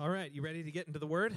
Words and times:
All 0.00 0.08
right, 0.08 0.30
you 0.32 0.42
ready 0.42 0.62
to 0.62 0.70
get 0.70 0.86
into 0.86 1.00
the 1.00 1.08
Word? 1.08 1.34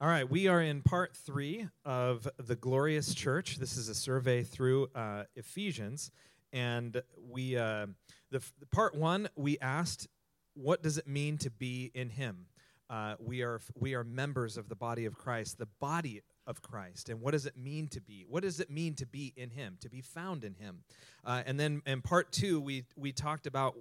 All 0.00 0.08
right, 0.08 0.28
we 0.28 0.48
are 0.48 0.60
in 0.60 0.82
part 0.82 1.16
three 1.16 1.68
of 1.84 2.26
the 2.44 2.56
Glorious 2.56 3.14
Church. 3.14 3.58
This 3.58 3.76
is 3.76 3.88
a 3.88 3.94
survey 3.94 4.42
through 4.42 4.88
uh, 4.92 5.22
Ephesians, 5.36 6.10
and 6.52 7.00
we 7.30 7.56
uh, 7.56 7.86
the, 8.32 8.42
part 8.72 8.96
one 8.96 9.28
we 9.36 9.60
asked, 9.60 10.08
what 10.54 10.82
does 10.82 10.98
it 10.98 11.06
mean 11.06 11.38
to 11.38 11.52
be 11.52 11.92
in 11.94 12.08
Him? 12.08 12.46
Uh, 12.90 13.14
we 13.20 13.42
are 13.42 13.60
we 13.78 13.94
are 13.94 14.02
members 14.02 14.56
of 14.56 14.68
the 14.68 14.74
body 14.74 15.04
of 15.04 15.16
Christ, 15.16 15.58
the 15.58 15.68
body 15.78 16.22
of 16.48 16.62
Christ, 16.62 17.10
and 17.10 17.20
what 17.20 17.30
does 17.30 17.46
it 17.46 17.56
mean 17.56 17.86
to 17.90 18.00
be? 18.00 18.24
What 18.28 18.42
does 18.42 18.58
it 18.58 18.70
mean 18.70 18.96
to 18.96 19.06
be 19.06 19.32
in 19.36 19.50
Him? 19.50 19.76
To 19.82 19.88
be 19.88 20.00
found 20.00 20.42
in 20.42 20.54
Him? 20.54 20.82
Uh, 21.24 21.44
and 21.46 21.60
then 21.60 21.80
in 21.86 22.02
part 22.02 22.32
two, 22.32 22.60
we 22.60 22.86
we 22.96 23.12
talked 23.12 23.46
about 23.46 23.76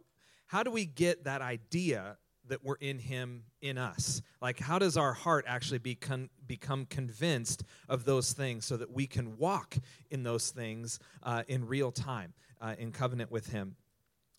how 0.46 0.62
do 0.62 0.70
we 0.70 0.86
get 0.86 1.24
that 1.24 1.42
idea 1.42 2.18
that 2.48 2.64
we're 2.64 2.76
in 2.76 3.00
him 3.00 3.44
in 3.62 3.78
us. 3.78 4.22
Like 4.42 4.60
how 4.60 4.80
does 4.80 4.98
our 4.98 5.14
heart 5.14 5.46
actually 5.48 5.78
become 5.78 6.30
become 6.48 6.86
convinced 6.86 7.64
of 7.88 8.06
those 8.06 8.34
things 8.34 8.66
so 8.66 8.78
that 8.78 8.92
we 8.92 9.08
can 9.08 9.38
walk 9.38 9.78
in 10.10 10.24
those 10.24 10.50
things 10.50 11.00
uh, 11.24 11.44
in 11.48 11.68
real 11.68 11.92
time 11.92 12.34
uh, 12.60 12.76
in 12.78 12.92
covenant 12.92 13.32
with 13.32 13.48
him? 13.48 13.76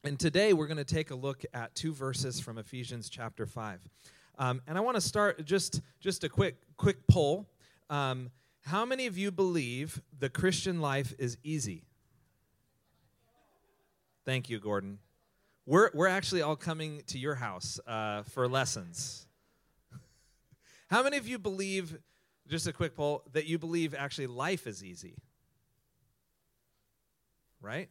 And 0.04 0.18
today 0.18 0.52
we're 0.52 0.66
going 0.66 0.78
to 0.78 0.84
take 0.84 1.10
a 1.10 1.14
look 1.14 1.44
at 1.54 1.74
two 1.74 1.92
verses 1.92 2.40
from 2.40 2.58
ephesians 2.58 3.08
chapter 3.08 3.46
5 3.46 3.80
um, 4.38 4.60
and 4.66 4.76
i 4.76 4.80
want 4.80 4.96
to 4.96 5.00
start 5.00 5.44
just 5.44 5.80
just 6.00 6.24
a 6.24 6.28
quick 6.28 6.56
quick 6.76 7.06
poll. 7.06 7.46
Um, 7.88 8.30
how 8.64 8.84
many 8.84 9.06
of 9.06 9.16
you 9.16 9.30
believe 9.30 10.00
the 10.18 10.28
christian 10.28 10.80
life 10.80 11.14
is 11.18 11.36
easy? 11.42 11.84
Thank 14.24 14.50
you 14.50 14.58
gordon 14.58 14.98
we're, 15.66 15.90
we're 15.94 16.08
actually 16.08 16.42
all 16.42 16.56
coming 16.56 17.02
to 17.08 17.18
your 17.18 17.34
house 17.34 17.78
uh, 17.86 18.22
for 18.24 18.48
lessons. 18.48 19.26
How 20.90 21.02
many 21.02 21.16
of 21.16 21.28
you 21.28 21.38
believe, 21.38 21.98
just 22.48 22.66
a 22.66 22.72
quick 22.72 22.96
poll, 22.96 23.22
that 23.32 23.46
you 23.46 23.58
believe 23.58 23.94
actually 23.94 24.26
life 24.26 24.66
is 24.66 24.82
easy? 24.82 25.14
Right? 27.60 27.88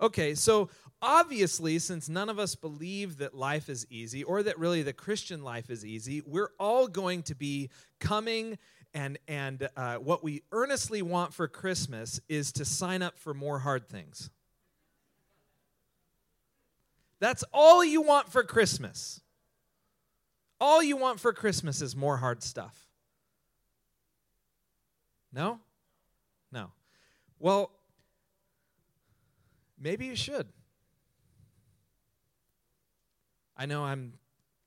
Okay, 0.00 0.36
so 0.36 0.68
obviously, 1.02 1.80
since 1.80 2.08
none 2.08 2.28
of 2.28 2.38
us 2.38 2.54
believe 2.54 3.18
that 3.18 3.34
life 3.34 3.68
is 3.68 3.84
easy 3.90 4.22
or 4.22 4.44
that 4.44 4.56
really 4.56 4.82
the 4.82 4.92
Christian 4.92 5.42
life 5.42 5.70
is 5.70 5.84
easy, 5.84 6.22
we're 6.24 6.50
all 6.60 6.86
going 6.86 7.24
to 7.24 7.34
be 7.34 7.68
coming 7.98 8.58
and 8.94 9.18
and 9.26 9.68
uh, 9.76 9.96
what 9.96 10.22
we 10.24 10.42
earnestly 10.52 11.02
want 11.02 11.34
for 11.34 11.46
Christmas 11.46 12.20
is 12.28 12.52
to 12.52 12.64
sign 12.64 13.02
up 13.02 13.18
for 13.18 13.34
more 13.34 13.58
hard 13.58 13.88
things. 13.88 14.30
That's 17.20 17.44
all 17.52 17.84
you 17.84 18.02
want 18.02 18.30
for 18.30 18.42
Christmas. 18.42 19.20
All 20.60 20.82
you 20.82 20.96
want 20.96 21.20
for 21.20 21.32
Christmas 21.32 21.82
is 21.82 21.94
more 21.94 22.16
hard 22.16 22.42
stuff. 22.42 22.88
No? 25.32 25.60
No. 26.50 26.72
Well, 27.38 27.70
maybe 29.78 30.06
you 30.06 30.16
should. 30.16 30.48
I 33.56 33.66
know 33.66 33.84
I'm 33.84 34.14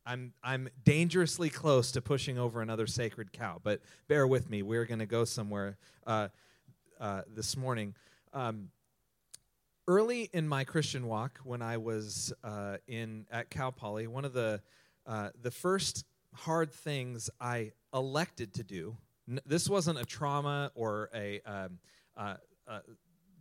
I'm 0.05 0.33
I'm 0.43 0.69
dangerously 0.83 1.49
close 1.49 1.91
to 1.93 2.01
pushing 2.01 2.37
over 2.37 2.61
another 2.61 2.87
sacred 2.87 3.31
cow, 3.31 3.59
but 3.63 3.81
bear 4.07 4.27
with 4.27 4.49
me. 4.49 4.61
We're 4.61 4.85
going 4.85 4.99
to 4.99 5.05
go 5.05 5.23
somewhere 5.23 5.77
uh, 6.05 6.29
uh, 6.99 7.21
this 7.33 7.55
morning. 7.55 7.95
Um, 8.33 8.69
early 9.91 10.29
in 10.31 10.47
my 10.47 10.63
Christian 10.63 11.05
walk, 11.05 11.41
when 11.43 11.61
I 11.61 11.75
was 11.75 12.31
uh, 12.45 12.77
in 12.87 13.25
at 13.29 13.49
Cal 13.49 13.73
Poly, 13.73 14.07
one 14.07 14.23
of 14.23 14.31
the 14.31 14.61
uh, 15.05 15.31
the 15.41 15.51
first 15.51 16.05
hard 16.33 16.71
things 16.71 17.29
I 17.41 17.73
elected 17.93 18.53
to 18.53 18.63
do. 18.63 18.95
N- 19.29 19.41
this 19.45 19.67
wasn't 19.67 19.99
a 19.99 20.05
trauma 20.05 20.71
or 20.75 21.09
a 21.13 21.41
um, 21.45 21.79
uh, 22.15 22.35
uh, 22.69 22.79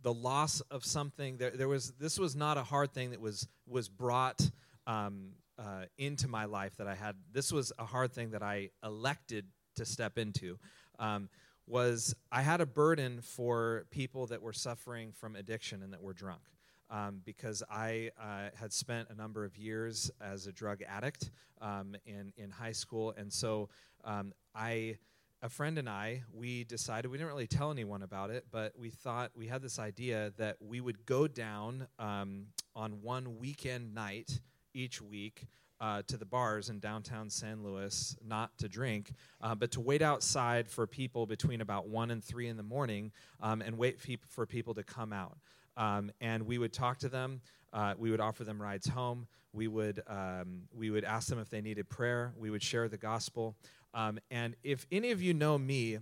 the 0.01 0.13
loss 0.13 0.59
of 0.69 0.83
something. 0.83 1.37
There, 1.37 1.51
there, 1.51 1.69
was 1.69 1.93
this 1.97 2.19
was 2.19 2.35
not 2.35 2.57
a 2.57 2.63
hard 2.63 2.93
thing 2.93 3.11
that 3.11 3.21
was 3.21 3.47
was 3.65 3.87
brought 3.87 4.41
um, 4.85 5.29
uh, 5.57 5.85
into 5.97 6.27
my 6.27 6.43
life 6.43 6.75
that 6.77 6.87
I 6.87 6.95
had. 6.95 7.15
This 7.31 7.53
was 7.53 7.71
a 7.79 7.85
hard 7.85 8.11
thing 8.11 8.31
that 8.31 8.43
I 8.43 8.71
elected 8.83 9.45
to 9.77 9.85
step 9.85 10.17
into. 10.17 10.59
Um, 10.99 11.29
was 11.67 12.13
I 12.31 12.41
had 12.41 12.61
a 12.61 12.65
burden 12.65 13.21
for 13.21 13.85
people 13.91 14.27
that 14.27 14.41
were 14.41 14.53
suffering 14.53 15.11
from 15.11 15.35
addiction 15.35 15.83
and 15.83 15.93
that 15.93 16.01
were 16.01 16.13
drunk. 16.13 16.41
Um, 16.89 17.21
because 17.23 17.63
I 17.71 18.11
uh, 18.21 18.49
had 18.53 18.73
spent 18.73 19.07
a 19.09 19.15
number 19.15 19.45
of 19.45 19.57
years 19.57 20.11
as 20.19 20.45
a 20.45 20.51
drug 20.51 20.81
addict 20.81 21.31
um, 21.61 21.95
in, 22.05 22.33
in 22.35 22.51
high 22.51 22.73
school. 22.73 23.13
And 23.15 23.31
so 23.31 23.69
um, 24.03 24.33
I, 24.53 24.97
a 25.41 25.47
friend 25.47 25.77
and 25.77 25.87
I, 25.87 26.23
we 26.33 26.65
decided, 26.65 27.09
we 27.09 27.17
didn't 27.17 27.29
really 27.29 27.47
tell 27.47 27.71
anyone 27.71 28.03
about 28.03 28.29
it, 28.29 28.47
but 28.51 28.73
we 28.77 28.89
thought 28.89 29.31
we 29.37 29.47
had 29.47 29.61
this 29.61 29.79
idea 29.79 30.33
that 30.37 30.57
we 30.59 30.81
would 30.81 31.05
go 31.05 31.29
down 31.29 31.87
um, 31.97 32.47
on 32.75 33.01
one 33.01 33.39
weekend 33.39 33.93
night 33.95 34.41
each 34.73 35.01
week 35.01 35.47
uh, 35.81 36.03
to 36.07 36.15
the 36.15 36.25
bars 36.25 36.69
in 36.69 36.79
downtown 36.79 37.29
San 37.29 37.63
Luis, 37.63 38.15
not 38.25 38.55
to 38.59 38.69
drink, 38.69 39.13
uh, 39.41 39.55
but 39.55 39.71
to 39.71 39.81
wait 39.81 40.03
outside 40.03 40.69
for 40.69 40.85
people 40.85 41.25
between 41.25 41.59
about 41.59 41.89
1 41.89 42.11
and 42.11 42.23
3 42.23 42.47
in 42.47 42.55
the 42.55 42.63
morning 42.63 43.11
um, 43.41 43.63
and 43.63 43.77
wait 43.77 43.99
for 44.29 44.45
people 44.45 44.75
to 44.75 44.83
come 44.83 45.11
out. 45.11 45.37
Um, 45.75 46.11
and 46.21 46.43
we 46.43 46.59
would 46.59 46.71
talk 46.71 46.99
to 46.99 47.09
them. 47.09 47.41
Uh, 47.73 47.95
we 47.97 48.11
would 48.11 48.19
offer 48.19 48.43
them 48.43 48.61
rides 48.61 48.87
home. 48.87 49.25
We 49.53 49.67
would, 49.67 50.03
um, 50.05 50.63
we 50.71 50.91
would 50.91 51.03
ask 51.03 51.27
them 51.27 51.39
if 51.39 51.49
they 51.49 51.61
needed 51.61 51.89
prayer. 51.89 52.33
We 52.37 52.51
would 52.51 52.61
share 52.61 52.87
the 52.87 52.97
gospel. 52.97 53.55
Um, 53.95 54.19
and 54.29 54.55
if 54.63 54.85
any 54.91 55.11
of 55.11 55.21
you 55.21 55.33
know 55.33 55.57
me, 55.57 55.97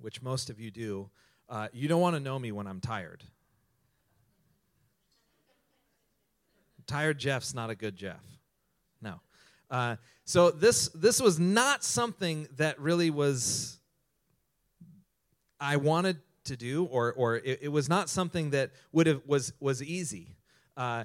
which 0.00 0.20
most 0.22 0.50
of 0.50 0.58
you 0.58 0.72
do, 0.72 1.08
uh, 1.48 1.68
you 1.72 1.86
don't 1.86 2.00
want 2.00 2.16
to 2.16 2.20
know 2.20 2.38
me 2.38 2.50
when 2.50 2.66
I'm 2.66 2.80
tired. 2.80 3.22
Tired 6.88 7.18
Jeff's 7.18 7.54
not 7.54 7.70
a 7.70 7.76
good 7.76 7.94
Jeff. 7.94 8.41
No. 9.02 9.20
Uh, 9.70 9.96
so 10.24 10.50
this 10.50 10.88
this 10.88 11.20
was 11.20 11.38
not 11.38 11.82
something 11.82 12.46
that 12.56 12.78
really 12.78 13.10
was 13.10 13.78
I 15.58 15.76
wanted 15.76 16.18
to 16.44 16.56
do, 16.56 16.84
or 16.84 17.12
or 17.12 17.36
it, 17.36 17.60
it 17.62 17.68
was 17.68 17.88
not 17.88 18.08
something 18.08 18.50
that 18.50 18.70
would 18.92 19.06
have 19.06 19.22
was 19.26 19.52
was 19.60 19.82
easy. 19.82 20.36
Uh, 20.76 21.04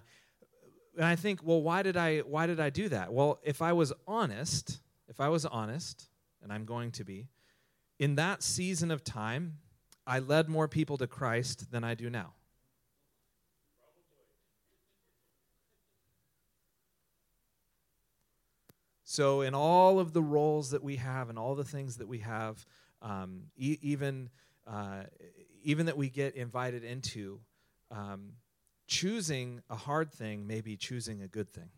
and 0.96 1.06
I 1.06 1.16
think, 1.16 1.42
well, 1.44 1.62
why 1.62 1.84
did 1.84 1.96
I 1.98 2.20
why 2.20 2.48
did 2.48 2.60
I 2.60 2.70
do 2.70 2.90
that? 2.90 3.14
Well, 3.14 3.40
if 3.44 3.62
I 3.62 3.74
was 3.74 3.94
honest, 4.08 4.80
if 5.08 5.20
I 5.20 5.30
was 5.30 5.46
honest, 5.46 6.10
and 6.42 6.52
I'm 6.52 6.66
going 6.66 6.92
to 6.94 7.04
be, 7.04 7.28
in 8.00 8.16
that 8.16 8.44
season 8.44 8.92
of 8.92 9.04
time, 9.04 9.60
I 10.06 10.20
led 10.20 10.50
more 10.50 10.68
people 10.68 10.98
to 10.98 11.08
Christ 11.08 11.72
than 11.72 11.84
I 11.84 11.94
do 11.94 12.10
now. 12.10 12.34
So, 19.10 19.40
in 19.40 19.56
all 19.56 20.00
of 20.00 20.12
the 20.12 20.22
roles 20.22 20.72
that 20.72 20.84
we 20.84 20.98
have 20.98 21.30
and 21.30 21.40
all 21.40 21.56
the 21.56 21.64
things 21.64 21.96
that 21.96 22.10
we 22.10 22.20
have, 22.20 22.66
um, 23.02 23.44
e- 23.56 23.78
even, 23.82 24.30
uh, 24.68 25.04
even 25.64 25.86
that 25.86 25.96
we 25.96 26.10
get 26.10 26.36
invited 26.36 26.84
into, 26.84 27.40
um, 27.90 28.34
choosing 28.86 29.62
a 29.70 29.78
hard 29.78 30.12
thing 30.12 30.46
may 30.46 30.60
be 30.60 30.76
choosing 30.76 31.22
a 31.22 31.28
good 31.30 31.50
thing. 31.50 31.70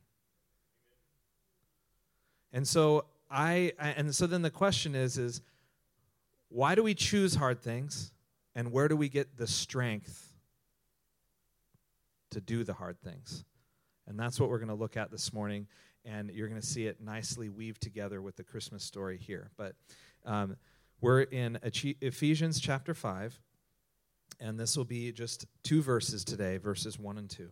And 2.52 2.68
so, 2.68 3.06
I, 3.30 3.74
and 3.78 4.14
so 4.16 4.26
then 4.26 4.42
the 4.42 4.50
question 4.50 4.96
is, 4.96 5.20
is 5.20 5.42
why 6.48 6.74
do 6.74 6.82
we 6.82 6.96
choose 6.96 7.36
hard 7.36 7.62
things 7.62 8.12
and 8.56 8.72
where 8.72 8.88
do 8.88 8.96
we 8.96 9.08
get 9.08 9.38
the 9.38 9.46
strength 9.46 10.34
to 12.32 12.42
do 12.42 12.64
the 12.64 12.74
hard 12.74 13.00
things? 13.00 13.46
And 14.08 14.20
that's 14.20 14.40
what 14.40 14.50
we're 14.50 14.58
going 14.58 14.70
to 14.70 14.74
look 14.74 14.98
at 14.98 15.12
this 15.12 15.32
morning 15.32 15.68
and 16.10 16.32
you're 16.32 16.48
going 16.48 16.60
to 16.60 16.66
see 16.66 16.88
it 16.88 17.02
nicely 17.02 17.50
weaved 17.50 17.82
together 17.82 18.22
with 18.22 18.36
the 18.36 18.44
Christmas 18.44 18.84
story 18.84 19.18
here. 19.18 19.52
But 19.58 19.76
um, 20.26 20.56
we're 21.02 21.22
in 21.22 21.60
Ephesians 21.64 22.60
chapter 22.60 22.94
5, 22.94 23.40
and 24.40 24.60
this 24.60 24.76
will 24.76 24.86
be 24.86 25.12
just 25.12 25.46
two 25.64 25.82
verses 25.82 26.24
today, 26.24 26.58
verses 26.58 26.98
1 26.98 27.18
and 27.18 27.30
2. 27.30 27.44
It 27.44 27.50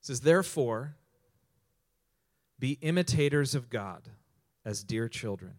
says, 0.00 0.20
Therefore, 0.20 0.96
be 2.58 2.78
imitators 2.82 3.54
of 3.54 3.70
God 3.70 4.08
as 4.64 4.84
dear 4.84 5.08
children, 5.08 5.54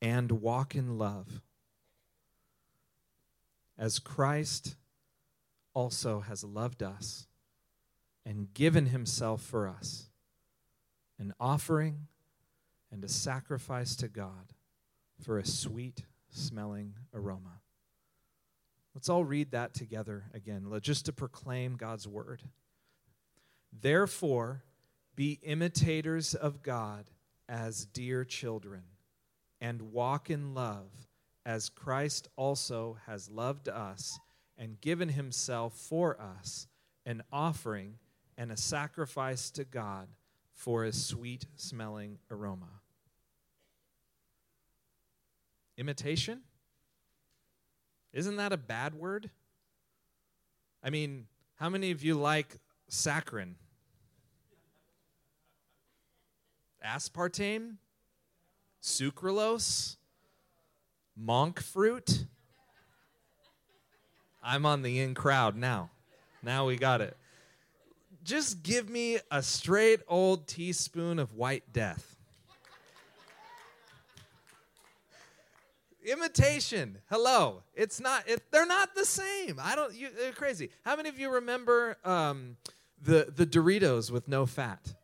and 0.00 0.30
walk 0.30 0.74
in 0.74 0.96
love, 0.96 1.42
as 3.76 3.98
Christ 3.98 4.76
also 5.74 6.20
has 6.20 6.44
loved 6.44 6.82
us 6.82 7.26
and 8.30 8.54
given 8.54 8.86
himself 8.86 9.42
for 9.42 9.66
us, 9.66 10.08
an 11.18 11.34
offering 11.40 12.06
and 12.92 13.02
a 13.04 13.08
sacrifice 13.08 13.96
to 13.96 14.06
God 14.06 14.54
for 15.20 15.36
a 15.36 15.44
sweet 15.44 16.04
smelling 16.28 16.94
aroma. 17.12 17.60
Let's 18.94 19.08
all 19.08 19.24
read 19.24 19.50
that 19.50 19.74
together 19.74 20.26
again, 20.32 20.70
just 20.80 21.06
to 21.06 21.12
proclaim 21.12 21.74
God's 21.74 22.06
word. 22.06 22.44
Therefore, 23.72 24.62
Be 25.16 25.38
imitators 25.42 26.34
of 26.34 26.62
God 26.62 27.10
as 27.48 27.84
dear 27.84 28.24
children, 28.24 28.82
and 29.60 29.92
walk 29.92 30.30
in 30.30 30.54
love 30.54 31.08
as 31.44 31.68
Christ 31.68 32.28
also 32.36 32.96
has 33.06 33.28
loved 33.28 33.68
us 33.68 34.20
and 34.56 34.80
given 34.80 35.08
himself 35.08 35.74
for 35.74 36.18
us, 36.20 36.68
an 37.04 37.22
offering 37.32 37.98
and 38.40 38.50
a 38.50 38.56
sacrifice 38.56 39.50
to 39.50 39.64
God 39.64 40.08
for 40.54 40.84
a 40.84 40.92
sweet 40.94 41.44
smelling 41.56 42.16
aroma. 42.30 42.70
Imitation? 45.76 46.40
Isn't 48.14 48.36
that 48.36 48.50
a 48.50 48.56
bad 48.56 48.94
word? 48.94 49.28
I 50.82 50.88
mean, 50.88 51.26
how 51.56 51.68
many 51.68 51.90
of 51.90 52.02
you 52.02 52.14
like 52.14 52.56
saccharin? 52.90 53.56
Aspartame? 56.82 57.76
Sucralose? 58.82 59.96
Monk 61.14 61.60
fruit? 61.60 62.24
I'm 64.42 64.64
on 64.64 64.80
the 64.80 64.98
in 64.98 65.12
crowd 65.12 65.56
now. 65.56 65.90
Now 66.42 66.64
we 66.64 66.76
got 66.76 67.02
it. 67.02 67.18
Just 68.30 68.62
give 68.62 68.88
me 68.88 69.18
a 69.32 69.42
straight 69.42 70.02
old 70.06 70.46
teaspoon 70.46 71.18
of 71.18 71.34
white 71.34 71.64
death. 71.72 72.14
imitation. 76.06 76.98
Hello. 77.10 77.64
It's 77.74 77.98
not. 77.98 78.28
It, 78.28 78.48
they're 78.52 78.66
not 78.66 78.94
the 78.94 79.04
same. 79.04 79.58
I 79.60 79.74
don't. 79.74 79.92
You, 79.92 80.10
they're 80.16 80.30
crazy. 80.30 80.70
How 80.84 80.94
many 80.94 81.08
of 81.08 81.18
you 81.18 81.28
remember 81.28 81.96
um, 82.04 82.56
the 83.02 83.32
the 83.34 83.44
Doritos 83.44 84.12
with 84.12 84.28
no 84.28 84.46
fat? 84.46 84.94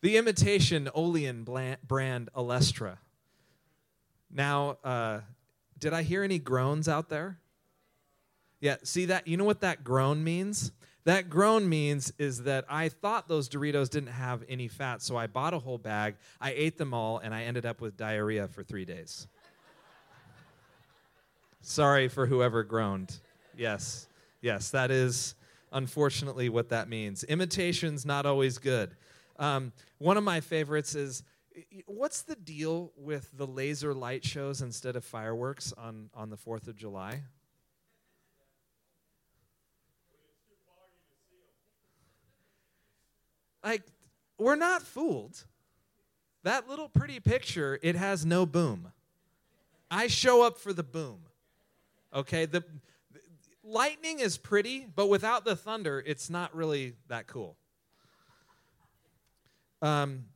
The 0.00 0.16
imitation 0.16 0.88
Olean 0.94 1.44
brand 1.44 2.30
Olestra. 2.34 2.96
Now, 4.32 4.78
uh, 4.82 5.20
did 5.78 5.92
I 5.92 6.02
hear 6.02 6.22
any 6.22 6.38
groans 6.38 6.88
out 6.88 7.10
there? 7.10 7.36
Yeah. 8.58 8.76
See 8.84 9.04
that? 9.04 9.28
You 9.28 9.36
know 9.36 9.44
what 9.44 9.60
that 9.60 9.84
groan 9.84 10.24
means? 10.24 10.72
That 11.06 11.30
groan 11.30 11.68
means 11.68 12.12
is 12.18 12.42
that 12.42 12.64
I 12.68 12.88
thought 12.88 13.28
those 13.28 13.48
Doritos 13.48 13.88
didn't 13.88 14.10
have 14.10 14.42
any 14.48 14.66
fat, 14.66 15.02
so 15.02 15.16
I 15.16 15.28
bought 15.28 15.54
a 15.54 15.58
whole 15.60 15.78
bag, 15.78 16.16
I 16.40 16.50
ate 16.50 16.78
them 16.78 16.92
all, 16.92 17.18
and 17.18 17.32
I 17.32 17.44
ended 17.44 17.64
up 17.64 17.80
with 17.80 17.96
diarrhea 17.96 18.48
for 18.48 18.64
three 18.64 18.84
days. 18.84 19.28
Sorry 21.60 22.08
for 22.08 22.26
whoever 22.26 22.64
groaned. 22.64 23.20
Yes, 23.56 24.08
yes, 24.40 24.70
that 24.70 24.90
is 24.90 25.36
unfortunately 25.70 26.48
what 26.48 26.70
that 26.70 26.88
means. 26.88 27.22
Imitation's 27.22 28.04
not 28.04 28.26
always 28.26 28.58
good. 28.58 28.90
Um, 29.38 29.72
one 29.98 30.16
of 30.16 30.24
my 30.24 30.40
favorites 30.40 30.96
is 30.96 31.22
what's 31.86 32.22
the 32.22 32.34
deal 32.34 32.90
with 32.96 33.30
the 33.38 33.46
laser 33.46 33.94
light 33.94 34.24
shows 34.24 34.60
instead 34.60 34.96
of 34.96 35.04
fireworks 35.04 35.72
on, 35.78 36.10
on 36.14 36.30
the 36.30 36.36
4th 36.36 36.66
of 36.66 36.74
July? 36.74 37.22
Like 43.66 43.82
we're 44.38 44.56
not 44.56 44.82
fooled. 44.82 45.44
That 46.44 46.68
little 46.68 46.88
pretty 46.88 47.18
picture, 47.18 47.78
it 47.82 47.96
has 47.96 48.24
no 48.24 48.46
boom. 48.46 48.92
I 49.90 50.06
show 50.06 50.46
up 50.46 50.58
for 50.58 50.72
the 50.72 50.84
boom. 50.84 51.18
Okay, 52.14 52.46
the, 52.46 52.60
the 53.12 53.20
lightning 53.64 54.20
is 54.20 54.38
pretty, 54.38 54.86
but 54.94 55.08
without 55.08 55.44
the 55.44 55.56
thunder, 55.56 56.02
it's 56.06 56.30
not 56.30 56.54
really 56.54 56.94
that 57.08 57.26
cool. 57.26 57.56
Um, 59.82 60.26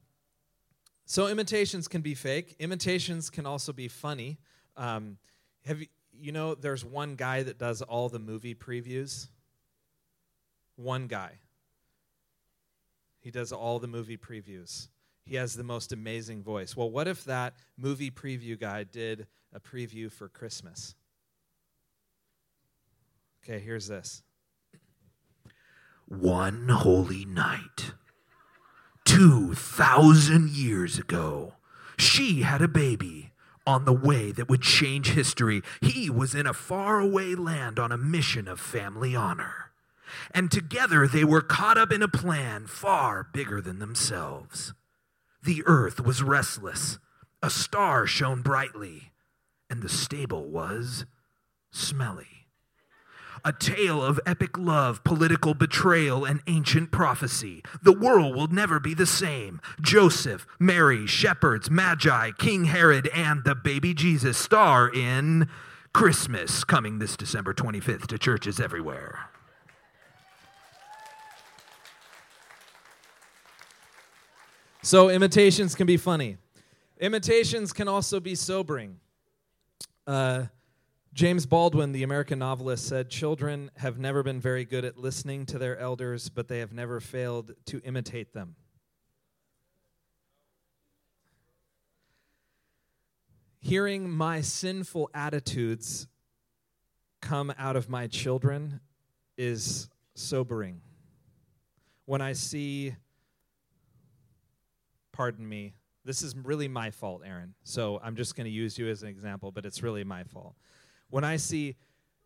so 1.07 1.29
imitations 1.29 1.87
can 1.87 2.03
be 2.03 2.15
fake. 2.15 2.57
Imitations 2.59 3.31
can 3.31 3.47
also 3.47 3.73
be 3.73 3.89
funny. 3.89 4.39
Um, 4.77 5.19
have 5.65 5.81
you, 5.81 5.87
you 6.13 6.33
know? 6.33 6.55
There's 6.55 6.85
one 6.85 7.15
guy 7.15 7.43
that 7.45 7.59
does 7.59 7.83
all 7.83 8.09
the 8.09 8.19
movie 8.19 8.55
previews. 8.55 9.29
One 10.77 11.07
guy. 11.07 11.39
He 13.21 13.31
does 13.31 13.53
all 13.53 13.79
the 13.79 13.87
movie 13.87 14.17
previews. 14.17 14.89
He 15.25 15.37
has 15.37 15.55
the 15.55 15.63
most 15.63 15.93
amazing 15.93 16.43
voice. 16.43 16.77
Well, 16.77 16.91
what 16.91 17.07
if 17.07 17.25
that 17.25 17.55
movie 17.77 18.11
preview 18.11 18.59
guy 18.59 18.85
did 18.85 19.27
a 19.53 19.61
preview 19.61 20.11
for 20.11 20.29
Christmas? 20.29 20.95
Okay, 23.45 23.59
here's 23.61 23.87
this. 23.87 24.23
One 26.07 26.69
holy 26.69 27.25
night, 27.25 27.93
2,000 29.05 30.51
years 30.51 30.99
ago, 30.99 31.55
she 31.97 32.43
had 32.43 32.63
a 32.63 32.69
baby 32.69 33.33
on 33.67 33.85
the 33.85 33.93
way 33.93 34.33
that 34.33 34.49
would 34.49 34.63
change 34.63 35.11
history. 35.11 35.63
He 35.81 36.11
was 36.11 36.35
in 36.35 36.47
a 36.47 36.55
faraway 36.55 37.35
land 37.35 37.79
on 37.79 37.93
a 37.93 37.99
mission 37.99 38.49
of 38.49 38.59
family 38.59 39.15
honor 39.15 39.70
and 40.33 40.51
together 40.51 41.07
they 41.07 41.25
were 41.25 41.41
caught 41.41 41.79
up 41.79 41.93
in 41.93 42.03
a 42.03 42.09
plan 42.09 42.67
far 42.67 43.29
bigger 43.33 43.61
than 43.61 43.79
themselves. 43.79 44.73
The 45.43 45.63
earth 45.67 46.01
was 46.01 46.23
restless, 46.23 46.99
a 47.43 47.51
star 47.51 48.07
shone 48.07 48.43
brightly, 48.43 49.13
and 49.71 49.83
the 49.83 49.89
stable 49.89 50.49
was 50.49 51.07
smelly. 51.71 52.27
A 53.43 53.55
tale 53.55 54.05
of 54.05 54.21
epic 54.27 54.59
love, 54.59 55.03
political 55.03 55.55
betrayal, 55.55 56.27
and 56.27 56.43
ancient 56.47 56.91
prophecy. 56.91 57.63
The 57.83 57.93
world 57.93 58.37
will 58.37 58.49
never 58.49 58.79
be 58.79 58.93
the 58.93 59.07
same. 59.07 59.63
Joseph, 59.81 60.47
Mary, 60.59 61.07
shepherds, 61.07 61.71
magi, 61.71 62.33
King 62.33 62.67
Herod, 62.67 63.09
and 63.15 63.43
the 63.45 63.55
baby 63.55 63.95
Jesus 63.95 64.37
star 64.37 64.91
in 64.93 65.49
Christmas, 65.95 66.65
coming 66.65 66.99
this 66.99 67.17
December 67.17 67.55
25th 67.55 68.07
to 68.09 68.19
churches 68.19 68.61
everywhere. 68.61 69.31
So 74.83 75.11
imitations 75.11 75.75
can 75.75 75.87
be 75.87 75.99
funny. 75.99 76.39
Imitations 76.99 77.73
can 77.73 77.87
also 77.87 78.19
be 78.19 78.35
sobering. 78.35 78.99
Uh, 80.07 80.47
James 81.13 81.45
Baldwin, 81.45 81.93
the 81.93 82.03
American 82.03 82.39
novelist, 82.39 82.87
said 82.87 83.11
children 83.11 83.71
have 83.77 83.99
never 83.99 84.23
been 84.23 84.41
very 84.41 84.65
good 84.65 84.87
at 84.87 84.97
listening 84.97 85.45
to 85.47 85.59
their 85.59 85.79
elders, 85.79 86.31
but 86.31 86.49
they 86.49 86.61
have 86.61 86.73
never 86.73 86.99
failed 86.99 87.53
to 87.67 87.81
imitate 87.85 88.33
them. 88.33 88.55
Hearing 93.61 94.09
my 94.09 94.41
sinful 94.41 95.11
attitudes 95.13 96.07
come 97.21 97.53
out 97.59 97.77
of 97.77 97.91
my 97.91 98.07
children 98.07 98.81
is 99.37 99.91
sobering. 100.15 100.81
When 102.07 102.23
I 102.23 102.33
see 102.33 102.95
pardon 105.13 105.49
me. 105.49 105.75
This 106.05 106.23
is 106.23 106.35
really 106.37 106.69
my 106.69 106.91
fault, 106.91 107.23
Aaron. 107.25 107.55
So 107.63 108.01
I'm 108.03 108.17
just 108.17 108.35
going 108.35 108.47
to 108.47 108.51
use 108.51 108.79
you 108.79 108.89
as 108.89 109.03
an 109.03 109.09
example, 109.09 109.53
but 109.53 109.67
it's 109.67 109.83
really 109.83 110.05
my 110.05 110.25
fault. 110.25 110.55
When 111.11 111.25
I 111.25 111.37
see 111.37 111.77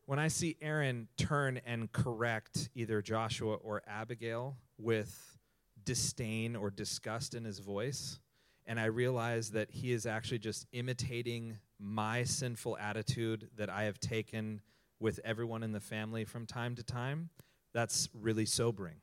when 0.07 0.19
I 0.19 0.29
see 0.29 0.57
Aaron 0.61 1.09
turn 1.17 1.61
and 1.65 1.91
correct 1.91 2.69
either 2.75 3.01
Joshua 3.01 3.55
or 3.55 3.83
Abigail 3.87 4.59
with 4.77 5.39
disdain 5.83 6.57
or 6.57 6.71
disgust 6.71 7.35
in 7.35 7.45
his 7.45 7.59
voice, 7.59 8.21
and 8.67 8.79
I 8.79 8.85
realize 8.87 9.51
that 9.53 9.71
he 9.71 9.93
is 9.93 10.05
actually 10.05 10.41
just 10.41 10.67
imitating 10.73 11.57
my 11.79 12.25
sinful 12.25 12.77
attitude 12.79 13.49
that 13.57 13.71
I 13.71 13.85
have 13.85 13.99
taken 13.99 14.61
with 15.01 15.21
everyone 15.25 15.63
in 15.63 15.73
the 15.73 15.81
family 15.81 16.25
from 16.25 16.47
time 16.47 16.75
to 16.77 16.83
time, 16.83 17.31
that's 17.73 18.09
really 18.13 18.47
sobering. 18.47 18.97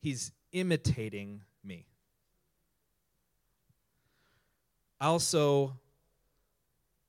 He's 0.00 0.32
imitating 0.52 1.42
me 1.64 1.86
also, 5.04 5.76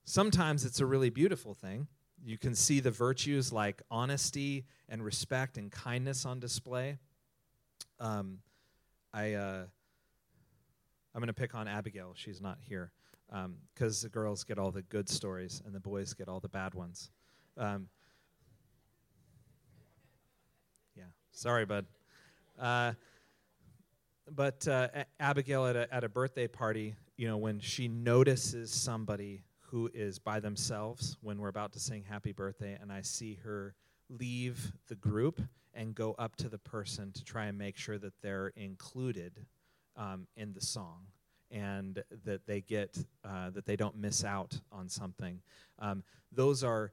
sometimes 0.06 0.66
it's 0.66 0.80
a 0.80 0.86
really 0.86 1.10
beautiful 1.10 1.54
thing. 1.54 1.88
You 2.24 2.38
can 2.38 2.56
see 2.56 2.80
the 2.80 2.92
virtues 2.92 3.54
like 3.54 3.82
honesty 3.92 4.66
and 4.90 5.04
respect 5.04 5.58
and 5.58 5.72
kindness 5.72 6.26
on 6.26 6.40
display. 6.40 6.98
Um, 8.00 8.40
I, 9.14 9.34
uh, 9.34 9.66
I'm 11.14 11.22
going 11.22 11.28
to 11.28 11.34
pick 11.34 11.56
on 11.56 11.68
Abigail. 11.68 12.14
She's 12.16 12.42
not 12.42 12.58
here 12.60 12.92
because 13.30 14.04
um, 14.04 14.08
the 14.08 14.10
girls 14.10 14.44
get 14.44 14.58
all 14.58 14.72
the 14.72 14.82
good 14.84 15.08
stories 15.08 15.62
and 15.66 15.74
the 15.74 15.80
boys 15.80 16.14
get 16.14 16.28
all 16.28 16.40
the 16.40 16.50
bad 16.50 16.74
ones. 16.74 17.12
Um, 17.58 17.88
yeah, 20.96 21.06
sorry, 21.32 21.66
bud. 21.66 21.86
Uh, 22.60 22.94
but 24.30 24.68
uh, 24.68 24.88
Abigail 25.20 25.66
at 25.68 25.76
a, 25.76 25.94
at 25.94 26.04
a 26.04 26.10
birthday 26.10 26.48
party 26.48 26.96
you 27.18 27.28
know, 27.28 27.38
when 27.38 27.60
she 27.60 27.88
notices 27.88 28.72
somebody 28.72 29.44
who 29.62 29.90
is 29.94 30.20
by 30.20 30.40
themselves 30.40 31.18
when 31.22 31.40
we're 31.40 31.50
about 31.50 31.74
to 31.74 31.80
sing 31.80 32.04
happy 32.08 32.32
birthday, 32.32 32.78
and 32.82 32.92
I 32.92 33.02
see 33.02 33.40
her 33.44 33.76
leave 34.10 34.72
the 34.88 34.96
group 34.96 35.42
and 35.74 35.96
go 35.96 36.16
up 36.18 36.36
to 36.38 36.50
the 36.50 36.58
person 36.58 37.12
to 37.14 37.24
try 37.24 37.46
and 37.46 37.58
make 37.58 37.78
sure 37.78 37.98
that 37.98 38.14
they're 38.22 38.54
included 38.56 39.46
um, 39.98 40.28
in 40.36 40.54
the 40.54 40.62
song 40.62 41.08
and 41.52 42.04
that 42.24 42.46
they 42.46 42.62
get 42.62 42.98
uh, 43.24 43.50
that 43.52 43.66
they 43.66 43.76
don't 43.76 43.96
miss 43.96 44.24
out 44.24 44.60
on 44.72 44.90
something. 44.90 45.42
Um, 45.80 46.04
those 46.32 46.64
are 46.64 46.92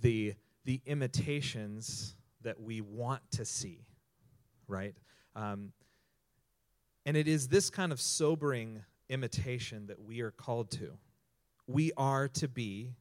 the 0.00 0.34
the 0.64 0.80
imitations 0.86 2.14
that 2.42 2.60
we 2.60 2.80
want 2.80 3.22
to 3.32 3.44
see, 3.44 3.84
right? 4.68 4.94
Um, 5.34 5.72
and 7.06 7.16
it 7.16 7.26
is 7.26 7.48
this 7.48 7.70
kind 7.70 7.92
of 7.92 8.00
sobering 8.00 8.82
imitation 9.10 9.88
that 9.88 10.00
we 10.00 10.20
are 10.20 10.30
called 10.30 10.70
to. 10.70 10.92
We 11.66 11.92
are 11.96 12.28
to 12.28 12.48
be 12.48 12.94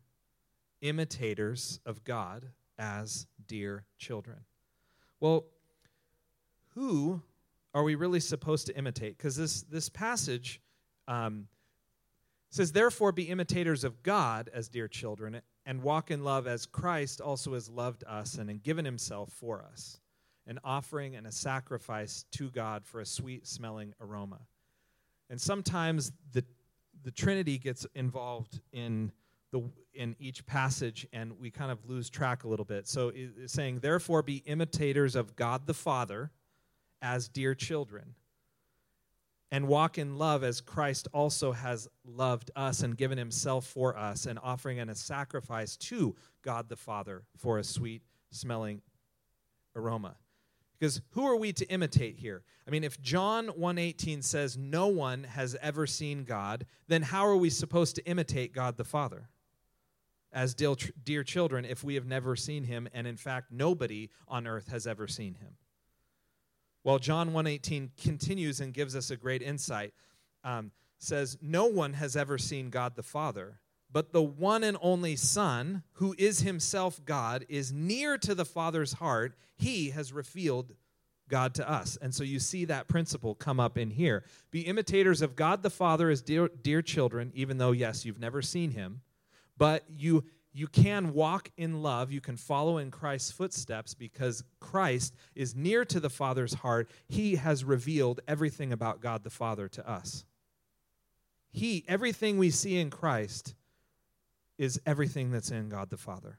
imitators 0.81 1.79
of 1.85 2.03
God 2.03 2.47
as 2.77 3.27
dear 3.47 3.85
children. 3.97 4.39
Well, 5.19 5.45
who 6.75 7.21
are 7.73 7.83
we 7.83 7.95
really 7.95 8.19
supposed 8.19 8.67
to 8.67 8.77
imitate? 8.77 9.17
Because 9.17 9.35
this, 9.35 9.61
this 9.63 9.89
passage 9.89 10.61
um, 11.07 11.47
says, 12.49 12.71
Therefore, 12.71 13.11
be 13.11 13.23
imitators 13.23 13.83
of 13.83 14.01
God 14.01 14.49
as 14.53 14.69
dear 14.69 14.87
children, 14.87 15.41
and 15.65 15.83
walk 15.83 16.09
in 16.09 16.23
love 16.23 16.47
as 16.47 16.65
Christ 16.65 17.21
also 17.21 17.53
has 17.53 17.69
loved 17.69 18.03
us 18.07 18.35
and, 18.35 18.63
given 18.63 18.85
himself 18.85 19.31
for 19.31 19.63
us, 19.63 19.99
an 20.47 20.59
offering 20.63 21.15
and 21.15 21.27
a 21.27 21.31
sacrifice 21.31 22.25
to 22.31 22.49
God 22.49 22.85
for 22.85 23.01
a 23.01 23.05
sweet 23.05 23.45
smelling 23.45 23.93
aroma. 24.01 24.39
And 25.29 25.39
sometimes 25.39 26.11
the, 26.33 26.43
the 27.03 27.11
Trinity 27.11 27.57
gets 27.57 27.85
involved 27.95 28.61
in, 28.71 29.11
the, 29.51 29.63
in 29.93 30.15
each 30.19 30.45
passage, 30.45 31.07
and 31.13 31.39
we 31.39 31.51
kind 31.51 31.71
of 31.71 31.85
lose 31.85 32.09
track 32.09 32.43
a 32.43 32.47
little 32.47 32.65
bit. 32.65 32.87
So 32.87 33.11
it's 33.13 33.53
saying, 33.53 33.79
Therefore, 33.79 34.21
be 34.23 34.37
imitators 34.45 35.15
of 35.15 35.35
God 35.35 35.67
the 35.67 35.73
Father 35.73 36.31
as 37.01 37.27
dear 37.27 37.55
children 37.55 38.15
and 39.51 39.67
walk 39.67 39.97
in 39.97 40.17
love 40.17 40.43
as 40.43 40.61
Christ 40.61 41.07
also 41.11 41.51
has 41.51 41.87
loved 42.05 42.51
us 42.55 42.83
and 42.83 42.95
given 42.95 43.17
himself 43.17 43.65
for 43.65 43.97
us, 43.97 44.25
and 44.25 44.37
offering 44.41 44.77
in 44.77 44.89
a 44.89 44.95
sacrifice 44.95 45.75
to 45.77 46.15
God 46.43 46.69
the 46.69 46.75
Father 46.75 47.23
for 47.37 47.57
a 47.57 47.63
sweet 47.63 48.03
smelling 48.31 48.81
aroma. 49.75 50.15
Because 50.79 51.01
who 51.11 51.27
are 51.27 51.35
we 51.35 51.51
to 51.53 51.65
imitate 51.65 52.17
here? 52.17 52.43
I 52.65 52.71
mean, 52.71 52.83
if 52.83 53.01
John 53.01 53.47
1:18 53.47 54.21
says 54.21 54.57
no 54.57 54.87
one 54.87 55.25
has 55.25 55.55
ever 55.61 55.85
seen 55.85 56.23
God, 56.23 56.65
then 56.87 57.01
how 57.01 57.25
are 57.25 57.35
we 57.35 57.49
supposed 57.49 57.95
to 57.95 58.05
imitate 58.05 58.53
God 58.53 58.77
the 58.77 58.85
Father? 58.85 59.29
As 60.31 60.53
dear, 60.53 61.23
children, 61.23 61.65
if 61.65 61.83
we 61.83 61.95
have 61.95 62.05
never 62.05 62.35
seen 62.35 62.63
him, 62.63 62.87
and 62.93 63.07
in 63.07 63.17
fact, 63.17 63.51
nobody 63.51 64.09
on 64.27 64.45
earth 64.45 64.67
has 64.67 64.85
ever 64.85 65.07
seen 65.07 65.33
him. 65.33 65.57
Well, 66.83 66.99
John 66.99 67.33
1:18 67.33 67.91
continues 67.97 68.61
and 68.61 68.73
gives 68.73 68.95
us 68.95 69.09
a 69.09 69.17
great 69.17 69.41
insight. 69.41 69.93
Um, 70.43 70.71
says, 70.97 71.37
"No 71.41 71.65
one 71.65 71.93
has 71.93 72.15
ever 72.15 72.37
seen 72.37 72.69
God 72.69 72.95
the 72.95 73.03
Father, 73.03 73.59
but 73.91 74.11
the 74.11 74.21
one 74.21 74.63
and 74.63 74.77
only 74.81 75.15
Son, 75.15 75.83
who 75.93 76.15
is 76.17 76.41
himself 76.41 77.03
God, 77.05 77.45
is 77.49 77.71
near 77.71 78.17
to 78.19 78.35
the 78.35 78.45
Father's 78.45 78.93
heart. 78.93 79.35
He 79.55 79.89
has 79.89 80.13
revealed 80.13 80.73
God 81.27 81.53
to 81.55 81.69
us." 81.69 81.97
And 81.97 82.13
so 82.13 82.23
you 82.23 82.39
see 82.39 82.65
that 82.65 82.87
principle 82.87 83.35
come 83.35 83.59
up 83.59 83.77
in 83.77 83.91
here. 83.91 84.23
Be 84.51 84.61
imitators 84.61 85.21
of 85.21 85.35
God 85.35 85.63
the 85.63 85.69
Father 85.69 86.09
as 86.09 86.21
dear, 86.21 86.47
dear 86.47 86.81
children, 86.81 87.31
even 87.33 87.57
though 87.57 87.71
yes, 87.71 88.05
you've 88.05 88.19
never 88.19 88.41
seen 88.41 88.71
him, 88.71 89.01
but 89.57 89.83
you 89.89 90.25
you 90.51 90.67
can 90.67 91.13
walk 91.13 91.51
in 91.57 91.81
love. 91.81 92.11
You 92.11 92.21
can 92.21 92.35
follow 92.35 92.79
in 92.79 92.91
Christ's 92.91 93.31
footsteps 93.31 93.93
because 93.93 94.43
Christ 94.59 95.15
is 95.35 95.55
near 95.55 95.85
to 95.85 95.99
the 95.99 96.09
Father's 96.09 96.55
heart. 96.55 96.89
He 97.07 97.35
has 97.35 97.63
revealed 97.63 98.19
everything 98.27 98.73
about 98.73 98.99
God 98.99 99.23
the 99.23 99.29
Father 99.29 99.67
to 99.69 99.87
us. 99.87 100.25
He, 101.51 101.85
everything 101.87 102.37
we 102.37 102.49
see 102.49 102.77
in 102.77 102.89
Christ 102.89 103.55
is 104.59 104.79
everything 104.85 105.31
that's 105.31 105.49
in 105.49 105.69
God 105.69 105.89
the 105.89 105.97
Father. 105.97 106.37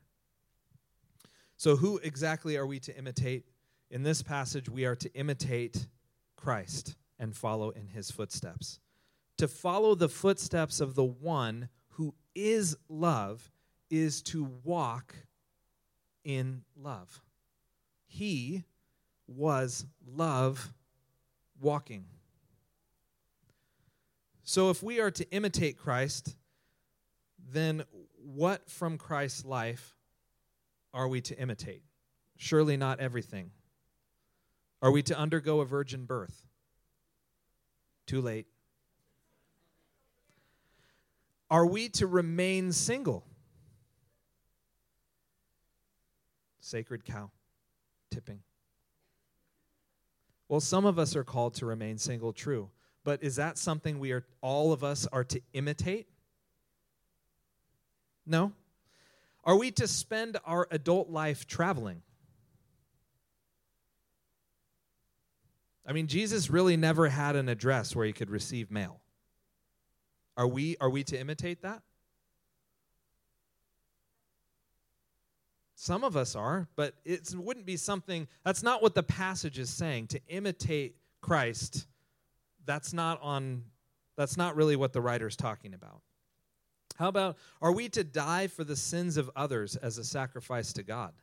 So, 1.56 1.74
who 1.74 1.98
exactly 1.98 2.56
are 2.56 2.66
we 2.66 2.78
to 2.80 2.96
imitate? 2.96 3.46
In 3.90 4.04
this 4.04 4.22
passage, 4.22 4.68
we 4.68 4.84
are 4.84 4.94
to 4.94 5.12
imitate 5.14 5.88
Christ 6.36 6.94
and 7.18 7.34
follow 7.34 7.70
in 7.70 7.88
his 7.88 8.10
footsteps. 8.10 8.78
To 9.38 9.48
follow 9.48 9.94
the 9.94 10.08
footsteps 10.08 10.80
of 10.80 10.94
the 10.94 11.04
one 11.04 11.70
who 11.88 12.14
is 12.34 12.76
love 12.88 13.50
is 13.90 14.22
to 14.22 14.44
walk 14.62 15.16
in 16.22 16.62
love. 16.76 17.22
He 18.06 18.64
was 19.26 19.86
love 20.06 20.72
walking. 21.58 22.04
So, 24.44 24.68
if 24.70 24.82
we 24.82 25.00
are 25.00 25.10
to 25.10 25.28
imitate 25.30 25.78
Christ, 25.78 26.36
then 27.52 27.84
what 28.24 28.68
from 28.70 28.98
Christ's 28.98 29.44
life 29.44 29.96
are 30.92 31.08
we 31.08 31.20
to 31.22 31.38
imitate? 31.38 31.82
Surely 32.36 32.76
not 32.76 33.00
everything. 33.00 33.50
Are 34.82 34.90
we 34.90 35.02
to 35.04 35.18
undergo 35.18 35.60
a 35.60 35.64
virgin 35.64 36.04
birth? 36.04 36.46
Too 38.06 38.20
late. 38.20 38.46
Are 41.50 41.66
we 41.66 41.88
to 41.90 42.06
remain 42.06 42.72
single? 42.72 43.24
sacred 46.70 47.04
cow, 47.04 47.30
tipping. 48.10 48.40
Well, 50.48 50.60
some 50.60 50.84
of 50.84 50.98
us 50.98 51.16
are 51.16 51.24
called 51.24 51.54
to 51.54 51.66
remain 51.66 51.98
single, 51.98 52.32
true. 52.32 52.70
But 53.02 53.22
is 53.22 53.36
that 53.36 53.58
something 53.58 53.98
we 53.98 54.12
are 54.12 54.24
all 54.40 54.72
of 54.72 54.84
us 54.84 55.06
are 55.12 55.24
to 55.24 55.40
imitate? 55.52 56.06
No. 58.30 58.52
Are 59.42 59.56
we 59.56 59.72
to 59.72 59.88
spend 59.88 60.38
our 60.46 60.68
adult 60.70 61.10
life 61.10 61.46
traveling? 61.46 62.02
I 65.84 65.92
mean, 65.92 66.06
Jesus 66.06 66.49
really 66.49 66.76
never 66.76 67.08
had 67.08 67.34
an 67.34 67.49
address 67.49 67.96
where 67.96 68.06
he 68.06 68.12
could 68.12 68.30
receive 68.30 68.70
mail. 68.70 69.00
Are 70.37 70.46
we 70.46 70.76
are 70.80 70.88
we 70.88 71.02
to 71.04 71.18
imitate 71.18 71.62
that? 71.62 71.82
Some 75.75 76.04
of 76.04 76.16
us 76.16 76.37
are, 76.37 76.68
but 76.76 76.94
it 77.06 77.34
wouldn't 77.34 77.64
be 77.64 77.78
something, 77.78 78.28
that's 78.44 78.62
not 78.62 78.82
what 78.82 78.94
the 78.94 79.02
passage 79.02 79.58
is 79.58 79.70
saying. 79.70 80.08
To 80.08 80.20
imitate 80.28 80.96
Christ, 81.22 81.87
that's 82.66 82.92
not 82.92 83.18
on, 83.22 83.64
that's 84.14 84.37
not 84.37 84.56
really 84.56 84.76
what 84.76 84.92
the 84.92 85.00
writer's 85.00 85.37
talking 85.37 85.72
about. 85.72 86.02
How 87.00 87.09
about, 87.09 87.38
are 87.62 87.73
we 87.73 87.88
to 87.88 88.04
die 88.04 88.47
for 88.47 88.62
the 88.62 88.76
sins 88.76 89.16
of 89.16 89.30
others 89.35 89.75
as 89.75 89.97
a 89.97 90.04
sacrifice 90.04 90.75
to 90.75 90.83
God? 90.83 91.14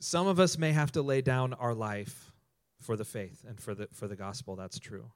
Some 0.00 0.26
of 0.26 0.40
us 0.40 0.56
may 0.56 0.72
have 0.72 0.92
to 0.92 1.02
lay 1.02 1.20
down 1.20 1.52
our 1.52 1.74
life 1.74 2.32
for 2.80 2.96
the 2.96 3.04
faith 3.04 3.44
and 3.46 3.60
for 3.60 3.74
the, 3.74 3.86
for 3.92 4.08
the 4.08 4.16
gospel, 4.16 4.56
that's 4.56 4.78
true. 4.78 5.10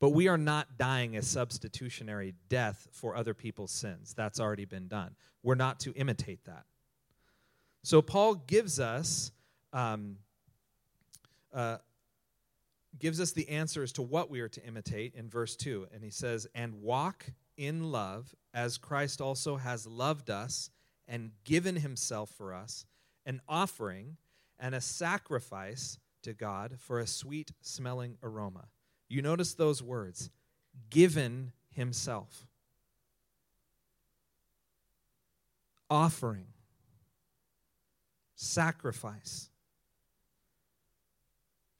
But 0.00 0.10
we 0.10 0.26
are 0.26 0.36
not 0.36 0.76
dying 0.76 1.16
a 1.16 1.22
substitutionary 1.22 2.34
death 2.48 2.88
for 2.90 3.14
other 3.14 3.32
people's 3.32 3.70
sins. 3.70 4.14
That's 4.14 4.40
already 4.40 4.64
been 4.64 4.88
done. 4.88 5.14
We're 5.44 5.54
not 5.54 5.78
to 5.80 5.92
imitate 5.92 6.44
that. 6.46 6.64
So 7.84 8.02
Paul 8.02 8.34
gives 8.34 8.80
us 8.80 9.30
um, 9.72 10.16
uh, 11.52 11.76
gives 12.98 13.20
us 13.20 13.32
the 13.32 13.48
answers 13.48 13.92
to 13.92 14.02
what 14.02 14.30
we 14.30 14.40
are 14.40 14.48
to 14.48 14.64
imitate 14.64 15.14
in 15.14 15.28
verse 15.28 15.56
2. 15.56 15.88
And 15.92 16.02
he 16.02 16.10
says, 16.10 16.46
And 16.54 16.82
walk 16.82 17.26
in 17.56 17.90
love 17.90 18.34
as 18.52 18.78
Christ 18.78 19.20
also 19.20 19.56
has 19.56 19.86
loved 19.86 20.30
us 20.30 20.70
and 21.06 21.32
given 21.44 21.76
himself 21.76 22.30
for 22.30 22.54
us, 22.54 22.86
an 23.26 23.40
offering 23.48 24.16
and 24.58 24.74
a 24.74 24.80
sacrifice 24.80 25.98
to 26.22 26.32
God 26.32 26.76
for 26.78 27.00
a 27.00 27.06
sweet 27.06 27.52
smelling 27.60 28.16
aroma. 28.22 28.68
You 29.08 29.22
notice 29.22 29.54
those 29.54 29.82
words 29.82 30.30
given 30.90 31.52
himself, 31.70 32.46
offering, 35.90 36.46
sacrifice. 38.34 39.50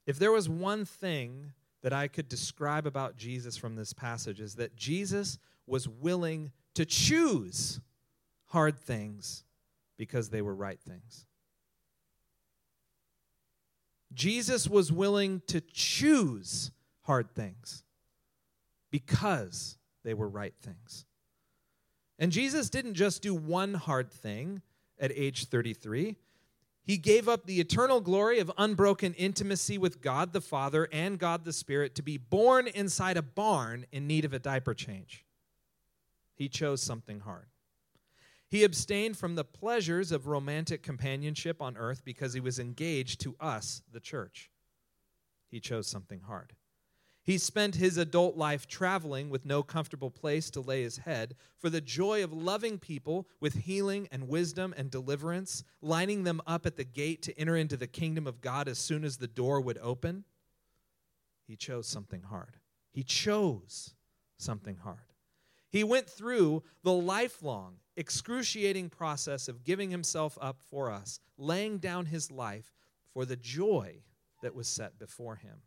If 0.05 0.19
there 0.19 0.31
was 0.31 0.47
one 0.47 0.85
thing 0.85 1.53
that 1.81 1.93
I 1.93 2.07
could 2.07 2.27
describe 2.27 2.87
about 2.87 3.15
Jesus 3.15 3.57
from 3.57 3.75
this 3.75 3.93
passage, 3.93 4.39
is 4.39 4.55
that 4.55 4.75
Jesus 4.75 5.37
was 5.67 5.87
willing 5.87 6.51
to 6.75 6.85
choose 6.85 7.79
hard 8.47 8.77
things 8.79 9.43
because 9.97 10.29
they 10.29 10.41
were 10.41 10.55
right 10.55 10.79
things. 10.79 11.25
Jesus 14.13 14.67
was 14.67 14.91
willing 14.91 15.41
to 15.47 15.61
choose 15.61 16.71
hard 17.01 17.29
things 17.31 17.83
because 18.89 19.77
they 20.03 20.13
were 20.13 20.29
right 20.29 20.53
things. 20.61 21.05
And 22.17 22.31
Jesus 22.31 22.69
didn't 22.69 22.93
just 22.93 23.21
do 23.21 23.35
one 23.35 23.73
hard 23.73 24.09
thing 24.11 24.61
at 24.99 25.11
age 25.13 25.45
33. 25.45 26.15
He 26.85 26.97
gave 26.97 27.27
up 27.27 27.45
the 27.45 27.59
eternal 27.59 27.99
glory 27.99 28.39
of 28.39 28.51
unbroken 28.59 29.15
intimacy 29.15 29.77
with 29.79 30.01
God 30.01 30.33
the 30.33 30.41
Father 30.41 30.87
and 30.91 31.17
God 31.17 31.43
the 31.43 31.51
Spirit 31.51 31.95
to 31.95 32.03
be 32.03 32.17
born 32.17 32.67
inside 32.67 33.17
a 33.17 33.23
barn 33.23 33.87
in 33.91 34.05
need 34.05 34.23
of 34.23 34.33
a 34.33 34.39
diaper 34.39 34.75
change. 34.75 35.25
He 36.35 36.47
chose 36.47 36.83
something 36.83 37.21
hard. 37.21 37.47
He 38.47 38.63
abstained 38.63 39.17
from 39.17 39.33
the 39.33 39.43
pleasures 39.43 40.11
of 40.11 40.27
romantic 40.27 40.83
companionship 40.83 41.59
on 41.59 41.75
earth 41.75 42.05
because 42.05 42.33
he 42.33 42.39
was 42.39 42.59
engaged 42.59 43.19
to 43.21 43.35
us, 43.39 43.81
the 43.91 43.99
church. 43.99 44.51
He 45.49 45.59
chose 45.59 45.87
something 45.87 46.21
hard. 46.21 46.53
He 47.25 47.39
spent 47.39 47.75
his 47.75 47.97
adult 47.97 48.37
life 48.37 48.67
traveling 48.67 49.31
with 49.31 49.47
no 49.47 49.63
comfortable 49.63 50.11
place 50.11 50.51
to 50.51 50.61
lay 50.61 50.83
his 50.83 50.99
head 50.99 51.35
for 51.57 51.71
the 51.71 51.81
joy 51.81 52.23
of 52.23 52.31
loving 52.31 52.77
people 52.77 53.27
with 53.39 53.55
healing 53.55 54.07
and 54.11 54.27
wisdom 54.27 54.75
and 54.77 54.91
deliverance, 54.91 55.63
lining 55.81 56.23
them 56.23 56.39
up 56.45 56.67
at 56.67 56.75
the 56.75 56.83
gate 56.83 57.23
to 57.23 57.39
enter 57.39 57.55
into 57.55 57.77
the 57.77 57.87
kingdom 57.87 58.27
of 58.27 58.41
God 58.41 58.67
as 58.67 58.77
soon 58.77 59.03
as 59.03 59.17
the 59.17 59.27
door 59.27 59.59
would 59.59 59.79
open. 59.79 60.23
He 61.47 61.55
chose 61.55 61.87
something 61.87 62.21
hard. 62.21 62.57
He 62.91 63.01
chose 63.01 63.95
something 64.37 64.77
hard. 64.77 64.99
He 65.69 65.83
went 65.83 66.07
through 66.07 66.61
the 66.83 66.93
lifelong, 66.93 67.77
excruciating 67.97 68.91
process 68.91 69.47
of 69.47 69.63
giving 69.63 69.89
himself 69.89 70.37
up 70.39 70.61
for 70.61 70.91
us, 70.91 71.19
laying 71.39 71.79
down 71.79 72.05
his 72.05 72.29
life 72.29 72.71
for 73.13 73.25
the 73.25 73.35
joy 73.35 74.03
that 74.43 74.53
was 74.53 74.67
set 74.67 74.99
before 74.99 75.37
him. 75.37 75.63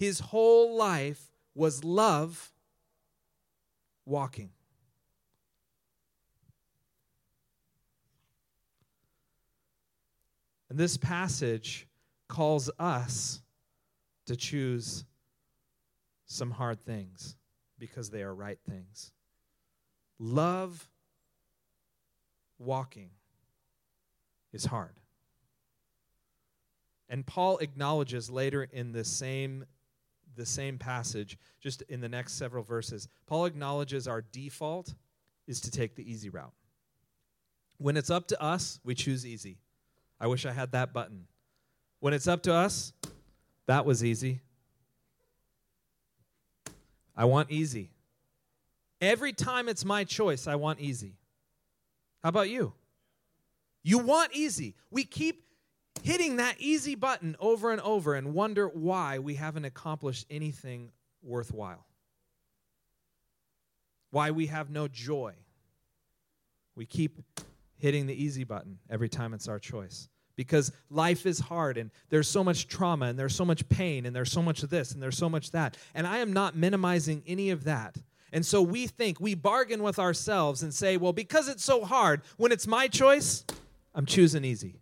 His 0.00 0.18
whole 0.18 0.78
life 0.78 1.30
was 1.54 1.84
love 1.84 2.54
walking. 4.06 4.48
And 10.70 10.78
this 10.78 10.96
passage 10.96 11.86
calls 12.28 12.70
us 12.78 13.42
to 14.24 14.36
choose 14.36 15.04
some 16.24 16.50
hard 16.50 16.82
things 16.86 17.36
because 17.78 18.08
they 18.08 18.22
are 18.22 18.34
right 18.34 18.58
things. 18.66 19.12
Love 20.18 20.88
walking 22.58 23.10
is 24.50 24.64
hard. 24.64 24.94
And 27.10 27.26
Paul 27.26 27.58
acknowledges 27.58 28.30
later 28.30 28.62
in 28.62 28.92
the 28.92 29.04
same 29.04 29.66
the 30.36 30.46
same 30.46 30.78
passage, 30.78 31.38
just 31.60 31.82
in 31.82 32.00
the 32.00 32.08
next 32.08 32.34
several 32.34 32.62
verses, 32.62 33.08
Paul 33.26 33.46
acknowledges 33.46 34.08
our 34.08 34.22
default 34.22 34.94
is 35.46 35.60
to 35.62 35.70
take 35.70 35.96
the 35.96 36.10
easy 36.10 36.28
route. 36.28 36.52
When 37.78 37.96
it's 37.96 38.10
up 38.10 38.28
to 38.28 38.42
us, 38.42 38.78
we 38.84 38.94
choose 38.94 39.26
easy. 39.26 39.58
I 40.20 40.26
wish 40.26 40.44
I 40.46 40.52
had 40.52 40.72
that 40.72 40.92
button. 40.92 41.26
When 42.00 42.14
it's 42.14 42.28
up 42.28 42.42
to 42.44 42.52
us, 42.52 42.92
that 43.66 43.84
was 43.86 44.04
easy. 44.04 44.40
I 47.16 47.24
want 47.24 47.50
easy. 47.50 47.90
Every 49.00 49.32
time 49.32 49.68
it's 49.68 49.84
my 49.84 50.04
choice, 50.04 50.46
I 50.46 50.56
want 50.56 50.80
easy. 50.80 51.16
How 52.22 52.28
about 52.28 52.50
you? 52.50 52.74
You 53.82 53.98
want 53.98 54.32
easy. 54.34 54.74
We 54.90 55.04
keep 55.04 55.44
hitting 56.02 56.36
that 56.36 56.56
easy 56.58 56.94
button 56.94 57.36
over 57.40 57.72
and 57.72 57.80
over 57.80 58.14
and 58.14 58.34
wonder 58.34 58.68
why 58.68 59.18
we 59.18 59.34
haven't 59.34 59.64
accomplished 59.64 60.26
anything 60.30 60.90
worthwhile. 61.22 61.86
Why 64.10 64.30
we 64.30 64.46
have 64.46 64.70
no 64.70 64.88
joy. 64.88 65.34
We 66.74 66.86
keep 66.86 67.18
hitting 67.76 68.06
the 68.06 68.14
easy 68.14 68.44
button 68.44 68.78
every 68.88 69.08
time 69.08 69.34
it's 69.34 69.48
our 69.48 69.58
choice. 69.58 70.08
Because 70.36 70.72
life 70.88 71.26
is 71.26 71.38
hard 71.38 71.76
and 71.76 71.90
there's 72.08 72.28
so 72.28 72.42
much 72.42 72.66
trauma 72.66 73.06
and 73.06 73.18
there's 73.18 73.34
so 73.34 73.44
much 73.44 73.68
pain 73.68 74.06
and 74.06 74.16
there's 74.16 74.32
so 74.32 74.42
much 74.42 74.62
of 74.62 74.70
this 74.70 74.92
and 74.92 75.02
there's 75.02 75.18
so 75.18 75.28
much 75.28 75.50
that. 75.50 75.76
And 75.94 76.06
I 76.06 76.18
am 76.18 76.32
not 76.32 76.56
minimizing 76.56 77.22
any 77.26 77.50
of 77.50 77.64
that. 77.64 77.96
And 78.32 78.46
so 78.46 78.62
we 78.62 78.86
think, 78.86 79.20
we 79.20 79.34
bargain 79.34 79.82
with 79.82 79.98
ourselves 79.98 80.62
and 80.62 80.72
say, 80.72 80.96
well, 80.96 81.12
because 81.12 81.48
it's 81.48 81.64
so 81.64 81.84
hard, 81.84 82.22
when 82.36 82.52
it's 82.52 82.66
my 82.66 82.88
choice, 82.88 83.44
I'm 83.94 84.06
choosing 84.06 84.44
easy. 84.44 84.80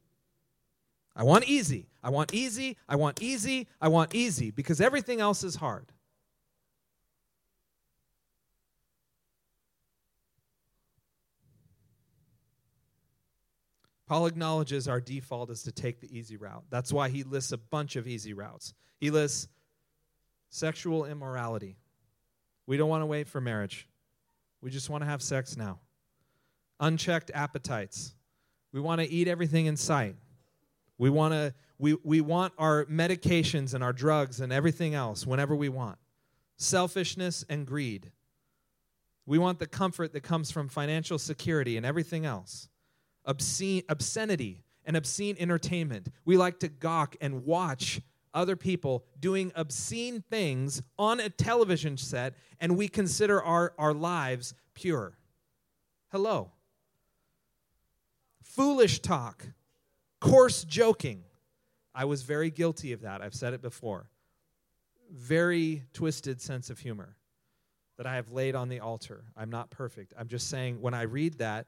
I 1.18 1.24
want 1.24 1.48
easy. 1.48 1.88
I 2.00 2.10
want 2.10 2.32
easy. 2.32 2.76
I 2.88 2.94
want 2.94 3.20
easy. 3.20 3.66
I 3.80 3.88
want 3.88 4.14
easy 4.14 4.52
because 4.52 4.80
everything 4.80 5.20
else 5.20 5.42
is 5.42 5.56
hard. 5.56 5.90
Paul 14.06 14.26
acknowledges 14.26 14.86
our 14.86 15.00
default 15.00 15.50
is 15.50 15.64
to 15.64 15.72
take 15.72 16.00
the 16.00 16.16
easy 16.16 16.36
route. 16.36 16.64
That's 16.70 16.92
why 16.92 17.08
he 17.08 17.24
lists 17.24 17.50
a 17.50 17.58
bunch 17.58 17.96
of 17.96 18.06
easy 18.06 18.32
routes. 18.32 18.72
He 19.00 19.10
lists 19.10 19.48
sexual 20.50 21.04
immorality. 21.04 21.76
We 22.66 22.76
don't 22.76 22.88
want 22.88 23.02
to 23.02 23.06
wait 23.06 23.26
for 23.26 23.40
marriage, 23.40 23.88
we 24.62 24.70
just 24.70 24.88
want 24.88 25.02
to 25.02 25.10
have 25.10 25.20
sex 25.20 25.56
now. 25.56 25.80
Unchecked 26.80 27.32
appetites. 27.34 28.14
We 28.72 28.80
want 28.80 29.00
to 29.00 29.10
eat 29.10 29.26
everything 29.26 29.66
in 29.66 29.76
sight. 29.76 30.14
We 30.98 31.10
want 31.10 31.32
to 31.32 31.54
we, 31.78 31.96
we 32.02 32.20
want 32.20 32.52
our 32.58 32.84
medications 32.86 33.72
and 33.72 33.84
our 33.84 33.92
drugs 33.92 34.40
and 34.40 34.52
everything 34.52 34.94
else 34.94 35.26
whenever 35.26 35.54
we 35.54 35.68
want. 35.68 35.96
Selfishness 36.56 37.44
and 37.48 37.64
greed. 37.64 38.10
We 39.26 39.38
want 39.38 39.60
the 39.60 39.68
comfort 39.68 40.12
that 40.14 40.22
comes 40.22 40.50
from 40.50 40.68
financial 40.68 41.18
security 41.18 41.76
and 41.76 41.86
everything 41.86 42.26
else. 42.26 42.68
Obscene, 43.24 43.84
obscenity 43.88 44.64
and 44.84 44.96
obscene 44.96 45.36
entertainment. 45.38 46.08
We 46.24 46.36
like 46.36 46.58
to 46.60 46.68
gawk 46.68 47.14
and 47.20 47.44
watch 47.44 48.00
other 48.34 48.56
people 48.56 49.04
doing 49.20 49.52
obscene 49.54 50.24
things 50.30 50.82
on 50.98 51.20
a 51.20 51.28
television 51.28 51.96
set, 51.96 52.34
and 52.58 52.76
we 52.76 52.88
consider 52.88 53.42
our, 53.42 53.74
our 53.78 53.94
lives 53.94 54.54
pure. 54.74 55.18
Hello. 56.10 56.52
Foolish 58.42 59.00
talk 59.00 59.46
coarse 60.20 60.64
joking. 60.64 61.22
I 61.94 62.04
was 62.04 62.22
very 62.22 62.50
guilty 62.50 62.92
of 62.92 63.02
that. 63.02 63.22
I've 63.22 63.34
said 63.34 63.54
it 63.54 63.62
before. 63.62 64.10
Very 65.10 65.84
twisted 65.92 66.40
sense 66.40 66.70
of 66.70 66.78
humor 66.78 67.16
that 67.96 68.06
I 68.06 68.14
have 68.14 68.30
laid 68.30 68.54
on 68.54 68.68
the 68.68 68.80
altar. 68.80 69.24
I'm 69.36 69.50
not 69.50 69.70
perfect. 69.70 70.14
I'm 70.18 70.28
just 70.28 70.48
saying, 70.48 70.80
when 70.80 70.94
I 70.94 71.02
read 71.02 71.38
that, 71.38 71.66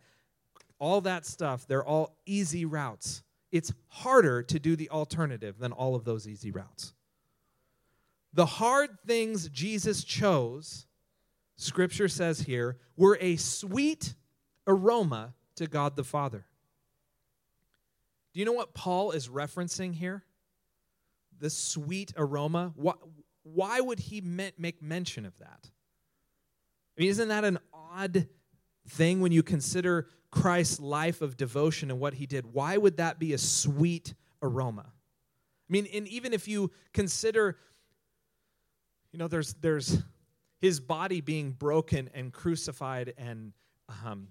all 0.78 1.00
that 1.02 1.26
stuff, 1.26 1.66
they're 1.66 1.84
all 1.84 2.16
easy 2.26 2.64
routes. 2.64 3.22
It's 3.50 3.72
harder 3.88 4.42
to 4.44 4.58
do 4.58 4.76
the 4.76 4.88
alternative 4.90 5.58
than 5.58 5.72
all 5.72 5.94
of 5.94 6.04
those 6.04 6.28
easy 6.28 6.52
routes. 6.52 6.94
The 8.32 8.46
hard 8.46 8.90
things 9.06 9.48
Jesus 9.48 10.04
chose, 10.04 10.86
scripture 11.56 12.08
says 12.08 12.40
here, 12.40 12.78
were 12.96 13.18
a 13.20 13.36
sweet 13.36 14.14
aroma 14.66 15.34
to 15.56 15.66
God 15.66 15.96
the 15.96 16.04
Father. 16.04 16.46
Do 18.33 18.40
you 18.40 18.47
know 18.47 18.53
what 18.53 18.75
Paul 18.75 19.11
is 19.11 19.29
referencing 19.29 19.95
here? 19.95 20.25
The 21.38 21.51
sweet 21.51 22.12
aroma. 22.16 22.73
Why, 22.77 22.95
why 23.43 23.81
would 23.81 23.99
he 23.99 24.21
make 24.21 24.83
mention 24.83 25.25
of 25.25 25.37
that? 25.38 25.71
I 26.97 27.01
mean, 27.01 27.11
isn't 27.11 27.29
that 27.29 27.45
an 27.45 27.59
odd 27.73 28.29
thing 28.88 29.21
when 29.21 29.33
you 29.33 29.43
consider 29.43 30.09
Christ's 30.31 30.81
life 30.81 31.23
of 31.23 31.37
devotion 31.37 31.90
and 31.90 31.99
what 31.99 32.14
he 32.14 32.27
did? 32.27 32.53
Why 32.53 32.77
would 32.77 32.99
that 32.99 33.19
be 33.19 33.33
a 33.33 33.38
sweet 33.38 34.14
aroma? 34.43 34.87
I 34.87 35.73
mean, 35.73 35.87
and 35.93 36.07
even 36.09 36.33
if 36.33 36.47
you 36.47 36.71
consider, 36.93 37.57
you 39.12 39.19
know, 39.19 39.29
there's 39.29 39.55
there's 39.55 40.03
his 40.61 40.79
body 40.79 41.21
being 41.21 41.53
broken 41.53 42.11
and 42.12 42.33
crucified 42.33 43.14
and 43.16 43.53
um, 44.05 44.29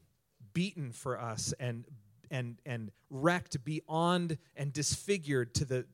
beaten 0.54 0.92
for 0.92 1.20
us 1.20 1.54
and 1.60 1.86
and, 2.32 2.60
and 2.66 2.92
wrecked 3.10 3.64
beyond 3.64 4.38
and 4.56 4.72
disfigured 4.74 5.54
to 5.56 5.66
the 5.66 5.86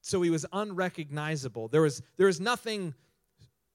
so 0.00 0.22
he 0.22 0.30
was 0.30 0.46
unrecognizable. 0.52 1.68
There 1.68 1.82
was 1.82 2.02
there 2.16 2.28
was 2.28 2.40
nothing 2.40 2.94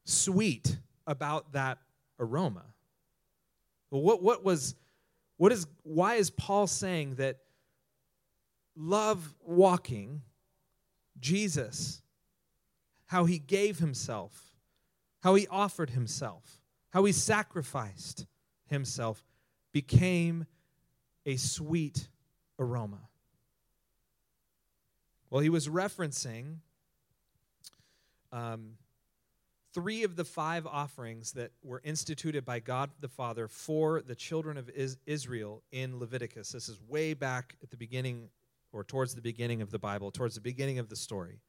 sweet 0.06 0.78
about 1.06 1.52
that 1.52 1.78
aroma. 2.20 2.64
Well 3.92 4.02
what, 4.02 4.24
what 4.24 4.44
was 4.44 4.76
what 5.38 5.52
is 5.52 5.68
why 5.84 6.16
is 6.16 6.30
paul 6.30 6.68
saying 6.68 7.16
that 7.16 7.38
love 8.76 9.36
walking 9.46 10.22
jesus 11.20 12.02
how 13.06 13.26
he 13.26 13.38
gave 13.40 13.80
himself 13.80 14.54
how 15.22 15.36
he 15.36 15.48
offered 15.48 15.92
himself 15.92 16.62
how 16.90 17.04
he 17.04 17.12
sacrificed 17.12 18.26
himself 18.68 19.24
became 19.72 20.46
a 21.26 21.36
sweet 21.36 22.08
aroma. 22.60 23.00
Well, 25.30 25.42
he 25.42 25.50
was 25.50 25.68
referencing 25.68 26.58
um, 28.32 28.78
three 29.74 30.04
of 30.04 30.16
the 30.16 30.26
five 30.26 30.68
offerings 30.68 31.32
that 31.34 31.52
were 31.64 31.82
instituted 31.84 32.46
by 32.46 32.60
God 32.60 32.92
the 33.00 33.08
Father 33.08 33.48
for 33.48 34.02
the 34.02 34.16
children 34.16 34.58
of 34.58 34.70
Israel 35.06 35.64
in 35.72 36.00
Leviticus. 36.00 36.52
This 36.52 36.70
is 36.70 36.80
way 36.88 37.14
back 37.14 37.56
at 37.64 37.72
the 37.72 37.78
beginning 37.78 38.30
or 38.72 38.84
towards 38.84 39.16
the 39.16 39.22
beginning 39.22 39.62
of 39.62 39.72
the 39.72 39.80
Bible, 39.80 40.12
towards 40.12 40.36
the 40.36 40.42
beginning 40.42 40.80
of 40.80 40.90
the 40.90 40.96
story 40.96 41.40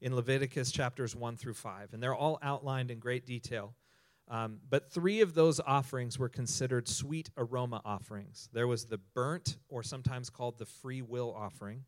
in 0.00 0.14
Leviticus 0.14 0.72
chapters 0.72 1.14
1 1.14 1.36
through 1.36 1.54
5. 1.54 1.92
And 1.92 2.02
they're 2.02 2.14
all 2.14 2.38
outlined 2.42 2.90
in 2.90 2.98
great 2.98 3.26
detail. 3.26 3.74
Um, 4.30 4.60
but 4.70 4.92
three 4.92 5.20
of 5.22 5.34
those 5.34 5.58
offerings 5.58 6.16
were 6.16 6.28
considered 6.28 6.86
sweet 6.86 7.30
aroma 7.36 7.82
offerings. 7.84 8.48
There 8.52 8.68
was 8.68 8.84
the 8.84 8.98
burnt, 8.98 9.58
or 9.68 9.82
sometimes 9.82 10.30
called 10.30 10.56
the 10.56 10.66
free 10.66 11.02
will 11.02 11.34
offering, 11.36 11.84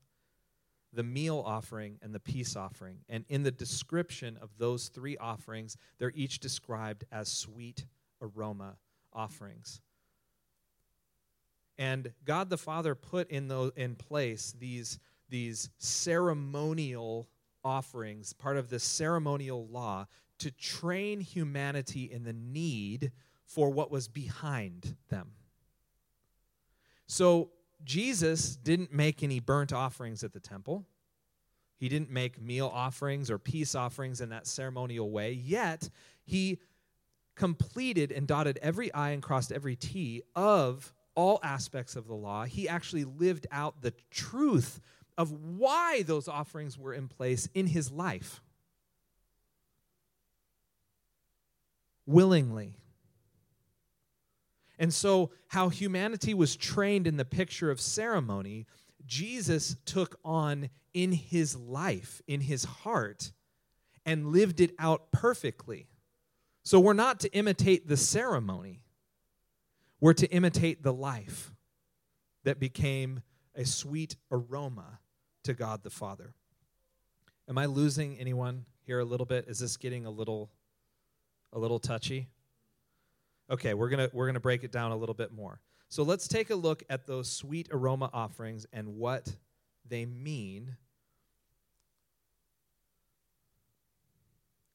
the 0.93 1.05
meal 1.05 1.41
offering, 1.47 1.99
and 2.03 2.13
the 2.13 2.19
peace 2.19 2.57
offering. 2.57 2.99
And 3.09 3.25
in 3.29 3.45
the 3.45 3.53
description 3.53 4.37
of 4.43 4.51
those 4.59 4.89
three 4.89 5.17
offerings, 5.17 5.77
they're 5.99 6.13
each 6.17 6.41
described 6.41 7.05
as 7.13 7.29
sweet 7.29 7.87
aroma 8.21 8.77
offerings. 9.13 9.81
And 11.79 12.13
God 12.25 12.51
the 12.51 12.59
Father 12.59 12.97
put 12.97 13.31
in, 13.31 13.47
those, 13.47 13.71
in 13.77 13.95
place 13.95 14.53
these, 14.59 14.99
these 15.29 15.71
ceremonial 15.79 17.29
offerings, 17.65 18.33
part 18.33 18.57
of 18.57 18.69
this 18.69 18.83
ceremonial 18.83 19.69
law, 19.69 20.07
to 20.43 20.51
train 20.51 21.21
humanity 21.21 22.11
in 22.11 22.25
the 22.25 22.33
need 22.33 23.13
for 23.45 23.71
what 23.71 23.91
was 23.91 24.09
behind 24.09 24.97
them. 25.09 25.33
So 27.07 27.51
Jesus 27.85 28.57
didn't 28.57 28.93
make 28.93 29.23
any 29.23 29.41
burnt 29.41 29.73
offerings 29.73 30.25
at 30.25 30.33
the 30.33 30.41
temple. 30.41 30.85
He 31.77 31.89
didn't 31.89 32.11
make 32.11 32.41
meal 32.41 32.71
offerings 32.73 33.31
or 33.31 33.39
peace 33.39 33.75
offerings 33.75 34.21
in 34.21 34.31
that 34.31 34.47
ceremonial 34.47 35.11
way, 35.11 35.33
yet 35.33 35.91
he 36.25 36.61
completed 37.35 38.13
and 38.13 38.27
dotted 38.27 38.59
every 38.63 38.93
I 38.93 39.11
and 39.11 39.23
crossed 39.23 39.53
every 39.53 39.77
T 39.77 40.23
of 40.35 40.93
all 41.15 41.41
aspects 41.43 41.97
of 41.97 42.07
the 42.07 42.15
law. 42.15 42.45
He 42.45 42.69
actually 42.69 43.05
lived 43.05 43.47
out 43.51 43.83
the 43.83 43.93
truth 44.11 44.81
of 45.19 45.33
why 45.33 46.03
those 46.03 46.29
offerings 46.29 46.79
were 46.79 46.95
in 46.95 47.09
place 47.09 47.49
in 47.55 47.67
his 47.67 47.91
life. 47.91 48.41
Willingly. 52.07 52.79
And 54.79 54.93
so, 54.93 55.31
how 55.49 55.69
humanity 55.69 56.35
was 56.35 56.57
trained 56.57 57.07
in 57.07 57.17
the 57.17 57.25
picture 57.25 57.71
of 57.71 57.81
ceremony, 57.81 58.67
Jesus 59.07 59.77
took 59.85 60.19
on 60.25 60.71
in 60.93 61.13
his 61.13 61.57
life, 61.57 62.21
in 62.27 62.41
his 62.41 62.65
heart, 62.65 63.33
and 64.05 64.29
lived 64.29 64.61
it 64.61 64.73
out 64.79 65.13
perfectly. 65.13 65.89
So, 66.65 66.81
we're 66.81 66.95
not 66.95 67.21
to 67.21 67.33
imitate 67.33 67.87
the 67.87 67.97
ceremony, 67.97 68.83
we're 70.01 70.15
to 70.15 70.27
imitate 70.33 70.83
the 70.83 70.93
life 70.93 71.53
that 72.45 72.59
became 72.59 73.23
a 73.55 73.65
sweet 73.65 74.17
aroma 74.31 74.99
to 75.45 75.55
God 75.55 75.83
the 75.83 75.91
Father. 75.91 76.35
Am 77.49 77.59
I 77.59 77.67
losing 77.67 78.19
anyone 78.19 78.65
here 78.85 78.99
a 78.99 79.05
little 79.05 79.27
bit? 79.27 79.47
Is 79.49 79.59
this 79.59 79.77
getting 79.77 80.07
a 80.07 80.11
little 80.11 80.51
a 81.53 81.59
little 81.59 81.79
touchy? 81.79 82.29
Okay, 83.51 83.75
we're 83.75 83.89
going 83.89 84.09
to 84.09 84.17
we're 84.17 84.27
going 84.27 84.35
to 84.35 84.41
break 84.41 84.65
it 84.65 84.73
down 84.73 84.93
a 84.93 84.97
little 84.97 85.15
bit 85.15 85.33
more. 85.33 85.61
So 85.89 86.03
let's 86.03 86.27
take 86.27 86.51
a 86.51 86.55
look 86.55 86.83
at 86.89 87.07
those 87.07 87.31
sweet 87.31 87.69
aroma 87.71 88.09
offerings 88.13 88.67
and 88.73 88.97
what 88.97 89.35
they 89.87 90.07
mean 90.07 90.77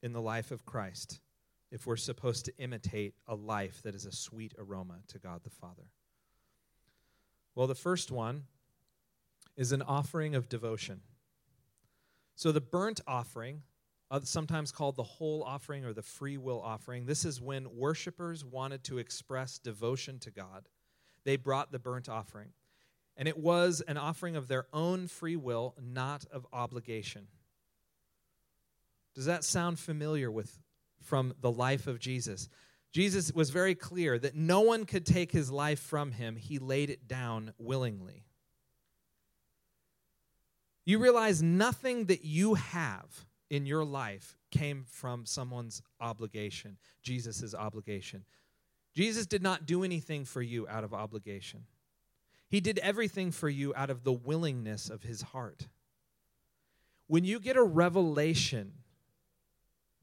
in 0.03 0.13
the 0.13 0.21
life 0.21 0.51
of 0.51 0.65
Christ 0.65 1.19
if 1.71 1.87
we're 1.87 1.97
supposed 1.97 2.45
to 2.45 2.53
imitate 2.59 3.15
a 3.27 3.35
life 3.35 3.81
that 3.83 3.95
is 3.95 4.05
a 4.05 4.11
sweet 4.11 4.53
aroma 4.57 4.99
to 5.07 5.19
God 5.19 5.41
the 5.43 5.49
Father. 5.49 5.89
Well, 7.55 7.67
the 7.67 7.75
first 7.75 8.11
one 8.11 8.43
is 9.55 9.71
an 9.71 9.81
offering 9.81 10.35
of 10.35 10.47
devotion. 10.47 11.01
So 12.35 12.51
the 12.51 12.61
burnt 12.61 13.01
offering, 13.07 13.63
uh, 14.09 14.21
sometimes 14.23 14.71
called 14.71 14.95
the 14.95 15.03
whole 15.03 15.43
offering 15.43 15.83
or 15.85 15.93
the 15.93 16.01
free 16.01 16.37
will 16.37 16.61
offering, 16.61 17.05
this 17.05 17.25
is 17.25 17.41
when 17.41 17.75
worshipers 17.75 18.45
wanted 18.45 18.83
to 18.85 18.97
express 18.97 19.59
devotion 19.59 20.19
to 20.19 20.31
God. 20.31 20.67
They 21.25 21.35
brought 21.35 21.71
the 21.71 21.79
burnt 21.79 22.07
offering. 22.07 22.49
And 23.17 23.27
it 23.27 23.37
was 23.37 23.81
an 23.81 23.97
offering 23.97 24.35
of 24.35 24.47
their 24.47 24.67
own 24.71 25.07
free 25.07 25.35
will, 25.35 25.75
not 25.81 26.25
of 26.31 26.45
obligation. 26.53 27.27
Does 29.15 29.25
that 29.25 29.43
sound 29.43 29.79
familiar 29.79 30.31
with 30.31 30.59
from 31.01 31.33
the 31.41 31.51
life 31.51 31.87
of 31.87 31.99
Jesus? 31.99 32.47
Jesus 32.93 33.31
was 33.33 33.49
very 33.49 33.75
clear 33.75 34.17
that 34.19 34.35
no 34.35 34.61
one 34.61 34.85
could 34.85 35.05
take 35.05 35.31
his 35.31 35.51
life 35.51 35.79
from 35.79 36.11
him. 36.11 36.35
He 36.35 36.59
laid 36.59 36.89
it 36.89 37.07
down 37.07 37.53
willingly. 37.57 38.23
You 40.85 40.99
realize 40.99 41.43
nothing 41.43 42.05
that 42.05 42.23
you 42.23 42.53
have 42.53 43.26
in 43.49 43.65
your 43.65 43.85
life 43.85 44.37
came 44.51 44.85
from 44.87 45.25
someone's 45.25 45.81
obligation, 45.99 46.77
Jesus' 47.01 47.53
obligation. 47.53 48.23
Jesus 48.93 49.25
did 49.25 49.43
not 49.43 49.65
do 49.65 49.83
anything 49.83 50.25
for 50.25 50.41
you 50.41 50.67
out 50.67 50.83
of 50.83 50.93
obligation. 50.93 51.65
He 52.49 52.61
did 52.61 52.79
everything 52.79 53.31
for 53.31 53.49
you 53.49 53.73
out 53.75 53.89
of 53.89 54.03
the 54.03 54.13
willingness 54.13 54.89
of 54.89 55.03
his 55.03 55.21
heart. 55.21 55.67
When 57.07 57.23
you 57.23 57.39
get 57.39 57.57
a 57.57 57.63
revelation 57.63 58.73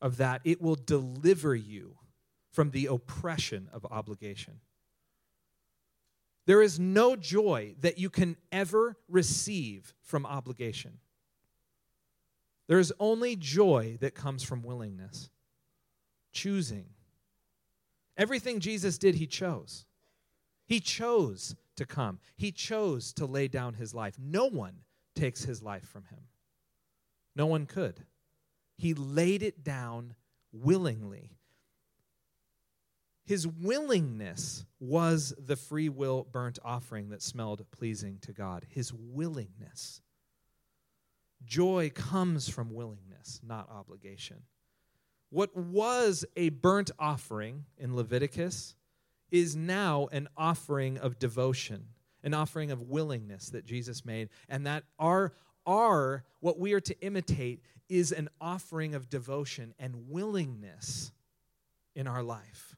of 0.01 0.19
that, 0.19 0.43
it 0.45 0.61
will 0.61 0.75
deliver 0.77 1.55
you 1.55 1.97
from 2.51 2.71
the 2.71 2.87
oppression 2.87 3.69
of 3.73 3.85
obligation. 3.91 4.61
There 6.47 6.63
is 6.63 6.79
no 6.79 7.17
joy 7.17 7.75
that 7.81 7.99
you 7.99 8.11
can 8.11 8.37
ever 8.53 8.97
receive 9.09 9.95
from 10.03 10.27
obligation. 10.27 10.99
There 12.67 12.79
is 12.79 12.93
only 12.99 13.37
joy 13.37 13.99
that 14.01 14.15
comes 14.15 14.43
from 14.43 14.63
willingness, 14.63 15.31
choosing. 16.33 16.87
Everything 18.17 18.61
Jesus 18.61 18.99
did, 18.99 19.17
he 19.17 19.27
chose. 19.27 19.87
He 20.67 20.81
chose 20.81 21.55
to 21.77 21.85
come, 21.85 22.21
he 22.37 22.53
chose 22.53 23.13
to 23.15 23.27
lay 23.27 23.49
down 23.49 23.75
his 23.75 23.95
life. 23.95 24.17
No 24.19 24.47
one 24.47 24.77
takes 25.15 25.45
his 25.45 25.63
life 25.63 25.87
from 25.87 26.05
him, 26.05 26.21
no 27.37 27.47
one 27.47 27.67
could. 27.67 28.05
He 28.77 28.95
laid 28.95 29.43
it 29.43 29.63
down 29.63 30.15
willingly 30.53 31.35
his 33.25 33.47
willingness 33.47 34.67
was 34.79 35.35
the 35.39 35.57
free 35.57 35.89
will 35.89 36.27
burnt 36.31 36.59
offering 36.63 37.09
that 37.09 37.23
smelled 37.23 37.65
pleasing 37.71 38.19
to 38.23 38.33
God. 38.33 38.67
His 38.69 38.93
willingness. 38.93 40.03
Joy 41.47 41.91
comes 41.95 42.49
from 42.49 42.73
willingness, 42.73 43.41
not 43.47 43.69
obligation. 43.71 44.43
What 45.31 45.57
was 45.57 46.25
a 46.37 46.51
burnt 46.51 46.91
offering 46.99 47.65
in 47.79 47.97
Leviticus 47.97 48.75
is 49.31 49.57
now 49.57 50.09
an 50.13 50.29
offering 50.37 50.99
of 50.99 51.19
devotion, 51.19 51.87
an 52.23 52.35
offering 52.35 52.71
of 52.71 52.83
willingness 52.83 53.51
that 53.51 53.65
Jesus 53.65 54.05
made, 54.05 54.29
and 54.49 54.67
that 54.67 54.85
our, 54.99 55.33
our 55.67 56.25
what 56.41 56.59
we 56.59 56.73
are 56.73 56.81
to 56.81 56.99
imitate 57.01 57.63
is 57.89 58.13
an 58.13 58.29
offering 58.41 58.95
of 58.95 59.11
devotion 59.11 59.75
and 59.79 60.09
willingness 60.09 61.13
in 61.95 62.07
our 62.07 62.23
life. 62.23 62.77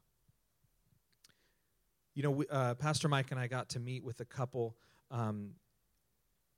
You 2.15 2.23
know, 2.23 2.31
we, 2.31 2.47
uh, 2.49 2.73
Pastor 2.73 3.07
Mike 3.07 3.29
and 3.29 3.39
I 3.39 3.45
got 3.45 3.69
to 3.69 3.79
meet 3.79 4.03
with 4.03 4.19
a 4.19 4.25
couple 4.25 4.75
um, 5.11 5.51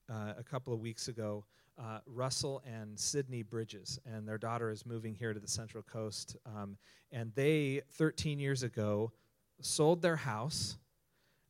uh, 0.10 0.34
a 0.38 0.44
couple 0.44 0.74
of 0.74 0.80
weeks 0.80 1.08
ago, 1.08 1.46
uh, 1.80 2.00
Russell 2.06 2.62
and 2.66 3.00
Sydney 3.00 3.44
Bridges, 3.44 4.00
and 4.06 4.28
their 4.28 4.38
daughter 4.38 4.70
is 4.70 4.86
moving 4.86 5.16
here 5.16 5.34
to 5.34 5.40
the 5.40 5.48
Central 5.48 5.84
Coast. 5.84 6.36
Um, 6.46 6.78
and 7.12 7.32
they, 7.36 7.82
13 7.94 8.40
years 8.40 8.64
ago, 8.64 9.12
sold 9.62 10.02
their 10.02 10.16
house 10.16 10.78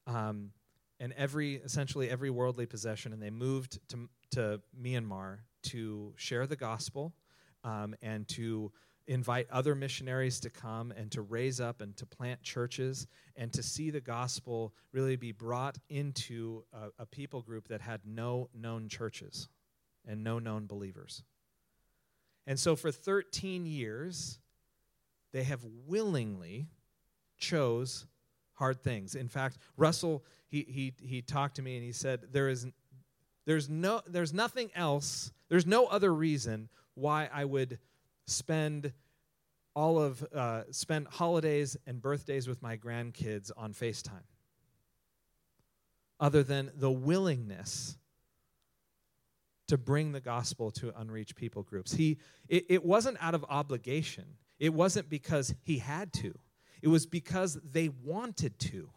um, 0.07 0.51
and 0.99 1.13
every 1.13 1.55
essentially 1.55 2.09
every 2.09 2.29
worldly 2.29 2.65
possession, 2.65 3.13
and 3.13 3.21
they 3.21 3.29
moved 3.29 3.79
to 3.89 4.09
to 4.31 4.61
Myanmar 4.79 5.39
to 5.63 6.13
share 6.15 6.45
the 6.45 6.55
gospel 6.55 7.13
um, 7.63 7.95
and 8.01 8.27
to 8.29 8.71
invite 9.07 9.47
other 9.51 9.73
missionaries 9.73 10.39
to 10.39 10.49
come 10.51 10.91
and 10.91 11.11
to 11.11 11.21
raise 11.23 11.59
up 11.59 11.81
and 11.81 11.97
to 11.97 12.05
plant 12.05 12.41
churches 12.43 13.07
and 13.35 13.51
to 13.51 13.63
see 13.63 13.89
the 13.89 13.99
gospel 13.99 14.71
really 14.91 15.15
be 15.15 15.31
brought 15.31 15.79
into 15.89 16.63
a, 16.71 16.89
a, 16.99 17.05
people 17.07 17.41
group 17.41 17.67
that 17.67 17.81
had 17.81 17.99
no 18.05 18.47
known 18.53 18.87
churches 18.87 19.49
and 20.09 20.23
no 20.23 20.39
known 20.39 20.65
believers. 20.65 21.23
And 22.47 22.59
so 22.59 22.75
for 22.75 22.91
13 22.91 23.65
years, 23.65 24.39
they 25.31 25.43
have 25.43 25.63
willingly 25.85 26.67
chose 27.37 28.07
hard 28.53 28.81
things. 28.81 29.15
In 29.15 29.29
fact, 29.29 29.59
Russell, 29.77 30.25
he, 30.47 30.65
he, 30.67 30.93
he 31.07 31.21
talked 31.21 31.57
to 31.57 31.61
me 31.61 31.75
and 31.75 31.85
he 31.85 31.91
said, 31.91 32.21
there 32.31 32.49
is, 32.49 32.67
there's, 33.45 33.69
no, 33.69 34.01
there's 34.07 34.33
nothing 34.33 34.71
else, 34.75 35.31
there's 35.47 35.67
no 35.67 35.85
other 35.85 36.13
reason 36.13 36.69
why 36.95 37.29
I 37.31 37.45
would 37.45 37.77
spend 38.25 38.91
all 39.75 39.99
of 39.99 40.23
uh, 40.35 40.63
spent 40.71 41.07
holidays 41.07 41.77
and 41.85 42.01
birthdays 42.01 42.47
with 42.47 42.61
my 42.61 42.75
grandkids 42.75 43.51
on 43.55 43.73
FaceTime, 43.73 44.25
other 46.19 46.43
than 46.43 46.71
the 46.75 46.91
willingness 46.91 47.97
to 49.69 49.77
bring 49.77 50.11
the 50.11 50.19
gospel 50.19 50.71
to 50.71 50.93
unreached 50.99 51.35
people 51.35 51.63
groups. 51.63 51.93
He, 51.93 52.17
it, 52.47 52.65
it 52.69 52.85
wasn't 52.85 53.17
out 53.21 53.35
of 53.35 53.45
obligation. 53.49 54.25
It 54.59 54.73
wasn't 54.73 55.09
because 55.09 55.53
he 55.63 55.77
had 55.77 56.11
to. 56.13 56.37
It 56.81 56.87
was 56.87 57.05
because 57.05 57.57
they 57.63 57.89
wanted 57.89 58.57
to. 58.59 58.89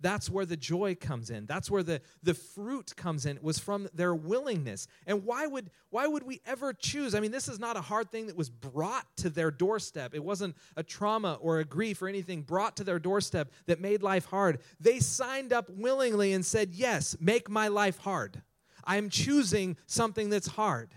That's 0.00 0.28
where 0.28 0.44
the 0.44 0.56
joy 0.56 0.96
comes 0.96 1.30
in. 1.30 1.46
That's 1.46 1.70
where 1.70 1.84
the, 1.84 2.00
the 2.24 2.34
fruit 2.34 2.94
comes 2.96 3.24
in. 3.24 3.36
It 3.36 3.42
was 3.42 3.60
from 3.60 3.88
their 3.94 4.14
willingness. 4.14 4.88
And 5.06 5.24
why 5.24 5.46
would, 5.46 5.70
why 5.90 6.08
would 6.08 6.24
we 6.24 6.40
ever 6.44 6.72
choose? 6.72 7.14
I 7.14 7.20
mean, 7.20 7.30
this 7.30 7.46
is 7.48 7.60
not 7.60 7.76
a 7.76 7.80
hard 7.80 8.10
thing 8.10 8.26
that 8.26 8.36
was 8.36 8.50
brought 8.50 9.06
to 9.18 9.30
their 9.30 9.52
doorstep. 9.52 10.12
It 10.14 10.24
wasn't 10.24 10.56
a 10.76 10.82
trauma 10.82 11.38
or 11.40 11.60
a 11.60 11.64
grief 11.64 12.02
or 12.02 12.08
anything 12.08 12.42
brought 12.42 12.76
to 12.78 12.84
their 12.84 12.98
doorstep 12.98 13.52
that 13.66 13.80
made 13.80 14.02
life 14.02 14.26
hard. 14.26 14.58
They 14.80 14.98
signed 14.98 15.52
up 15.52 15.70
willingly 15.70 16.32
and 16.32 16.44
said, 16.44 16.74
Yes, 16.74 17.16
make 17.20 17.48
my 17.48 17.68
life 17.68 17.98
hard. 17.98 18.42
I 18.84 18.96
am 18.96 19.10
choosing 19.10 19.76
something 19.86 20.30
that's 20.30 20.48
hard, 20.48 20.90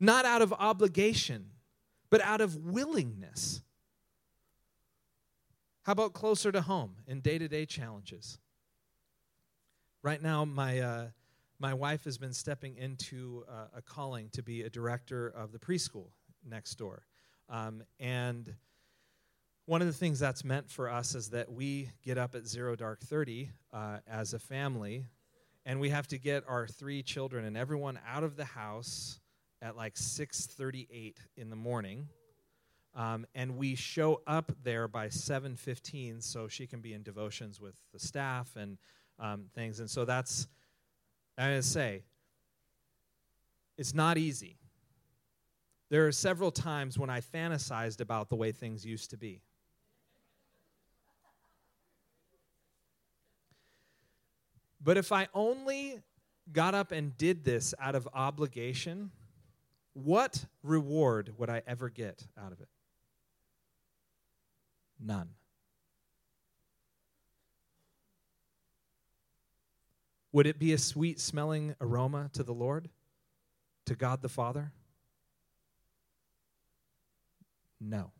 not 0.00 0.24
out 0.24 0.42
of 0.42 0.52
obligation, 0.52 1.50
but 2.10 2.20
out 2.20 2.40
of 2.40 2.56
willingness. 2.56 3.62
How 5.82 5.92
about 5.92 6.12
closer 6.12 6.52
to 6.52 6.60
home 6.60 6.96
in 7.06 7.20
day 7.20 7.38
to 7.38 7.48
day 7.48 7.64
challenges? 7.64 8.38
Right 10.02 10.22
now, 10.22 10.44
my, 10.44 10.80
uh, 10.80 11.06
my 11.58 11.74
wife 11.74 12.04
has 12.04 12.18
been 12.18 12.32
stepping 12.32 12.76
into 12.76 13.44
uh, 13.48 13.66
a 13.76 13.82
calling 13.82 14.28
to 14.30 14.42
be 14.42 14.62
a 14.62 14.70
director 14.70 15.28
of 15.28 15.50
the 15.52 15.58
preschool 15.58 16.08
next 16.44 16.76
door. 16.76 17.04
Um, 17.48 17.82
and 17.98 18.54
one 19.66 19.80
of 19.80 19.86
the 19.86 19.92
things 19.92 20.18
that's 20.18 20.44
meant 20.44 20.70
for 20.70 20.88
us 20.88 21.14
is 21.14 21.30
that 21.30 21.52
we 21.52 21.90
get 22.04 22.16
up 22.16 22.34
at 22.34 22.46
zero 22.46 22.76
dark 22.76 23.00
30 23.00 23.50
uh, 23.72 23.98
as 24.06 24.34
a 24.34 24.38
family 24.38 25.04
and 25.68 25.78
we 25.78 25.90
have 25.90 26.08
to 26.08 26.18
get 26.18 26.42
our 26.48 26.66
three 26.66 27.02
children 27.02 27.44
and 27.44 27.56
everyone 27.56 28.00
out 28.08 28.24
of 28.24 28.36
the 28.36 28.44
house 28.44 29.20
at 29.62 29.76
like 29.76 29.94
6.38 29.94 31.16
in 31.36 31.50
the 31.50 31.56
morning 31.56 32.08
um, 32.94 33.26
and 33.34 33.56
we 33.56 33.74
show 33.74 34.22
up 34.26 34.50
there 34.64 34.88
by 34.88 35.08
7.15 35.08 36.22
so 36.22 36.48
she 36.48 36.66
can 36.66 36.80
be 36.80 36.94
in 36.94 37.02
devotions 37.02 37.60
with 37.60 37.76
the 37.92 37.98
staff 37.98 38.56
and 38.56 38.78
um, 39.20 39.44
things. 39.54 39.78
And 39.78 39.88
so 39.88 40.04
that's, 40.04 40.48
I'm 41.36 41.50
going 41.50 41.60
to 41.60 41.66
say, 41.66 42.02
it's 43.76 43.94
not 43.94 44.18
easy. 44.18 44.56
There 45.90 46.06
are 46.06 46.12
several 46.12 46.50
times 46.50 46.98
when 46.98 47.10
I 47.10 47.20
fantasized 47.20 48.00
about 48.00 48.30
the 48.30 48.36
way 48.36 48.52
things 48.52 48.84
used 48.84 49.10
to 49.10 49.16
be. 49.16 49.42
But 54.80 54.96
if 54.96 55.12
I 55.12 55.28
only 55.34 56.00
got 56.52 56.74
up 56.74 56.92
and 56.92 57.16
did 57.16 57.44
this 57.44 57.74
out 57.80 57.94
of 57.94 58.08
obligation, 58.14 59.10
what 59.92 60.44
reward 60.62 61.34
would 61.36 61.50
I 61.50 61.62
ever 61.66 61.88
get 61.88 62.26
out 62.40 62.52
of 62.52 62.60
it? 62.60 62.68
None. 65.00 65.30
Would 70.32 70.46
it 70.46 70.58
be 70.58 70.72
a 70.72 70.78
sweet 70.78 71.20
smelling 71.20 71.74
aroma 71.80 72.30
to 72.34 72.42
the 72.42 72.52
Lord, 72.52 72.88
to 73.86 73.94
God 73.94 74.22
the 74.22 74.28
Father? 74.28 74.72
No. 77.80 78.12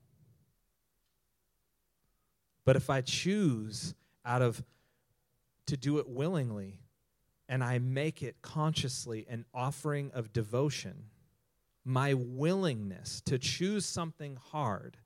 But 2.65 2.77
if 2.77 2.91
I 2.91 3.01
choose 3.03 3.95
out 4.25 4.43
of 4.43 4.63
to 5.69 5.77
do 5.77 5.99
it 5.99 6.09
willingly 6.09 6.81
and 7.49 7.65
I 7.65 7.79
make 7.79 8.23
it 8.23 8.43
consciously 8.43 9.27
an 9.29 9.47
offering 9.55 10.11
of 10.13 10.33
devotion, 10.33 11.05
my 11.85 12.13
willingness 12.13 13.23
to 13.23 13.39
choose 13.39 13.87
something 13.87 14.37
hard 14.37 14.99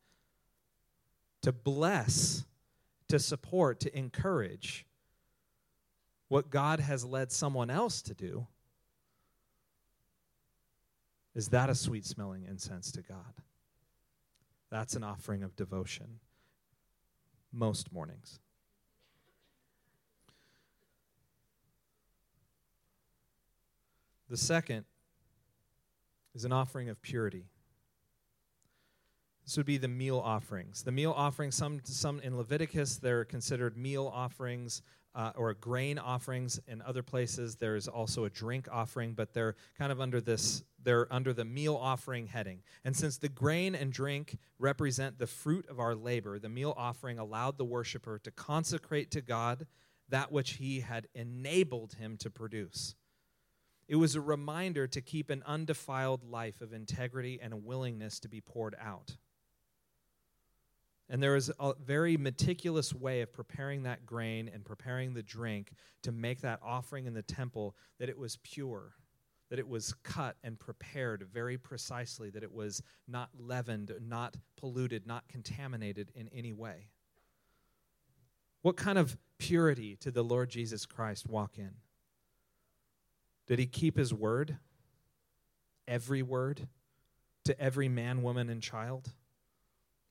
to 1.43 1.53
bless, 1.53 2.45
to 3.09 3.19
support, 3.19 3.81
to 3.81 3.97
encourage 3.97 4.87
what 6.29 6.51
God 6.51 6.81
has 6.81 7.05
led 7.05 7.31
someone 7.31 7.69
else 7.69 8.01
to 8.03 8.15
do, 8.15 8.47
is 11.35 11.49
that 11.49 11.69
a 11.71 11.75
sweet 11.75 12.07
smelling 12.07 12.45
incense 12.45 12.91
to 12.93 13.03
God? 13.03 13.35
That's 14.71 14.97
an 14.97 15.05
offering 15.05 15.43
of 15.43 15.55
devotion 15.55 16.21
most 17.53 17.93
mornings. 17.93 18.41
The 24.33 24.39
second 24.39 24.87
is 26.35 26.47
an 26.47 26.53
offering 26.53 26.89
of 26.89 27.03
purity. 27.03 27.45
This 29.45 29.59
would 29.59 29.67
be 29.67 29.77
the 29.77 29.89
meal 29.89 30.19
offerings. 30.19 30.83
The 30.83 30.91
meal 30.91 31.13
offerings, 31.15 31.55
some, 31.55 31.83
some 31.85 32.19
in 32.21 32.39
Leviticus, 32.39 32.97
they're 32.97 33.27
considered 33.27 33.77
meal 33.77 34.11
offerings 34.11 34.81
uh, 35.15 35.33
or 35.37 35.53
grain 35.53 35.99
offerings. 35.99 36.59
In 36.67 36.81
other 36.81 37.03
places, 37.03 37.57
there's 37.57 37.89
also 37.89 38.25
a 38.25 38.31
drink 38.31 38.69
offering, 38.73 39.13
but 39.13 39.35
they're 39.35 39.55
kind 39.77 39.93
of 39.93 40.01
under 40.01 40.19
this, 40.19 40.65
they're 40.83 41.13
under 41.13 41.35
the 41.35 41.45
meal 41.45 41.77
offering 41.77 42.27
heading. 42.27 42.63
And 42.87 42.97
since 42.97 43.19
the 43.19 43.29
grain 43.29 43.75
and 43.75 43.93
drink 43.93 44.39
represent 44.59 45.19
the 45.19 45.27
fruit 45.27 45.69
of 45.69 45.79
our 45.79 45.95
labor, 45.95 46.39
the 46.39 46.49
meal 46.49 46.73
offering 46.79 47.19
allowed 47.19 47.59
the 47.59 47.67
worshiper 47.67 48.19
to 48.21 48.31
consecrate 48.31 49.11
to 49.11 49.21
God 49.21 49.67
that 50.09 50.33
which 50.33 50.53
he 50.53 50.81
had 50.81 51.07
enabled 51.15 51.97
him 51.97 52.17
to 52.17 52.31
produce. 52.31 52.95
It 53.93 53.97
was 53.97 54.15
a 54.15 54.23
reminder 54.23 54.87
to 54.87 55.03
keep 55.03 55.29
an 55.29 55.43
undefiled 55.45 56.25
life 56.25 56.63
of 56.63 56.73
integrity 56.73 57.39
and 57.43 57.53
a 57.53 57.59
willingness 57.59 58.19
to 58.21 58.29
be 58.29 58.41
poured 58.41 58.75
out. 58.81 59.19
And 61.11 61.23
there 61.23 61.35
was 61.35 61.51
a 61.61 61.75
very 61.75 62.17
meticulous 62.17 62.95
way 62.95 63.21
of 63.21 63.35
preparing 63.35 63.83
that 63.83 64.07
grain 64.07 64.49
and 64.49 64.65
preparing 64.65 65.13
the 65.13 65.23
drink 65.23 65.75
to 66.05 66.11
make 66.11 66.41
that 66.41 66.61
offering 66.65 67.05
in 67.05 67.13
the 67.13 67.21
temple 67.21 67.77
that 67.99 68.09
it 68.09 68.17
was 68.17 68.39
pure, 68.43 68.95
that 69.51 69.59
it 69.59 69.69
was 69.69 69.93
cut 70.03 70.37
and 70.43 70.59
prepared 70.59 71.29
very 71.31 71.59
precisely, 71.59 72.31
that 72.31 72.43
it 72.43 72.51
was 72.51 72.83
not 73.07 73.29
leavened, 73.39 73.93
not 74.01 74.39
polluted, 74.57 75.07
not 75.07 75.29
contaminated 75.29 76.11
in 76.15 76.29
any 76.29 76.55
way. 76.55 76.89
What 78.63 78.79
kind 78.79 78.97
of 78.97 79.19
purity 79.37 79.99
did 80.01 80.15
the 80.15 80.25
Lord 80.25 80.49
Jesus 80.49 80.87
Christ 80.87 81.29
walk 81.29 81.59
in? 81.59 81.73
Did 83.47 83.59
he 83.59 83.67
keep 83.67 83.97
his 83.97 84.13
word? 84.13 84.59
Every 85.87 86.23
word? 86.23 86.69
To 87.47 87.61
every 87.61 87.89
man, 87.89 88.23
woman, 88.23 88.49
and 88.49 88.63
child? 88.63 89.13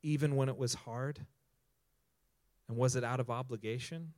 even 0.03 0.35
when 0.35 0.49
it 0.49 0.57
was 0.57 0.73
hard? 0.73 1.19
And 2.67 2.77
was 2.77 2.95
it 2.95 3.03
out 3.03 3.19
of 3.19 3.29
obligation 3.29 4.13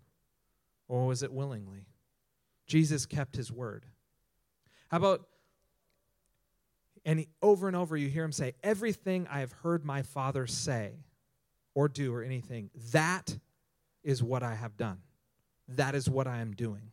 or 0.87 1.05
was 1.05 1.23
it 1.23 1.31
willingly? 1.31 1.87
Jesus 2.67 3.05
kept 3.05 3.35
his 3.35 3.51
word. 3.51 3.85
How 4.89 4.97
about, 4.97 5.27
and 7.05 7.19
he, 7.19 7.27
over 7.41 7.67
and 7.67 7.75
over 7.75 7.97
you 7.97 8.07
hear 8.09 8.23
him 8.23 8.31
say, 8.31 8.53
Everything 8.63 9.27
I 9.29 9.39
have 9.39 9.51
heard 9.51 9.83
my 9.83 10.01
Father 10.01 10.47
say 10.47 10.93
or 11.73 11.89
do 11.89 12.13
or 12.13 12.23
anything, 12.23 12.69
that 12.91 13.37
is 14.03 14.21
what 14.21 14.43
I 14.43 14.55
have 14.55 14.77
done. 14.77 14.99
That 15.67 15.95
is 15.95 16.09
what 16.09 16.27
I 16.27 16.39
am 16.39 16.51
doing. 16.51 16.91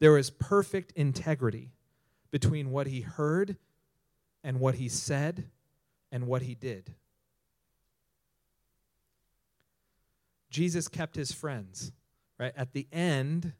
There 0.00 0.18
is 0.18 0.30
perfect 0.30 0.92
integrity 0.92 1.72
between 2.30 2.70
what 2.70 2.86
he 2.86 3.02
heard 3.02 3.56
and 4.42 4.58
what 4.58 4.76
he 4.76 4.88
said 4.88 5.50
and 6.10 6.26
what 6.26 6.42
he 6.42 6.54
did. 6.54 6.94
Jesus 10.50 10.88
kept 10.88 11.14
his 11.14 11.32
friends, 11.32 11.92
right? 12.38 12.52
At 12.56 12.72
the 12.72 12.88
end, 12.92 13.52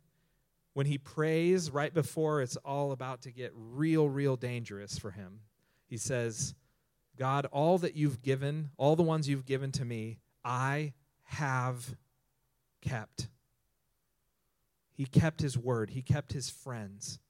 when 0.72 0.87
he 0.87 0.98
prays, 0.98 1.70
right 1.70 1.92
before 1.92 2.42
it's 2.42 2.57
all 2.57 2.92
about 2.92 3.22
to 3.22 3.31
get 3.31 3.53
real, 3.55 4.09
real 4.09 4.37
dangerous 4.37 4.98
for 4.98 5.11
him, 5.11 5.40
he 5.87 5.96
says, 5.96 6.55
God, 7.16 7.46
all 7.53 7.79
that 7.79 7.96
you've 7.96 8.22
given, 8.22 8.70
all 8.76 8.96
the 8.96 9.03
ones 9.03 9.29
you've 9.29 9.46
given 9.46 9.72
to 9.72 9.85
me, 9.85 10.18
I 10.44 10.94
have 11.24 11.96
kept. 12.81 13.29
He 15.01 15.07
kept 15.07 15.41
his 15.41 15.57
word, 15.57 15.89
he 15.89 16.03
kept 16.03 16.35
his 16.35 16.51
friends, 16.51 17.21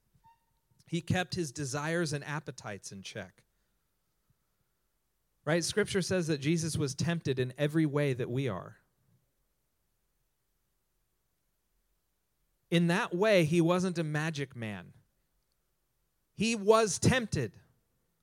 he 0.89 1.01
kept 1.01 1.37
his 1.37 1.53
desires 1.53 2.13
and 2.13 2.25
appetites 2.25 2.91
in 2.91 3.01
check. 3.01 3.45
Right? 5.45 5.63
Scripture 5.63 6.03
says 6.03 6.27
that 6.27 6.41
Jesus 6.41 6.77
was 6.77 6.97
tempted 6.97 7.39
in 7.39 7.53
every 7.57 7.87
way 7.87 8.13
that 8.13 8.29
we 8.29 8.49
are. 8.49 8.79
In 12.73 12.89
that 12.89 13.15
way, 13.15 13.45
he 13.45 13.61
wasn't 13.61 13.99
a 13.99 14.03
magic 14.03 14.57
man. 14.57 14.87
He 16.35 16.57
was 16.57 16.99
tempted. 16.99 17.53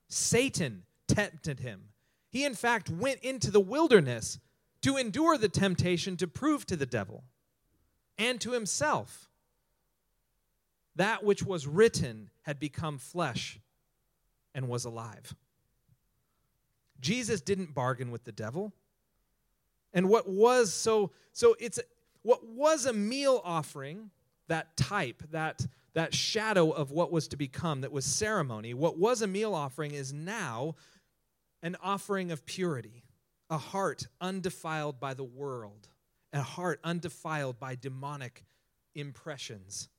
Satan 0.09 0.83
tempted 1.07 1.61
him 1.61 1.83
He, 2.29 2.43
in 2.43 2.53
fact, 2.53 2.89
went 2.89 3.21
into 3.21 3.49
the 3.49 3.61
wilderness 3.61 4.39
to 4.81 4.97
endure 4.97 5.37
the 5.37 5.47
temptation 5.47 6.17
to 6.17 6.27
prove 6.27 6.65
to 6.65 6.75
the 6.75 6.85
devil 6.85 7.23
and 8.17 8.41
to 8.41 8.51
himself 8.51 9.26
that 10.97 11.23
which 11.23 11.43
was 11.43 11.65
written 11.65 12.29
had 12.41 12.59
become 12.59 12.97
flesh 12.97 13.59
and 14.53 14.67
was 14.67 14.85
alive. 14.85 15.33
Jesus 16.99 17.41
didn't 17.41 17.73
bargain 17.73 18.11
with 18.11 18.23
the 18.23 18.31
devil. 18.31 18.73
And 19.93 20.09
what 20.09 20.27
was 20.27 20.73
so 20.73 21.11
so 21.31 21.55
it's 21.59 21.79
what 22.23 22.45
was 22.45 22.85
a 22.85 22.93
meal 22.93 23.41
offering, 23.43 24.09
that 24.47 24.75
type, 24.75 25.23
that 25.31 25.65
that 25.93 26.13
shadow 26.13 26.71
of 26.71 26.91
what 26.91 27.11
was 27.11 27.27
to 27.29 27.37
become, 27.37 27.81
that 27.81 27.91
was 27.91 28.05
ceremony, 28.05 28.73
what 28.73 28.97
was 28.97 29.21
a 29.21 29.27
meal 29.27 29.53
offering 29.53 29.93
is 29.93 30.13
now 30.13 30.75
an 31.63 31.75
offering 31.81 32.31
of 32.31 32.45
purity, 32.45 33.03
a 33.49 33.57
heart 33.57 34.07
undefiled 34.21 34.99
by 34.99 35.13
the 35.13 35.23
world, 35.23 35.87
a 36.33 36.41
heart 36.41 36.79
undefiled 36.83 37.59
by 37.59 37.75
demonic 37.75 38.43
impressions. 38.93 39.89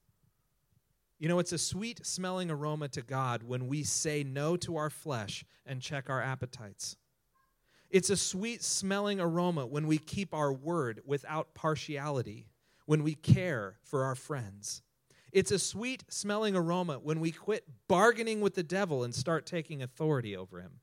You 1.19 1.29
know, 1.29 1.41
it's 1.41 1.53
a 1.53 1.59
sweet 1.59 2.07
smelling 2.07 2.51
aroma 2.51 2.89
to 2.89 3.03
God 3.03 3.43
when 3.43 3.67
we 3.67 3.83
say 3.83 4.23
no 4.23 4.57
to 4.59 4.77
our 4.77 4.91
flesh 4.91 5.45
and 5.67 5.83
check 5.83 6.09
our 6.09 6.23
appetites. 6.23 6.97
It's 7.91 8.11
a 8.11 8.17
sweet 8.17 8.63
smelling 8.63 9.21
aroma 9.21 9.67
when 9.67 9.87
we 9.87 9.99
keep 9.99 10.33
our 10.33 10.53
word 10.53 11.01
without 11.05 11.55
partiality, 11.55 12.47
when 12.87 13.03
we 13.03 13.15
care 13.15 13.77
for 13.83 14.05
our 14.05 14.15
friends. 14.15 14.83
It's 15.33 15.51
a 15.51 15.59
sweet 15.59 16.05
smelling 16.09 16.55
aroma 16.55 17.01
when 17.03 17.19
we 17.21 17.33
quit 17.33 17.65
bargaining 17.89 18.41
with 18.41 18.55
the 18.55 18.63
devil 18.63 19.05
and 19.05 19.15
start 19.15 19.45
taking 19.45 19.83
authority 19.83 20.37
over 20.37 20.61
him. 20.61 20.81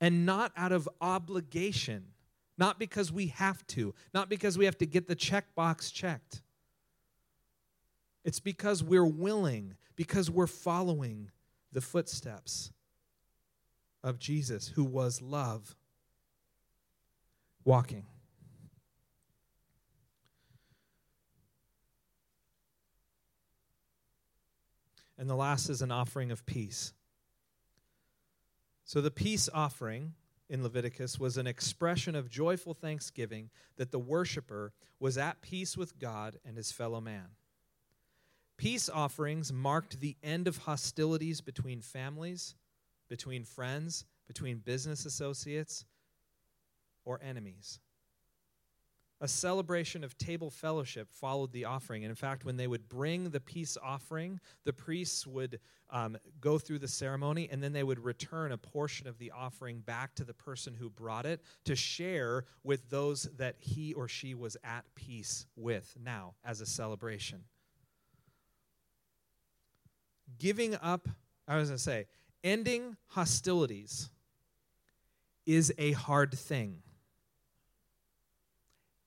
And 0.00 0.26
not 0.26 0.52
out 0.56 0.72
of 0.72 0.88
obligation, 1.00 2.06
not 2.62 2.78
because 2.78 3.10
we 3.10 3.26
have 3.26 3.66
to, 3.66 3.92
not 4.14 4.28
because 4.28 4.56
we 4.56 4.66
have 4.66 4.78
to 4.78 4.86
get 4.86 5.08
the 5.08 5.16
checkbox 5.16 5.92
checked. 5.92 6.42
It's 8.24 8.38
because 8.38 8.84
we're 8.84 9.04
willing, 9.04 9.74
because 9.96 10.30
we're 10.30 10.46
following 10.46 11.32
the 11.72 11.80
footsteps 11.80 12.70
of 14.04 14.20
Jesus, 14.20 14.68
who 14.68 14.84
was 14.84 15.20
love 15.20 15.74
walking. 17.64 18.06
And 25.18 25.28
the 25.28 25.34
last 25.34 25.68
is 25.68 25.82
an 25.82 25.90
offering 25.90 26.30
of 26.30 26.46
peace. 26.46 26.92
So 28.84 29.00
the 29.00 29.10
peace 29.10 29.48
offering 29.52 30.14
in 30.52 30.62
Leviticus 30.62 31.18
was 31.18 31.38
an 31.38 31.46
expression 31.46 32.14
of 32.14 32.28
joyful 32.28 32.74
thanksgiving 32.74 33.48
that 33.76 33.90
the 33.90 33.98
worshiper 33.98 34.72
was 35.00 35.16
at 35.16 35.40
peace 35.40 35.76
with 35.76 35.98
God 35.98 36.38
and 36.44 36.56
his 36.56 36.70
fellow 36.70 37.00
man. 37.00 37.28
Peace 38.58 38.88
offerings 38.88 39.52
marked 39.52 39.98
the 40.00 40.14
end 40.22 40.46
of 40.46 40.58
hostilities 40.58 41.40
between 41.40 41.80
families 41.80 42.54
between 43.12 43.44
friends, 43.44 44.06
between 44.26 44.56
business 44.56 45.04
associates, 45.04 45.84
or 47.04 47.20
enemies. 47.22 47.78
A 49.22 49.28
celebration 49.28 50.02
of 50.02 50.18
table 50.18 50.50
fellowship 50.50 51.08
followed 51.12 51.52
the 51.52 51.64
offering. 51.64 52.02
And 52.02 52.10
in 52.10 52.16
fact, 52.16 52.44
when 52.44 52.56
they 52.56 52.66
would 52.66 52.88
bring 52.88 53.30
the 53.30 53.38
peace 53.38 53.78
offering, 53.80 54.40
the 54.64 54.72
priests 54.72 55.28
would 55.28 55.60
um, 55.90 56.18
go 56.40 56.58
through 56.58 56.80
the 56.80 56.88
ceremony 56.88 57.48
and 57.48 57.62
then 57.62 57.72
they 57.72 57.84
would 57.84 58.00
return 58.00 58.50
a 58.50 58.58
portion 58.58 59.06
of 59.06 59.18
the 59.18 59.30
offering 59.30 59.78
back 59.78 60.16
to 60.16 60.24
the 60.24 60.34
person 60.34 60.74
who 60.74 60.90
brought 60.90 61.24
it 61.24 61.40
to 61.66 61.76
share 61.76 62.46
with 62.64 62.90
those 62.90 63.28
that 63.36 63.54
he 63.60 63.94
or 63.94 64.08
she 64.08 64.34
was 64.34 64.56
at 64.64 64.84
peace 64.96 65.46
with 65.54 65.96
now 66.02 66.34
as 66.44 66.60
a 66.60 66.66
celebration. 66.66 67.44
Giving 70.36 70.74
up, 70.82 71.08
I 71.46 71.58
was 71.58 71.68
going 71.68 71.76
to 71.76 71.82
say, 71.82 72.06
ending 72.42 72.96
hostilities 73.06 74.10
is 75.46 75.72
a 75.78 75.92
hard 75.92 76.32
thing. 76.36 76.82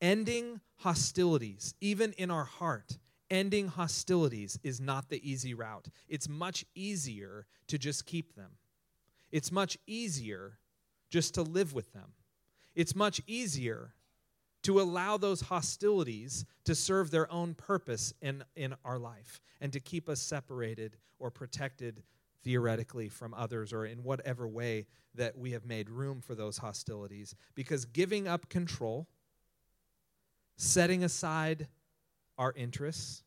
Ending 0.02 0.62
hostilities, 0.78 1.74
even 1.82 2.14
in 2.14 2.30
our 2.30 2.44
heart, 2.44 2.98
ending 3.30 3.68
hostilities 3.68 4.60
is 4.64 4.80
not 4.80 5.10
the 5.10 5.30
easy 5.30 5.54
route. 5.54 5.88
It's 6.08 6.30
much 6.30 6.66
easier 6.76 7.48
to 7.68 7.78
just 7.78 8.06
keep 8.06 8.36
them. 8.36 8.52
It's 9.32 9.52
much 9.52 9.78
easier 9.88 10.60
just 11.10 11.34
to 11.36 11.42
live 11.42 11.74
with 11.74 11.94
them. 11.94 12.14
It's 12.76 12.96
much 12.96 13.22
easier 13.26 13.94
to 14.64 14.82
allow 14.82 15.18
those 15.18 15.42
hostilities 15.42 16.46
to 16.66 16.76
serve 16.76 17.12
their 17.12 17.32
own 17.32 17.54
purpose 17.54 18.14
in, 18.22 18.44
in 18.56 18.76
our 18.84 18.98
life 18.98 19.40
and 19.62 19.72
to 19.72 19.80
keep 19.80 20.10
us 20.10 20.20
separated 20.20 20.98
or 21.20 21.30
protected 21.30 22.04
theoretically 22.44 23.08
from 23.10 23.34
others 23.34 23.72
or 23.72 23.86
in 23.86 24.04
whatever 24.04 24.48
way 24.48 24.86
that 25.14 25.38
we 25.38 25.52
have 25.52 25.66
made 25.66 25.90
room 25.90 26.22
for 26.22 26.36
those 26.36 26.58
hostilities. 26.58 27.36
Because 27.56 27.86
giving 27.86 28.28
up 28.28 28.50
control, 28.50 29.08
setting 30.58 31.04
aside 31.04 31.68
our 32.38 32.54
interests, 32.56 33.24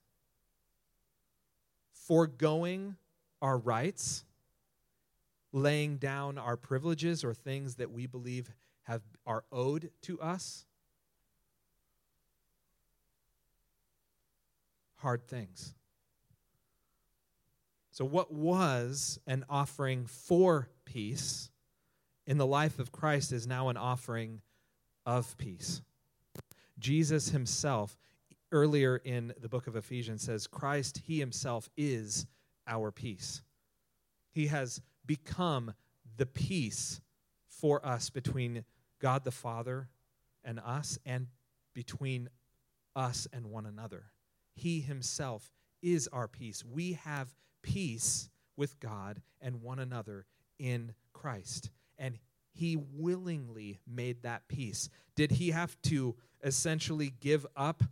foregoing 1.93 2.97
our 3.41 3.59
rights, 3.59 4.25
laying 5.53 5.97
down 5.97 6.39
our 6.39 6.57
privileges 6.57 7.25
or 7.25 7.35
things 7.35 7.77
that 7.77 7.91
we 7.91 8.07
believe 8.07 8.51
have, 8.83 9.03
are 9.27 9.45
owed 9.53 9.91
to 10.03 10.21
us. 10.21 10.65
Hard 14.97 15.27
things. 15.27 15.75
So, 17.91 18.05
what 18.05 18.33
was 18.33 19.19
an 19.27 19.45
offering 19.49 20.07
for 20.07 20.69
peace 20.85 21.51
in 22.27 22.39
the 22.39 22.47
life 22.47 22.79
of 22.79 22.93
Christ 22.93 23.33
is 23.33 23.47
now 23.47 23.69
an 23.69 23.77
offering 23.77 24.41
of 25.05 25.37
peace. 25.39 25.83
Jesus 26.79 27.31
himself, 27.31 27.99
earlier 28.53 28.97
in 28.97 29.33
the 29.41 29.49
book 29.49 29.67
of 29.67 29.77
Ephesians, 29.77 30.23
says, 30.23 30.47
Christ, 30.47 31.03
he 31.05 31.19
himself 31.19 31.69
is 31.77 32.27
our 32.67 32.91
peace. 32.91 33.43
He 34.31 34.47
has 34.47 34.81
become 35.05 35.75
the 36.17 36.27
peace 36.27 37.01
for 37.49 37.85
us 37.85 38.11
between 38.11 38.65
God 39.01 39.25
the 39.25 39.31
Father 39.31 39.89
and 40.45 40.61
us, 40.61 40.99
and 41.05 41.27
between 41.75 42.29
us 42.95 43.27
and 43.33 43.47
one 43.47 43.67
another. 43.67 44.07
He 44.55 44.81
himself 44.81 45.53
is 45.83 46.09
our 46.09 46.29
peace. 46.29 46.65
We 46.65 46.95
have 46.95 47.35
peace 47.63 48.31
with 48.57 48.81
God 48.81 49.21
and 49.41 49.63
one 49.63 49.79
another 49.79 50.27
in 50.59 50.95
Christ. 51.13 51.71
And 51.99 52.19
he 52.53 52.77
willingly 52.77 53.79
made 53.87 54.23
that 54.23 54.49
peace. 54.49 54.89
Did 55.15 55.33
he 55.33 55.51
have 55.51 55.81
to 55.83 56.17
essentially 56.43 57.13
give 57.21 57.47
up 57.57 57.83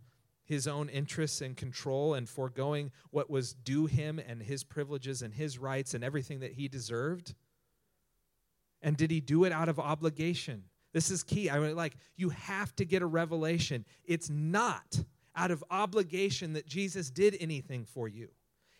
his 0.45 0.67
own 0.67 0.87
interests 0.89 1.41
and 1.41 1.57
control 1.57 2.13
and 2.13 2.27
foregoing 2.29 2.91
what 3.11 3.29
was 3.29 3.53
due 3.53 3.85
him 3.85 4.19
and 4.19 4.41
his 4.41 4.63
privileges 4.63 5.21
and 5.21 5.33
his 5.33 5.57
rights 5.57 5.93
and 5.93 6.03
everything 6.03 6.39
that 6.39 6.53
he 6.53 6.67
deserved? 6.67 7.35
And 8.81 8.95
did 8.95 9.11
he 9.11 9.19
do 9.19 9.43
it 9.43 9.51
out 9.51 9.69
of 9.69 9.79
obligation? 9.79 10.63
This 10.93 11.11
is 11.11 11.23
key. 11.23 11.49
I 11.49 11.59
mean, 11.59 11.75
like, 11.75 11.97
you 12.15 12.29
have 12.29 12.75
to 12.77 12.85
get 12.85 13.01
a 13.01 13.05
revelation. 13.05 13.85
It's 14.05 14.29
not 14.29 15.03
out 15.35 15.51
of 15.51 15.63
obligation 15.69 16.53
that 16.53 16.65
Jesus 16.65 17.09
did 17.09 17.35
anything 17.39 17.85
for 17.85 18.07
you. 18.07 18.29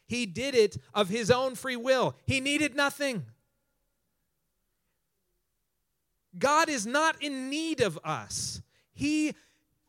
He 0.07 0.25
did 0.25 0.55
it 0.55 0.77
of 0.93 1.09
his 1.09 1.29
own 1.29 1.55
free 1.55 1.75
will. 1.75 2.15
He 2.25 2.39
needed 2.39 2.75
nothing. 2.75 3.25
God 6.37 6.69
is 6.69 6.85
not 6.85 7.21
in 7.21 7.49
need 7.49 7.81
of 7.81 7.99
us. 8.03 8.61
He 8.93 9.33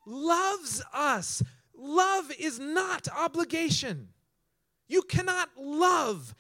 loves 0.09 0.83
us. 0.93 1.43
Love 1.77 2.33
is 2.39 2.59
not 2.59 3.07
obligation. 3.17 4.09
You 4.89 5.03
cannot 5.03 5.51
love 5.57 6.35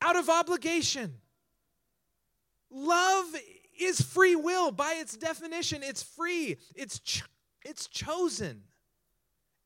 out 0.00 0.16
of 0.16 0.28
obligation. 0.28 1.14
Love 2.70 3.26
is 3.80 4.00
free 4.00 4.36
will. 4.36 4.70
By 4.70 4.96
its 5.00 5.16
definition, 5.16 5.82
it's 5.82 6.02
free, 6.02 6.56
it's, 6.74 7.00
ch- 7.00 7.24
it's 7.64 7.88
chosen. 7.88 8.62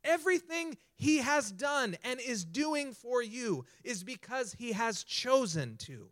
Everything 0.05 0.79
he 0.95 1.19
has 1.19 1.53
done 1.53 1.97
and 2.05 2.21
is 2.21 2.45
doing 2.45 2.93
for 2.93 3.23
you 3.23 3.65
is 3.85 4.03
because 4.03 4.55
he 4.55 4.73
has 4.73 5.03
chosen 5.05 5.77
to. 5.79 6.09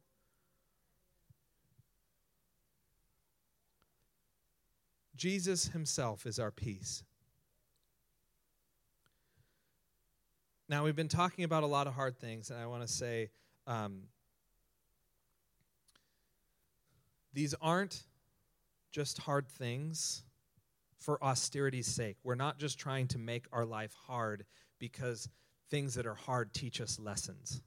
Jesus 5.19 5.67
himself 5.69 6.25
is 6.27 6.39
our 6.39 6.53
peace. 6.53 7.03
Now, 10.69 10.85
we've 10.85 10.97
been 10.97 11.09
talking 11.09 11.45
about 11.45 11.65
a 11.65 11.67
lot 11.67 11.87
of 11.87 11.95
hard 11.95 12.19
things, 12.19 12.51
and 12.51 12.61
I 12.61 12.67
want 12.67 12.87
to 12.87 12.89
say 12.89 13.31
um, 13.67 14.03
these 17.33 17.55
aren't 17.61 18.05
just 18.93 19.19
hard 19.19 19.49
things 19.49 20.23
for 21.01 21.23
austerity's 21.23 21.87
sake. 21.87 22.17
We're 22.23 22.35
not 22.35 22.59
just 22.59 22.79
trying 22.79 23.09
to 23.09 23.19
make 23.19 23.47
our 23.53 23.65
life 23.65 23.95
hard 24.07 24.45
because 24.79 25.29
things 25.71 25.95
that 25.95 26.07
are 26.07 26.15
hard 26.15 26.55
teach 26.55 26.81
us 26.81 26.99
lessons. 27.01 27.61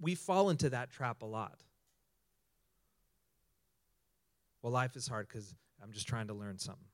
We 0.00 0.14
fall 0.14 0.50
into 0.50 0.70
that 0.70 0.90
trap 0.90 1.22
a 1.22 1.26
lot. 1.26 1.60
Well, 4.62 4.72
life 4.72 4.96
is 4.96 5.06
hard 5.06 5.28
because 5.28 5.54
I'm 5.82 5.92
just 5.92 6.08
trying 6.08 6.28
to 6.28 6.34
learn 6.34 6.58
something. 6.58 6.88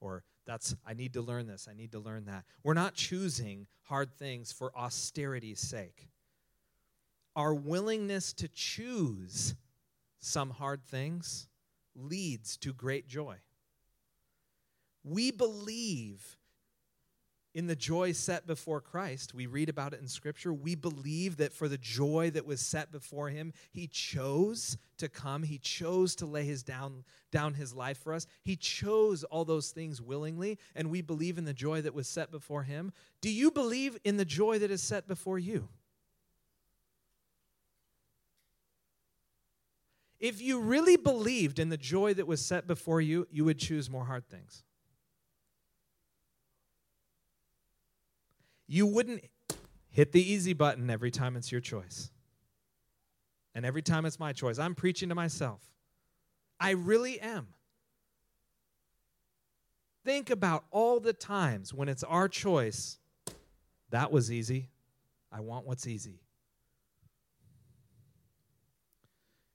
Or 0.00 0.24
that's, 0.46 0.74
I 0.86 0.94
need 0.94 1.12
to 1.14 1.22
learn 1.22 1.46
this, 1.46 1.68
I 1.70 1.74
need 1.74 1.92
to 1.92 2.00
learn 2.00 2.24
that. 2.26 2.44
We're 2.62 2.74
not 2.74 2.94
choosing 2.94 3.66
hard 3.82 4.12
things 4.14 4.52
for 4.52 4.76
austerity's 4.76 5.60
sake. 5.60 6.08
Our 7.36 7.54
willingness 7.54 8.32
to 8.34 8.48
choose 8.48 9.54
some 10.18 10.50
hard 10.50 10.84
things 10.84 11.48
leads 11.94 12.56
to 12.58 12.72
great 12.72 13.06
joy. 13.06 13.36
We 15.04 15.30
believe 15.30 16.36
in 17.54 17.66
the 17.66 17.76
joy 17.76 18.12
set 18.12 18.46
before 18.46 18.80
Christ. 18.80 19.34
We 19.34 19.46
read 19.46 19.68
about 19.68 19.92
it 19.92 20.00
in 20.00 20.08
Scripture. 20.08 20.52
We 20.52 20.74
believe 20.74 21.36
that 21.36 21.52
for 21.52 21.68
the 21.68 21.78
joy 21.78 22.30
that 22.30 22.46
was 22.46 22.60
set 22.60 22.90
before 22.90 23.28
him, 23.28 23.52
he 23.70 23.86
chose 23.86 24.78
to 24.98 25.08
come. 25.08 25.42
He 25.42 25.58
chose 25.58 26.14
to 26.16 26.26
lay 26.26 26.44
his 26.44 26.62
down, 26.62 27.04
down 27.30 27.54
his 27.54 27.74
life 27.74 27.98
for 27.98 28.14
us. 28.14 28.26
He 28.42 28.56
chose 28.56 29.24
all 29.24 29.44
those 29.44 29.70
things 29.70 30.00
willingly, 30.00 30.58
and 30.74 30.90
we 30.90 31.02
believe 31.02 31.36
in 31.36 31.44
the 31.44 31.52
joy 31.52 31.82
that 31.82 31.94
was 31.94 32.08
set 32.08 32.30
before 32.30 32.62
him. 32.62 32.92
Do 33.20 33.30
you 33.30 33.50
believe 33.50 33.98
in 34.04 34.16
the 34.16 34.24
joy 34.24 34.58
that 34.58 34.70
is 34.70 34.82
set 34.82 35.06
before 35.06 35.38
you? 35.38 35.68
If 40.18 40.40
you 40.40 40.60
really 40.60 40.96
believed 40.96 41.58
in 41.58 41.68
the 41.68 41.76
joy 41.76 42.14
that 42.14 42.28
was 42.28 42.44
set 42.44 42.68
before 42.68 43.00
you, 43.00 43.26
you 43.30 43.44
would 43.44 43.58
choose 43.58 43.90
more 43.90 44.04
hard 44.04 44.28
things. 44.28 44.62
You 48.72 48.86
wouldn't 48.86 49.22
hit 49.90 50.12
the 50.12 50.32
easy 50.32 50.54
button 50.54 50.88
every 50.88 51.10
time 51.10 51.36
it's 51.36 51.52
your 51.52 51.60
choice. 51.60 52.10
And 53.54 53.66
every 53.66 53.82
time 53.82 54.06
it's 54.06 54.18
my 54.18 54.32
choice. 54.32 54.58
I'm 54.58 54.74
preaching 54.74 55.10
to 55.10 55.14
myself. 55.14 55.60
I 56.58 56.70
really 56.70 57.20
am. 57.20 57.48
Think 60.06 60.30
about 60.30 60.64
all 60.70 61.00
the 61.00 61.12
times 61.12 61.74
when 61.74 61.90
it's 61.90 62.02
our 62.02 62.30
choice. 62.30 62.98
That 63.90 64.10
was 64.10 64.32
easy. 64.32 64.70
I 65.30 65.40
want 65.40 65.66
what's 65.66 65.86
easy. 65.86 66.22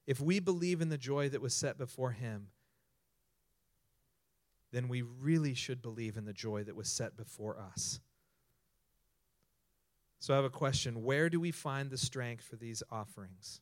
If 0.06 0.22
we 0.22 0.40
believe 0.40 0.80
in 0.80 0.90
the 0.90 0.98
joy 0.98 1.30
that 1.30 1.42
was 1.42 1.56
set 1.56 1.80
before 1.80 2.12
him, 2.12 2.50
then 4.72 4.88
we 4.88 5.02
really 5.02 5.56
should 5.56 5.82
believe 5.82 6.18
in 6.18 6.26
the 6.26 6.34
joy 6.34 6.64
that 6.66 6.76
was 6.76 6.88
set 6.88 7.18
before 7.18 7.58
us. 7.60 8.00
So 10.20 10.34
I 10.34 10.38
have 10.38 10.46
a 10.46 10.50
question 10.50 11.04
Where 11.04 11.30
do 11.30 11.40
we 11.40 11.52
find 11.52 11.90
the 11.90 11.98
strength 11.98 12.44
for 12.44 12.56
these 12.56 12.84
offerings? 12.92 13.62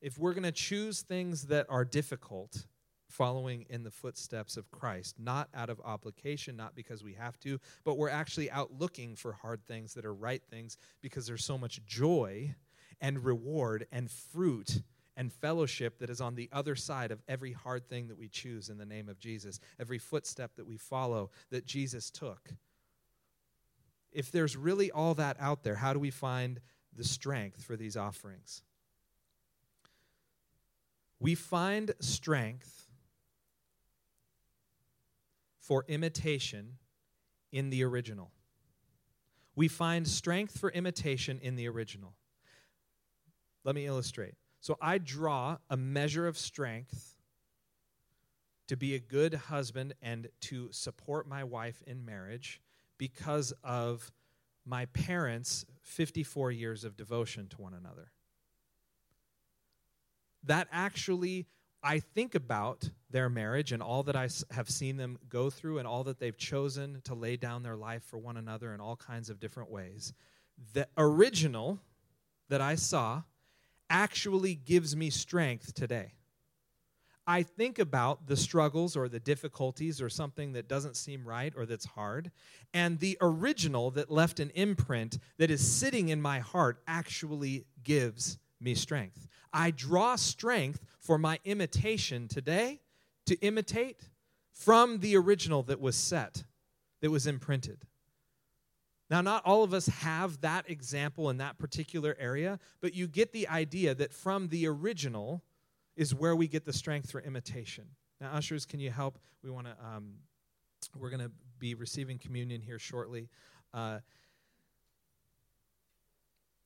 If 0.00 0.18
we're 0.18 0.34
going 0.34 0.42
to 0.44 0.52
choose 0.52 1.00
things 1.00 1.44
that 1.44 1.66
are 1.70 1.84
difficult, 1.84 2.66
following 3.08 3.64
in 3.70 3.84
the 3.84 3.90
footsteps 3.90 4.56
of 4.56 4.70
Christ, 4.70 5.16
not 5.18 5.48
out 5.54 5.70
of 5.70 5.80
obligation, 5.84 6.56
not 6.56 6.74
because 6.74 7.04
we 7.04 7.14
have 7.14 7.38
to, 7.40 7.58
but 7.84 7.96
we're 7.96 8.10
actually 8.10 8.50
out 8.50 8.72
looking 8.78 9.14
for 9.14 9.32
hard 9.32 9.64
things 9.64 9.94
that 9.94 10.04
are 10.04 10.14
right 10.14 10.42
things 10.50 10.76
because 11.00 11.26
there's 11.26 11.44
so 11.44 11.56
much 11.56 11.84
joy 11.86 12.54
and 13.00 13.24
reward 13.24 13.86
and 13.92 14.10
fruit 14.10 14.82
and 15.16 15.32
fellowship 15.32 15.98
that 16.00 16.10
is 16.10 16.20
on 16.20 16.34
the 16.34 16.48
other 16.52 16.74
side 16.74 17.12
of 17.12 17.22
every 17.28 17.52
hard 17.52 17.88
thing 17.88 18.08
that 18.08 18.18
we 18.18 18.28
choose 18.28 18.68
in 18.68 18.78
the 18.78 18.84
name 18.84 19.08
of 19.08 19.18
Jesus, 19.18 19.60
every 19.78 19.98
footstep 19.98 20.56
that 20.56 20.66
we 20.66 20.76
follow 20.76 21.30
that 21.50 21.64
Jesus 21.64 22.10
took 22.10 22.50
if 24.14 24.30
there's 24.30 24.56
really 24.56 24.90
all 24.90 25.14
that 25.14 25.36
out 25.40 25.64
there, 25.64 25.74
how 25.74 25.92
do 25.92 25.98
we 25.98 26.10
find 26.10 26.60
the 26.96 27.04
strength 27.04 27.62
for 27.62 27.76
these 27.76 27.96
offerings? 27.96 28.62
We 31.18 31.34
find 31.34 31.92
strength 32.00 32.86
for 35.58 35.84
imitation 35.88 36.78
in 37.50 37.70
the 37.70 37.82
original. 37.84 38.30
We 39.56 39.68
find 39.68 40.06
strength 40.06 40.58
for 40.58 40.70
imitation 40.70 41.38
in 41.42 41.56
the 41.56 41.68
original. 41.68 42.14
Let 43.64 43.74
me 43.74 43.86
illustrate. 43.86 44.34
So 44.60 44.76
I 44.80 44.98
draw 44.98 45.58
a 45.70 45.76
measure 45.76 46.26
of 46.26 46.38
strength 46.38 47.16
to 48.68 48.76
be 48.76 48.94
a 48.94 48.98
good 48.98 49.34
husband 49.34 49.94
and 50.02 50.28
to 50.40 50.68
support 50.72 51.28
my 51.28 51.44
wife 51.44 51.82
in 51.86 52.04
marriage 52.04 52.60
because 52.98 53.52
of 53.62 54.12
my 54.64 54.86
parents' 54.86 55.64
54 55.82 56.50
years 56.50 56.84
of 56.84 56.96
devotion 56.96 57.48
to 57.48 57.60
one 57.60 57.74
another. 57.74 58.10
That 60.44 60.68
actually, 60.72 61.46
I 61.82 62.00
think 62.00 62.34
about 62.34 62.88
their 63.10 63.28
marriage 63.28 63.72
and 63.72 63.82
all 63.82 64.02
that 64.04 64.16
I 64.16 64.28
have 64.50 64.70
seen 64.70 64.96
them 64.96 65.18
go 65.28 65.50
through 65.50 65.78
and 65.78 65.86
all 65.86 66.04
that 66.04 66.18
they've 66.18 66.36
chosen 66.36 67.00
to 67.04 67.14
lay 67.14 67.36
down 67.36 67.62
their 67.62 67.76
life 67.76 68.02
for 68.02 68.18
one 68.18 68.36
another 68.36 68.74
in 68.74 68.80
all 68.80 68.96
kinds 68.96 69.30
of 69.30 69.40
different 69.40 69.70
ways. 69.70 70.12
The 70.72 70.88
original 70.96 71.80
that 72.48 72.60
I 72.60 72.74
saw 72.74 73.22
actually 73.90 74.54
gives 74.54 74.96
me 74.96 75.10
strength 75.10 75.74
today. 75.74 76.12
I 77.26 77.42
think 77.42 77.78
about 77.78 78.26
the 78.26 78.36
struggles 78.36 78.96
or 78.96 79.08
the 79.08 79.20
difficulties 79.20 80.02
or 80.02 80.10
something 80.10 80.52
that 80.52 80.68
doesn't 80.68 80.96
seem 80.96 81.26
right 81.26 81.52
or 81.56 81.64
that's 81.64 81.86
hard, 81.86 82.30
and 82.74 82.98
the 82.98 83.16
original 83.20 83.90
that 83.92 84.10
left 84.10 84.40
an 84.40 84.50
imprint 84.54 85.18
that 85.38 85.50
is 85.50 85.66
sitting 85.66 86.10
in 86.10 86.20
my 86.20 86.40
heart 86.40 86.82
actually 86.86 87.64
gives 87.82 88.38
me 88.60 88.74
strength. 88.74 89.26
I 89.52 89.70
draw 89.70 90.16
strength 90.16 90.84
for 91.00 91.16
my 91.16 91.38
imitation 91.44 92.28
today 92.28 92.80
to 93.26 93.36
imitate 93.40 94.08
from 94.52 94.98
the 94.98 95.16
original 95.16 95.62
that 95.64 95.80
was 95.80 95.96
set, 95.96 96.44
that 97.00 97.10
was 97.10 97.26
imprinted. 97.26 97.86
Now, 99.10 99.20
not 99.20 99.44
all 99.44 99.62
of 99.62 99.74
us 99.74 99.86
have 99.86 100.40
that 100.40 100.68
example 100.68 101.30
in 101.30 101.38
that 101.38 101.58
particular 101.58 102.16
area, 102.18 102.58
but 102.80 102.94
you 102.94 103.06
get 103.06 103.32
the 103.32 103.48
idea 103.48 103.94
that 103.94 104.12
from 104.12 104.48
the 104.48 104.66
original, 104.66 105.42
is 105.96 106.14
where 106.14 106.34
we 106.34 106.48
get 106.48 106.64
the 106.64 106.72
strength 106.72 107.10
for 107.10 107.20
imitation. 107.20 107.84
Now, 108.20 108.32
ushers, 108.34 108.66
can 108.66 108.80
you 108.80 108.90
help? 108.90 109.18
We 109.42 109.50
want 109.50 109.66
to. 109.66 109.76
Um, 109.84 110.14
we're 110.98 111.10
going 111.10 111.22
to 111.22 111.30
be 111.58 111.74
receiving 111.74 112.18
communion 112.18 112.60
here 112.60 112.78
shortly. 112.78 113.28
Uh, 113.72 114.00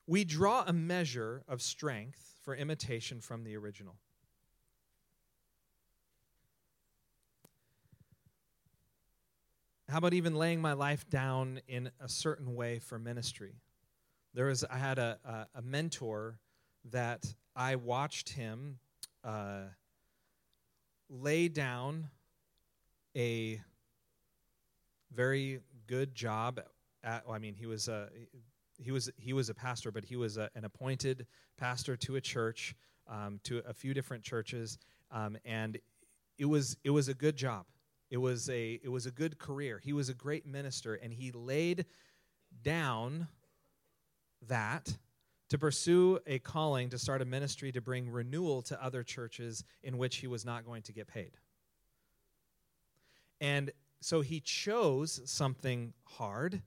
we 0.06 0.24
draw 0.24 0.64
a 0.66 0.72
measure 0.72 1.42
of 1.46 1.62
strength 1.62 2.34
for 2.42 2.54
imitation 2.54 3.20
from 3.20 3.44
the 3.44 3.56
original. 3.56 3.96
How 9.88 9.98
about 9.98 10.12
even 10.12 10.34
laying 10.34 10.60
my 10.60 10.74
life 10.74 11.08
down 11.08 11.60
in 11.66 11.90
a 12.00 12.08
certain 12.08 12.54
way 12.54 12.78
for 12.78 12.98
ministry? 12.98 13.54
There 14.34 14.46
was 14.46 14.64
I 14.64 14.76
had 14.76 14.98
a, 14.98 15.18
a, 15.24 15.58
a 15.58 15.62
mentor 15.62 16.38
that 16.90 17.34
I 17.56 17.76
watched 17.76 18.30
him 18.30 18.78
uh, 19.28 19.60
lay 21.10 21.48
down 21.48 22.08
a 23.14 23.60
very 25.14 25.60
good 25.86 26.14
job 26.14 26.60
at, 27.04 27.26
well, 27.26 27.34
I 27.34 27.38
mean, 27.38 27.54
he 27.54 27.66
was 27.66 27.88
a, 27.88 28.08
he 28.78 28.90
was, 28.90 29.10
he 29.16 29.34
was 29.34 29.50
a 29.50 29.54
pastor, 29.54 29.90
but 29.92 30.04
he 30.04 30.16
was 30.16 30.38
a, 30.38 30.48
an 30.54 30.64
appointed 30.64 31.26
pastor 31.58 31.94
to 31.96 32.16
a 32.16 32.20
church, 32.22 32.74
um, 33.06 33.38
to 33.44 33.62
a 33.68 33.74
few 33.74 33.92
different 33.92 34.24
churches, 34.24 34.78
um, 35.10 35.36
and 35.44 35.78
it 36.38 36.46
was, 36.46 36.78
it 36.82 36.90
was 36.90 37.08
a 37.08 37.14
good 37.14 37.36
job. 37.36 37.66
It 38.10 38.18
was 38.18 38.48
a, 38.48 38.80
it 38.82 38.88
was 38.88 39.04
a 39.04 39.10
good 39.10 39.38
career. 39.38 39.78
He 39.82 39.92
was 39.92 40.08
a 40.08 40.14
great 40.14 40.46
minister, 40.46 40.94
and 40.94 41.12
he 41.12 41.32
laid 41.32 41.84
down 42.62 43.28
that 44.46 44.96
to 45.48 45.58
pursue 45.58 46.18
a 46.26 46.38
calling 46.38 46.90
to 46.90 46.98
start 46.98 47.22
a 47.22 47.24
ministry 47.24 47.72
to 47.72 47.80
bring 47.80 48.10
renewal 48.10 48.62
to 48.62 48.82
other 48.82 49.02
churches 49.02 49.64
in 49.82 49.98
which 49.98 50.16
he 50.16 50.26
was 50.26 50.44
not 50.44 50.64
going 50.64 50.82
to 50.82 50.92
get 50.92 51.06
paid. 51.06 51.32
And 53.40 53.70
so 54.00 54.20
he 54.20 54.40
chose 54.40 55.20
something 55.24 55.92
hard, 56.04 56.62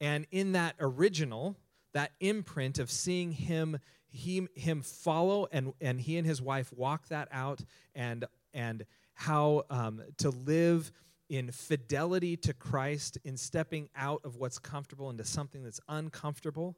and 0.00 0.26
in 0.30 0.52
that 0.52 0.74
original, 0.80 1.56
that 1.92 2.12
imprint 2.20 2.78
of 2.78 2.90
seeing 2.90 3.32
him 3.32 3.78
he, 4.10 4.48
him 4.54 4.82
follow 4.82 5.48
and, 5.52 5.74
and 5.80 6.00
he 6.00 6.16
and 6.16 6.26
his 6.26 6.40
wife 6.40 6.72
walk 6.72 7.08
that 7.08 7.28
out 7.30 7.60
and 7.94 8.24
and 8.54 8.86
how 9.12 9.64
um, 9.68 10.02
to 10.16 10.30
live 10.30 10.90
in 11.28 11.50
fidelity 11.50 12.36
to 12.36 12.54
Christ 12.54 13.18
in 13.24 13.36
stepping 13.36 13.90
out 13.94 14.22
of 14.24 14.36
what's 14.36 14.58
comfortable 14.58 15.10
into 15.10 15.24
something 15.24 15.62
that's 15.62 15.80
uncomfortable 15.88 16.76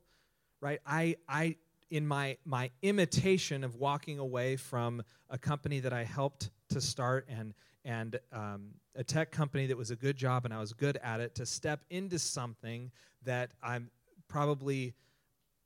right? 0.60 0.80
I, 0.86 1.16
I 1.28 1.56
in 1.90 2.06
my 2.06 2.36
my 2.44 2.70
imitation 2.82 3.64
of 3.64 3.76
walking 3.76 4.18
away 4.18 4.56
from 4.56 5.02
a 5.28 5.38
company 5.38 5.80
that 5.80 5.92
I 5.92 6.04
helped 6.04 6.50
to 6.70 6.80
start 6.80 7.26
and 7.28 7.54
and 7.84 8.18
um, 8.32 8.74
a 8.94 9.02
tech 9.02 9.30
company 9.32 9.66
that 9.66 9.76
was 9.76 9.90
a 9.90 9.96
good 9.96 10.16
job 10.16 10.44
and 10.44 10.54
I 10.54 10.60
was 10.60 10.72
good 10.72 10.98
at 11.02 11.20
it 11.20 11.34
to 11.36 11.46
step 11.46 11.80
into 11.90 12.18
something 12.18 12.90
that 13.24 13.52
I'm 13.62 13.90
probably 14.28 14.94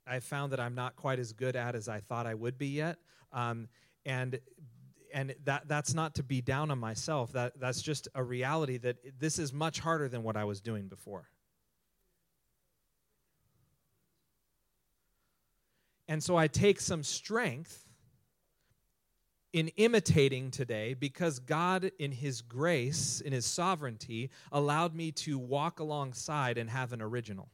I 0.07 0.19
found 0.19 0.51
that 0.51 0.59
I'm 0.59 0.75
not 0.75 0.95
quite 0.95 1.19
as 1.19 1.33
good 1.33 1.55
at 1.55 1.75
as 1.75 1.87
I 1.87 1.99
thought 1.99 2.25
I 2.25 2.33
would 2.33 2.57
be 2.57 2.67
yet. 2.67 2.97
Um, 3.33 3.67
and 4.05 4.39
and 5.13 5.35
that 5.45 5.67
that's 5.67 5.93
not 5.93 6.15
to 6.15 6.23
be 6.23 6.41
down 6.41 6.71
on 6.71 6.79
myself. 6.79 7.31
That 7.33 7.59
that's 7.59 7.81
just 7.81 8.07
a 8.15 8.23
reality 8.23 8.77
that 8.79 8.97
this 9.19 9.39
is 9.39 9.53
much 9.53 9.79
harder 9.79 10.07
than 10.07 10.23
what 10.23 10.37
I 10.37 10.43
was 10.43 10.61
doing 10.61 10.87
before. 10.87 11.29
And 16.07 16.23
so 16.23 16.37
I 16.37 16.47
take 16.47 16.79
some 16.79 17.03
strength 17.03 17.85
in 19.53 19.69
imitating 19.77 20.51
today 20.51 20.93
because 20.93 21.39
God, 21.39 21.89
in 21.97 22.11
His 22.11 22.41
grace, 22.41 23.21
in 23.21 23.31
His 23.31 23.45
sovereignty, 23.45 24.29
allowed 24.51 24.93
me 24.93 25.11
to 25.13 25.39
walk 25.39 25.79
alongside 25.79 26.57
and 26.57 26.69
have 26.69 26.93
an 26.93 27.01
original 27.01 27.49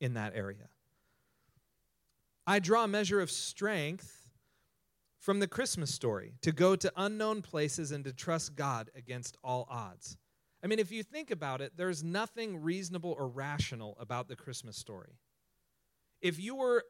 in 0.00 0.14
that 0.14 0.34
area. 0.36 0.68
I 2.46 2.60
draw 2.60 2.84
a 2.84 2.88
measure 2.88 3.20
of 3.20 3.30
strength 3.30 4.30
from 5.18 5.40
the 5.40 5.48
Christmas 5.48 5.92
story 5.92 6.34
to 6.42 6.52
go 6.52 6.76
to 6.76 6.92
unknown 6.96 7.42
places 7.42 7.90
and 7.90 8.04
to 8.04 8.12
trust 8.12 8.54
God 8.54 8.88
against 8.94 9.36
all 9.42 9.66
odds. 9.68 10.16
I 10.62 10.68
mean, 10.68 10.78
if 10.78 10.92
you 10.92 11.02
think 11.02 11.32
about 11.32 11.60
it, 11.60 11.72
there's 11.76 12.04
nothing 12.04 12.62
reasonable 12.62 13.16
or 13.18 13.26
rational 13.26 13.96
about 13.98 14.28
the 14.28 14.36
Christmas 14.36 14.76
story. 14.76 15.18
If 16.20 16.40
you 16.40 16.54
were 16.56 16.84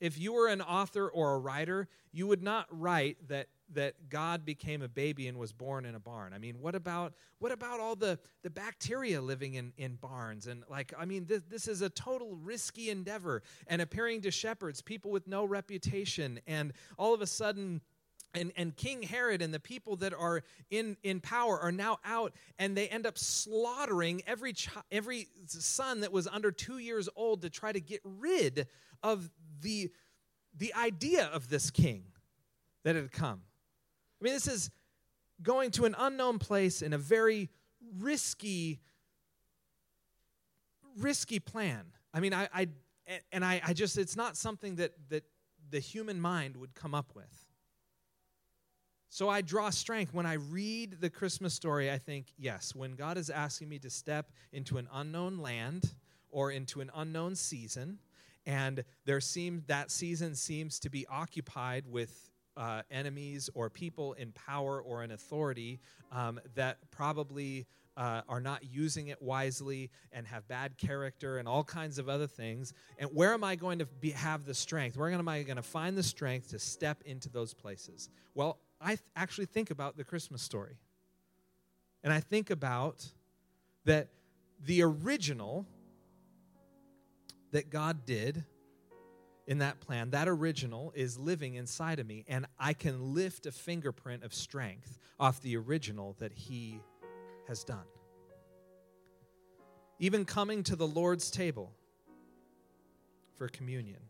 if 0.00 0.18
you 0.18 0.32
were 0.32 0.48
an 0.48 0.62
author 0.62 1.08
or 1.08 1.34
a 1.34 1.38
writer, 1.38 1.86
you 2.10 2.26
would 2.26 2.42
not 2.42 2.66
write 2.70 3.28
that 3.28 3.48
that 3.72 4.08
God 4.08 4.44
became 4.44 4.82
a 4.82 4.88
baby 4.88 5.28
and 5.28 5.38
was 5.38 5.52
born 5.52 5.84
in 5.84 5.94
a 5.94 6.00
barn. 6.00 6.32
I 6.32 6.38
mean, 6.38 6.60
what 6.60 6.74
about 6.74 7.14
what 7.38 7.52
about 7.52 7.78
all 7.78 7.94
the 7.94 8.18
the 8.42 8.50
bacteria 8.50 9.20
living 9.20 9.54
in 9.54 9.72
in 9.76 9.96
barns 9.96 10.46
and 10.46 10.64
like 10.68 10.92
I 10.98 11.04
mean 11.04 11.26
this 11.26 11.42
this 11.48 11.68
is 11.68 11.82
a 11.82 11.90
total 11.90 12.34
risky 12.34 12.90
endeavor 12.90 13.42
and 13.66 13.80
appearing 13.80 14.22
to 14.22 14.30
shepherds, 14.30 14.82
people 14.82 15.10
with 15.10 15.28
no 15.28 15.44
reputation 15.44 16.40
and 16.46 16.72
all 16.98 17.14
of 17.14 17.20
a 17.20 17.26
sudden 17.26 17.80
and, 18.34 18.52
and 18.56 18.76
King 18.76 19.02
Herod 19.02 19.42
and 19.42 19.52
the 19.52 19.60
people 19.60 19.96
that 19.96 20.14
are 20.14 20.42
in, 20.70 20.96
in 21.02 21.20
power 21.20 21.58
are 21.58 21.72
now 21.72 21.98
out, 22.04 22.32
and 22.58 22.76
they 22.76 22.88
end 22.88 23.06
up 23.06 23.18
slaughtering 23.18 24.22
every, 24.26 24.54
every 24.92 25.28
son 25.46 26.00
that 26.00 26.12
was 26.12 26.26
under 26.26 26.50
two 26.52 26.78
years 26.78 27.08
old 27.16 27.42
to 27.42 27.50
try 27.50 27.72
to 27.72 27.80
get 27.80 28.00
rid 28.04 28.66
of 29.02 29.30
the, 29.60 29.90
the 30.56 30.72
idea 30.74 31.26
of 31.26 31.48
this 31.48 31.70
king 31.70 32.04
that 32.84 32.94
had 32.94 33.10
come. 33.10 33.42
I 34.20 34.24
mean, 34.24 34.34
this 34.34 34.46
is 34.46 34.70
going 35.42 35.70
to 35.72 35.84
an 35.84 35.94
unknown 35.98 36.38
place 36.38 36.82
in 36.82 36.92
a 36.92 36.98
very 36.98 37.48
risky, 37.98 38.80
risky 40.98 41.38
plan. 41.40 41.84
I 42.12 42.20
mean, 42.20 42.34
I, 42.34 42.48
I 42.52 42.68
and 43.32 43.44
I, 43.44 43.60
I 43.64 43.72
just, 43.72 43.98
it's 43.98 44.16
not 44.16 44.36
something 44.36 44.76
that, 44.76 44.92
that 45.08 45.24
the 45.70 45.80
human 45.80 46.20
mind 46.20 46.56
would 46.56 46.74
come 46.74 46.94
up 46.94 47.12
with. 47.14 47.49
So 49.12 49.28
I 49.28 49.40
draw 49.40 49.70
strength. 49.70 50.14
When 50.14 50.24
I 50.24 50.34
read 50.34 50.98
the 51.00 51.10
Christmas 51.10 51.52
story, 51.52 51.90
I 51.90 51.98
think, 51.98 52.26
yes, 52.38 52.76
when 52.76 52.92
God 52.92 53.18
is 53.18 53.28
asking 53.28 53.68
me 53.68 53.80
to 53.80 53.90
step 53.90 54.30
into 54.52 54.78
an 54.78 54.86
unknown 54.92 55.38
land 55.38 55.92
or 56.30 56.52
into 56.52 56.80
an 56.80 56.92
unknown 56.94 57.34
season, 57.34 57.98
and 58.46 58.84
there 59.06 59.20
seems 59.20 59.64
that 59.66 59.90
season 59.90 60.36
seems 60.36 60.78
to 60.78 60.90
be 60.90 61.08
occupied 61.08 61.86
with 61.88 62.30
uh, 62.56 62.82
enemies 62.88 63.50
or 63.52 63.68
people 63.68 64.12
in 64.12 64.30
power 64.30 64.80
or 64.80 65.02
in 65.02 65.10
authority 65.10 65.80
um, 66.12 66.38
that 66.54 66.78
probably 66.92 67.66
uh, 67.96 68.22
are 68.28 68.40
not 68.40 68.62
using 68.62 69.08
it 69.08 69.20
wisely 69.20 69.90
and 70.12 70.24
have 70.24 70.46
bad 70.46 70.78
character 70.78 71.38
and 71.38 71.48
all 71.48 71.64
kinds 71.64 71.98
of 71.98 72.08
other 72.08 72.28
things. 72.28 72.72
And 72.96 73.10
where 73.12 73.34
am 73.34 73.42
I 73.42 73.56
going 73.56 73.80
to 73.80 73.86
be, 73.86 74.10
have 74.10 74.44
the 74.44 74.54
strength? 74.54 74.96
Where 74.96 75.10
am 75.10 75.28
I 75.28 75.42
going 75.42 75.56
to 75.56 75.62
find 75.62 75.98
the 75.98 76.02
strength 76.04 76.50
to 76.50 76.60
step 76.60 77.02
into 77.04 77.28
those 77.28 77.52
places? 77.54 78.08
Well, 78.36 78.60
I 78.80 78.88
th- 78.88 79.00
actually 79.14 79.46
think 79.46 79.70
about 79.70 79.96
the 79.96 80.04
Christmas 80.04 80.42
story. 80.42 80.78
And 82.02 82.12
I 82.12 82.20
think 82.20 82.50
about 82.50 83.06
that 83.84 84.08
the 84.64 84.82
original 84.82 85.66
that 87.52 87.70
God 87.70 88.06
did 88.06 88.44
in 89.46 89.58
that 89.58 89.80
plan, 89.80 90.10
that 90.10 90.28
original 90.28 90.92
is 90.94 91.18
living 91.18 91.54
inside 91.54 91.98
of 91.98 92.06
me, 92.06 92.24
and 92.28 92.46
I 92.58 92.72
can 92.72 93.14
lift 93.14 93.46
a 93.46 93.52
fingerprint 93.52 94.22
of 94.22 94.32
strength 94.32 94.98
off 95.18 95.40
the 95.42 95.56
original 95.56 96.14
that 96.20 96.32
He 96.32 96.80
has 97.48 97.64
done. 97.64 97.84
Even 99.98 100.24
coming 100.24 100.62
to 100.62 100.76
the 100.76 100.86
Lord's 100.86 101.30
table 101.30 101.72
for 103.36 103.48
communion, 103.48 104.00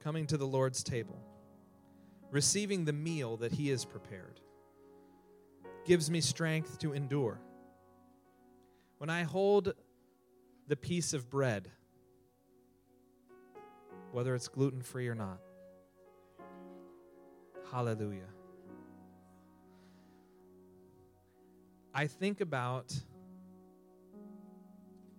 coming 0.00 0.26
to 0.26 0.36
the 0.36 0.46
Lord's 0.46 0.82
table, 0.82 1.18
receiving 2.30 2.84
the 2.84 2.92
meal 2.92 3.36
that 3.38 3.52
He 3.52 3.68
has 3.68 3.84
prepared, 3.84 4.40
gives 5.84 6.10
me 6.10 6.20
strength 6.20 6.78
to 6.78 6.92
endure. 6.92 7.40
When 8.98 9.10
I 9.10 9.22
hold 9.22 9.74
the 10.66 10.76
piece 10.76 11.12
of 11.12 11.28
bread, 11.28 11.70
whether 14.12 14.34
it's 14.34 14.48
gluten 14.48 14.80
free 14.80 15.08
or 15.08 15.14
not. 15.14 15.40
Hallelujah. 17.72 18.28
I 21.92 22.06
think 22.06 22.40
about 22.40 22.94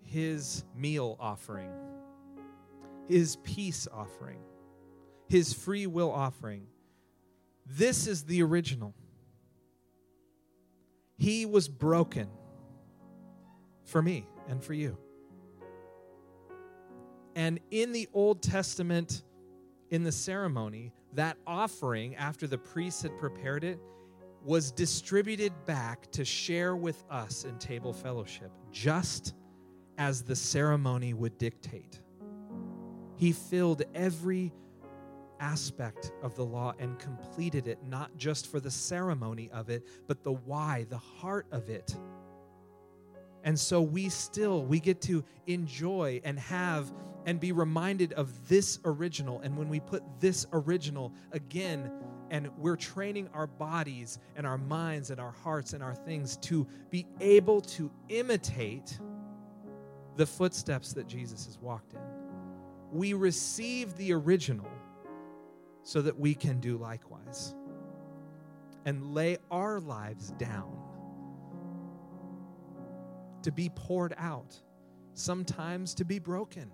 his 0.02 0.64
meal 0.76 1.18
offering, 1.20 1.72
his 3.08 3.36
peace 3.44 3.88
offering, 3.92 4.40
his 5.28 5.54
free 5.54 5.88
will 5.88 6.12
offering. 6.12 6.68
This 7.66 8.08
is 8.08 8.24
the 8.24 8.44
original. 8.44 8.94
He 11.18 11.46
was 11.46 11.68
broken 11.68 12.28
for 13.86 14.02
me 14.02 14.28
and 14.48 14.64
for 14.64 14.74
you. 14.74 14.98
And 17.36 17.60
in 17.72 17.92
the 17.92 18.08
Old 18.14 18.42
Testament, 18.42 19.24
in 19.90 20.04
the 20.04 20.12
ceremony, 20.12 20.94
that 21.14 21.38
offering, 21.48 22.16
after 22.16 22.48
the 22.48 22.58
priests 22.58 23.02
had 23.02 23.18
prepared 23.18 23.64
it, 23.64 23.80
was 24.44 24.72
distributed 24.72 25.54
back 25.66 26.12
to 26.12 26.24
share 26.24 26.76
with 26.76 27.04
us 27.10 27.46
in 27.46 27.58
table 27.58 27.94
fellowship, 27.94 28.52
just 28.72 29.34
as 29.98 30.22
the 30.22 30.36
ceremony 30.36 31.14
would 31.14 31.38
dictate. 31.38 32.00
He 33.16 33.32
filled 33.32 33.84
every 33.96 34.54
aspect 35.46 36.12
of 36.24 36.36
the 36.36 36.44
law 36.44 36.74
and 36.80 36.98
completed 36.98 37.68
it, 37.68 37.78
not 37.84 38.10
just 38.18 38.50
for 38.50 38.60
the 38.60 38.72
ceremony 38.72 39.50
of 39.54 39.70
it, 39.70 39.84
but 40.08 40.24
the 40.24 40.32
why, 40.34 40.86
the 40.90 40.98
heart 40.98 41.46
of 41.52 41.70
it. 41.70 41.96
And 43.44 43.60
so 43.60 43.80
we 43.80 44.10
still 44.10 44.64
we 44.66 44.80
get 44.80 45.02
to 45.04 45.24
enjoy 45.46 46.20
and 46.24 46.40
have 46.40 46.92
and 47.28 47.40
be 47.40 47.52
reminded 47.52 48.14
of 48.14 48.48
this 48.48 48.80
original. 48.86 49.40
And 49.42 49.56
when 49.56 49.70
we 49.70 49.80
put 49.80 50.02
this 50.20 50.48
original 50.52 51.14
again, 51.32 51.92
and 52.32 52.50
we're 52.58 52.76
training 52.76 53.30
our 53.34 53.46
bodies 53.46 54.18
and 54.36 54.48
our 54.48 54.58
minds 54.58 55.12
and 55.12 55.20
our 55.22 55.32
hearts 55.44 55.74
and 55.74 55.84
our 55.84 55.94
things 55.94 56.38
to 56.38 56.66
be 56.90 57.06
able 57.22 57.62
to 57.62 57.92
imitate 58.10 59.00
the 60.16 60.26
footsteps 60.26 60.92
that 60.94 61.08
Jesus 61.08 61.46
has 61.46 61.60
walked 61.60 61.94
in. 61.94 62.00
We 62.92 63.14
receive 63.14 63.96
the 63.98 64.12
original 64.14 64.68
so 65.86 66.02
that 66.02 66.20
we 66.20 66.34
can 66.34 66.60
do 66.60 66.78
likewise 66.78 67.54
and 68.86 69.14
lay 69.14 69.38
our 69.52 69.80
lives 69.80 70.32
down 70.32 70.76
to 73.44 73.52
be 73.52 73.70
poured 73.70 74.16
out, 74.18 74.60
sometimes 75.14 75.94
to 75.94 76.04
be 76.04 76.18
broken. 76.18 76.72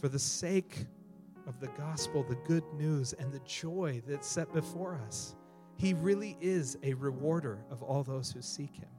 For 0.00 0.08
the 0.08 0.18
sake 0.18 0.86
of 1.46 1.60
the 1.60 1.68
gospel, 1.68 2.24
the 2.24 2.34
good 2.44 2.64
news, 2.74 3.12
and 3.12 3.32
the 3.32 3.40
joy 3.46 4.02
that's 4.04 4.26
set 4.26 4.52
before 4.52 5.00
us, 5.06 5.36
He 5.76 5.94
really 5.94 6.36
is 6.40 6.76
a 6.82 6.94
rewarder 6.94 7.64
of 7.70 7.84
all 7.84 8.02
those 8.02 8.32
who 8.32 8.42
seek 8.42 8.74
Him. 8.74 8.90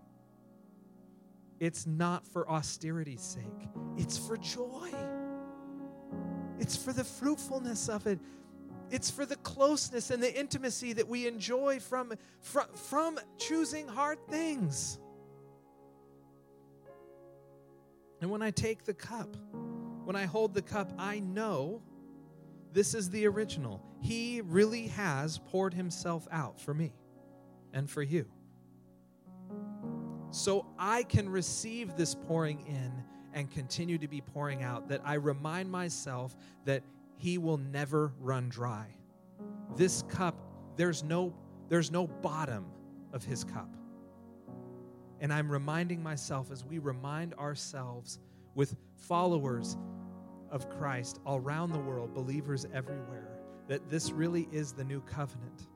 It's 1.59 1.85
not 1.85 2.25
for 2.25 2.49
austerity's 2.49 3.21
sake, 3.21 3.67
it's 3.97 4.17
for 4.17 4.37
joy. 4.37 4.91
It's 6.59 6.75
for 6.75 6.93
the 6.93 7.03
fruitfulness 7.03 7.89
of 7.89 8.07
it. 8.07 8.19
It's 8.89 9.09
for 9.09 9.25
the 9.25 9.35
closeness 9.37 10.11
and 10.11 10.23
the 10.23 10.33
intimacy 10.33 10.93
that 10.93 11.07
we 11.07 11.27
enjoy 11.27 11.79
from, 11.79 12.13
from, 12.41 12.67
from 12.73 13.19
choosing 13.37 13.87
hard 13.87 14.17
things. 14.29 14.97
And 18.21 18.31
when 18.31 18.41
I 18.41 18.51
take 18.51 18.85
the 18.85 18.93
cup, 18.93 19.35
when 20.05 20.15
I 20.15 20.25
hold 20.25 20.53
the 20.53 20.61
cup, 20.61 20.91
I 20.97 21.19
know 21.19 21.81
this 22.71 22.93
is 22.93 23.09
the 23.09 23.27
original. 23.27 23.83
He 24.01 24.41
really 24.41 24.87
has 24.87 25.37
poured 25.37 25.73
himself 25.73 26.27
out 26.31 26.59
for 26.59 26.73
me 26.73 26.93
and 27.73 27.89
for 27.89 28.01
you. 28.01 28.25
So 30.31 30.65
I 30.77 31.03
can 31.03 31.29
receive 31.29 31.95
this 31.95 32.15
pouring 32.15 32.65
in 32.67 32.91
and 33.33 33.49
continue 33.51 33.97
to 33.97 34.07
be 34.07 34.21
pouring 34.21 34.63
out, 34.63 34.87
that 34.89 35.01
I 35.03 35.15
remind 35.15 35.71
myself 35.71 36.35
that 36.65 36.83
he 37.17 37.37
will 37.37 37.57
never 37.57 38.13
run 38.19 38.49
dry. 38.49 38.87
This 39.75 40.03
cup, 40.03 40.35
there's 40.75 41.03
no, 41.03 41.33
there's 41.69 41.91
no 41.91 42.07
bottom 42.07 42.65
of 43.13 43.23
his 43.23 43.43
cup. 43.43 43.69
And 45.19 45.33
I'm 45.33 45.51
reminding 45.51 46.01
myself 46.01 46.51
as 46.51 46.63
we 46.63 46.79
remind 46.79 47.33
ourselves 47.35 48.19
with 48.55 48.75
followers 48.95 49.77
of 50.51 50.69
Christ 50.69 51.19
all 51.25 51.37
around 51.37 51.71
the 51.71 51.79
world, 51.79 52.13
believers 52.13 52.65
everywhere, 52.73 53.39
that 53.67 53.89
this 53.89 54.11
really 54.11 54.47
is 54.51 54.71
the 54.71 54.83
new 54.83 55.01
covenant 55.01 55.67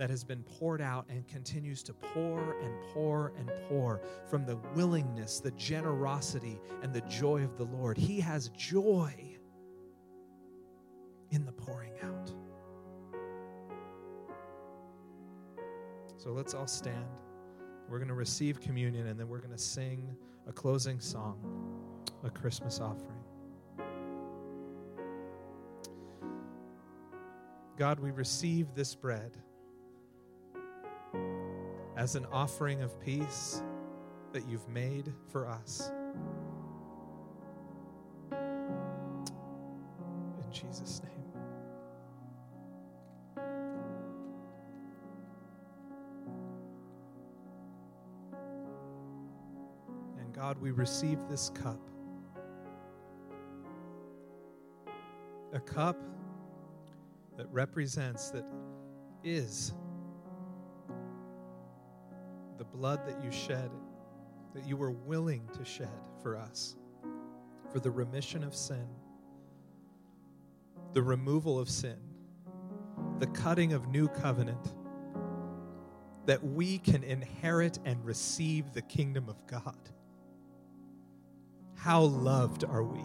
that 0.00 0.08
has 0.08 0.24
been 0.24 0.42
poured 0.44 0.80
out 0.80 1.04
and 1.10 1.28
continues 1.28 1.82
to 1.82 1.92
pour 1.92 2.58
and 2.62 2.72
pour 2.94 3.34
and 3.38 3.50
pour 3.68 4.00
from 4.30 4.46
the 4.46 4.56
willingness, 4.74 5.40
the 5.40 5.50
generosity, 5.50 6.58
and 6.82 6.94
the 6.94 7.02
joy 7.02 7.44
of 7.44 7.58
the 7.58 7.64
Lord. 7.64 7.98
He 7.98 8.18
has 8.18 8.48
joy 8.56 9.12
in 11.32 11.44
the 11.44 11.52
pouring 11.52 11.92
out. 12.02 12.32
So 16.16 16.30
let's 16.30 16.54
all 16.54 16.66
stand. 16.66 17.04
We're 17.86 17.98
going 17.98 18.08
to 18.08 18.14
receive 18.14 18.58
communion 18.58 19.08
and 19.08 19.20
then 19.20 19.28
we're 19.28 19.40
going 19.40 19.50
to 19.50 19.58
sing 19.58 20.16
a 20.48 20.52
closing 20.52 20.98
song, 20.98 21.36
a 22.24 22.30
Christmas 22.30 22.80
offering. 22.80 23.20
God, 27.76 28.00
we 28.00 28.12
receive 28.12 28.74
this 28.74 28.94
bread 28.94 29.36
as 32.00 32.16
an 32.16 32.26
offering 32.32 32.80
of 32.80 32.98
peace 32.98 33.62
that 34.32 34.48
you've 34.48 34.66
made 34.70 35.12
for 35.30 35.46
us. 35.46 35.92
In 38.32 38.38
Jesus' 40.50 41.02
name. 41.04 41.12
And 50.18 50.32
God, 50.32 50.58
we 50.58 50.70
receive 50.70 51.18
this 51.28 51.50
cup. 51.50 51.78
A 55.52 55.60
cup 55.60 56.02
that 57.36 57.46
represents, 57.52 58.30
that 58.30 58.46
is 59.22 59.74
the 62.60 62.64
blood 62.66 63.00
that 63.06 63.24
you 63.24 63.32
shed, 63.32 63.70
that 64.52 64.66
you 64.66 64.76
were 64.76 64.90
willing 64.90 65.48
to 65.54 65.64
shed 65.64 65.88
for 66.22 66.36
us, 66.36 66.76
for 67.72 67.80
the 67.80 67.90
remission 67.90 68.44
of 68.44 68.54
sin, 68.54 68.86
the 70.92 71.00
removal 71.00 71.58
of 71.58 71.70
sin, 71.70 71.96
the 73.18 73.28
cutting 73.28 73.72
of 73.72 73.88
new 73.88 74.08
covenant, 74.08 74.74
that 76.26 76.44
we 76.44 76.76
can 76.76 77.02
inherit 77.02 77.78
and 77.86 78.04
receive 78.04 78.74
the 78.74 78.82
kingdom 78.82 79.30
of 79.30 79.46
God. 79.46 79.88
How 81.76 82.02
loved 82.02 82.64
are 82.64 82.84
we? 82.84 83.00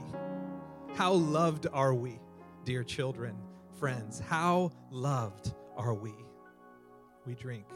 How 0.95 1.13
loved 1.13 1.65
are 1.71 1.93
we, 1.93 2.19
dear 2.65 2.83
children, 2.83 3.37
friends? 3.79 4.19
How 4.19 4.73
loved 4.91 5.53
are 5.77 5.93
we? 5.93 6.13
We 7.25 7.35
drink. 7.35 7.67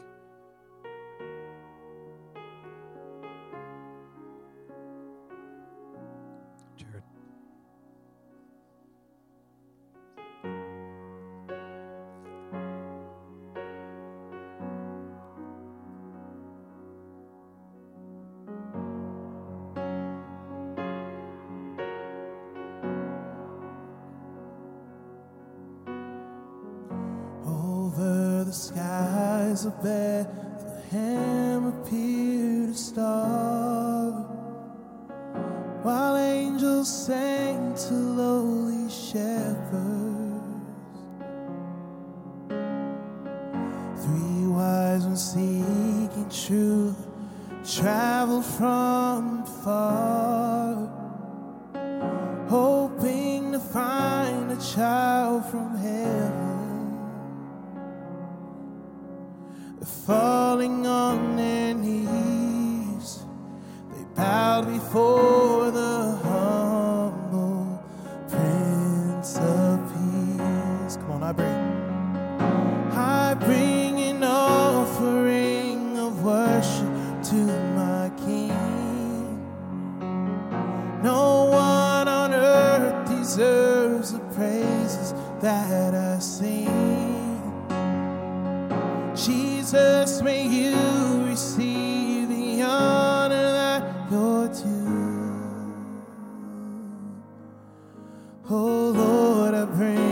Of 29.70 29.82
Bethlehem 29.82 31.66
appeared 31.66 32.26
a 32.26 32.29
Lord, 99.72 100.09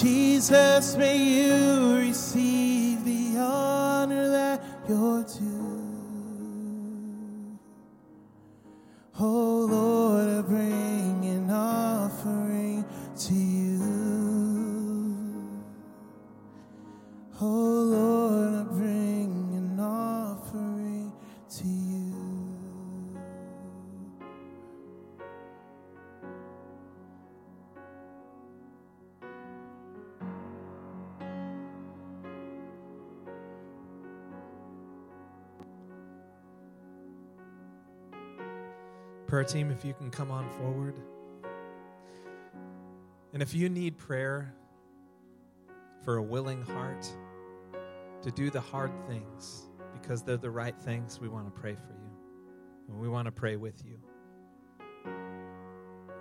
Jesus, 0.00 0.96
may 0.96 1.16
you 1.16 1.83
Prayer 39.44 39.52
team, 39.52 39.70
if 39.70 39.84
you 39.84 39.92
can 39.92 40.10
come 40.10 40.30
on 40.30 40.48
forward. 40.52 40.94
And 43.34 43.42
if 43.42 43.52
you 43.52 43.68
need 43.68 43.98
prayer 43.98 44.54
for 46.02 46.16
a 46.16 46.22
willing 46.22 46.62
heart 46.62 47.06
to 48.22 48.30
do 48.30 48.48
the 48.48 48.60
hard 48.60 48.90
things 49.06 49.64
because 49.92 50.22
they're 50.22 50.38
the 50.38 50.50
right 50.50 50.74
things, 50.80 51.20
we 51.20 51.28
want 51.28 51.44
to 51.54 51.60
pray 51.60 51.74
for 51.74 51.92
you. 51.92 52.10
And 52.88 52.98
we 52.98 53.06
want 53.06 53.26
to 53.26 53.32
pray 53.32 53.56
with 53.56 53.82
you. 53.84 53.98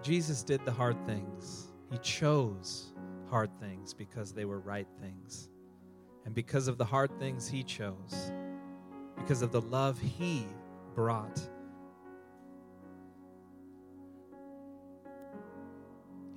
Jesus 0.01 0.43
did 0.43 0.65
the 0.65 0.73
hard 0.73 1.05
things. 1.05 1.67
He 1.91 1.99
chose 1.99 2.91
hard 3.29 3.57
things 3.57 3.93
because 3.93 4.33
they 4.33 4.43
were 4.43 4.59
right 4.59 4.87
things. 4.99 5.47
And 6.25 6.35
because 6.35 6.67
of 6.67 6.77
the 6.77 6.85
hard 6.85 7.17
things 7.19 7.47
he 7.47 7.63
chose, 7.63 8.33
because 9.15 9.41
of 9.41 9.53
the 9.53 9.61
love 9.61 9.97
he 9.97 10.45
brought, 10.93 11.39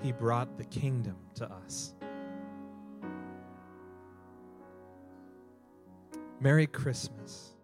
he 0.03 0.13
brought 0.13 0.57
the 0.57 0.65
kingdom 0.65 1.17
to 1.35 1.51
us. 1.51 1.95
Merry 6.41 6.67
Christmas. 6.67 7.56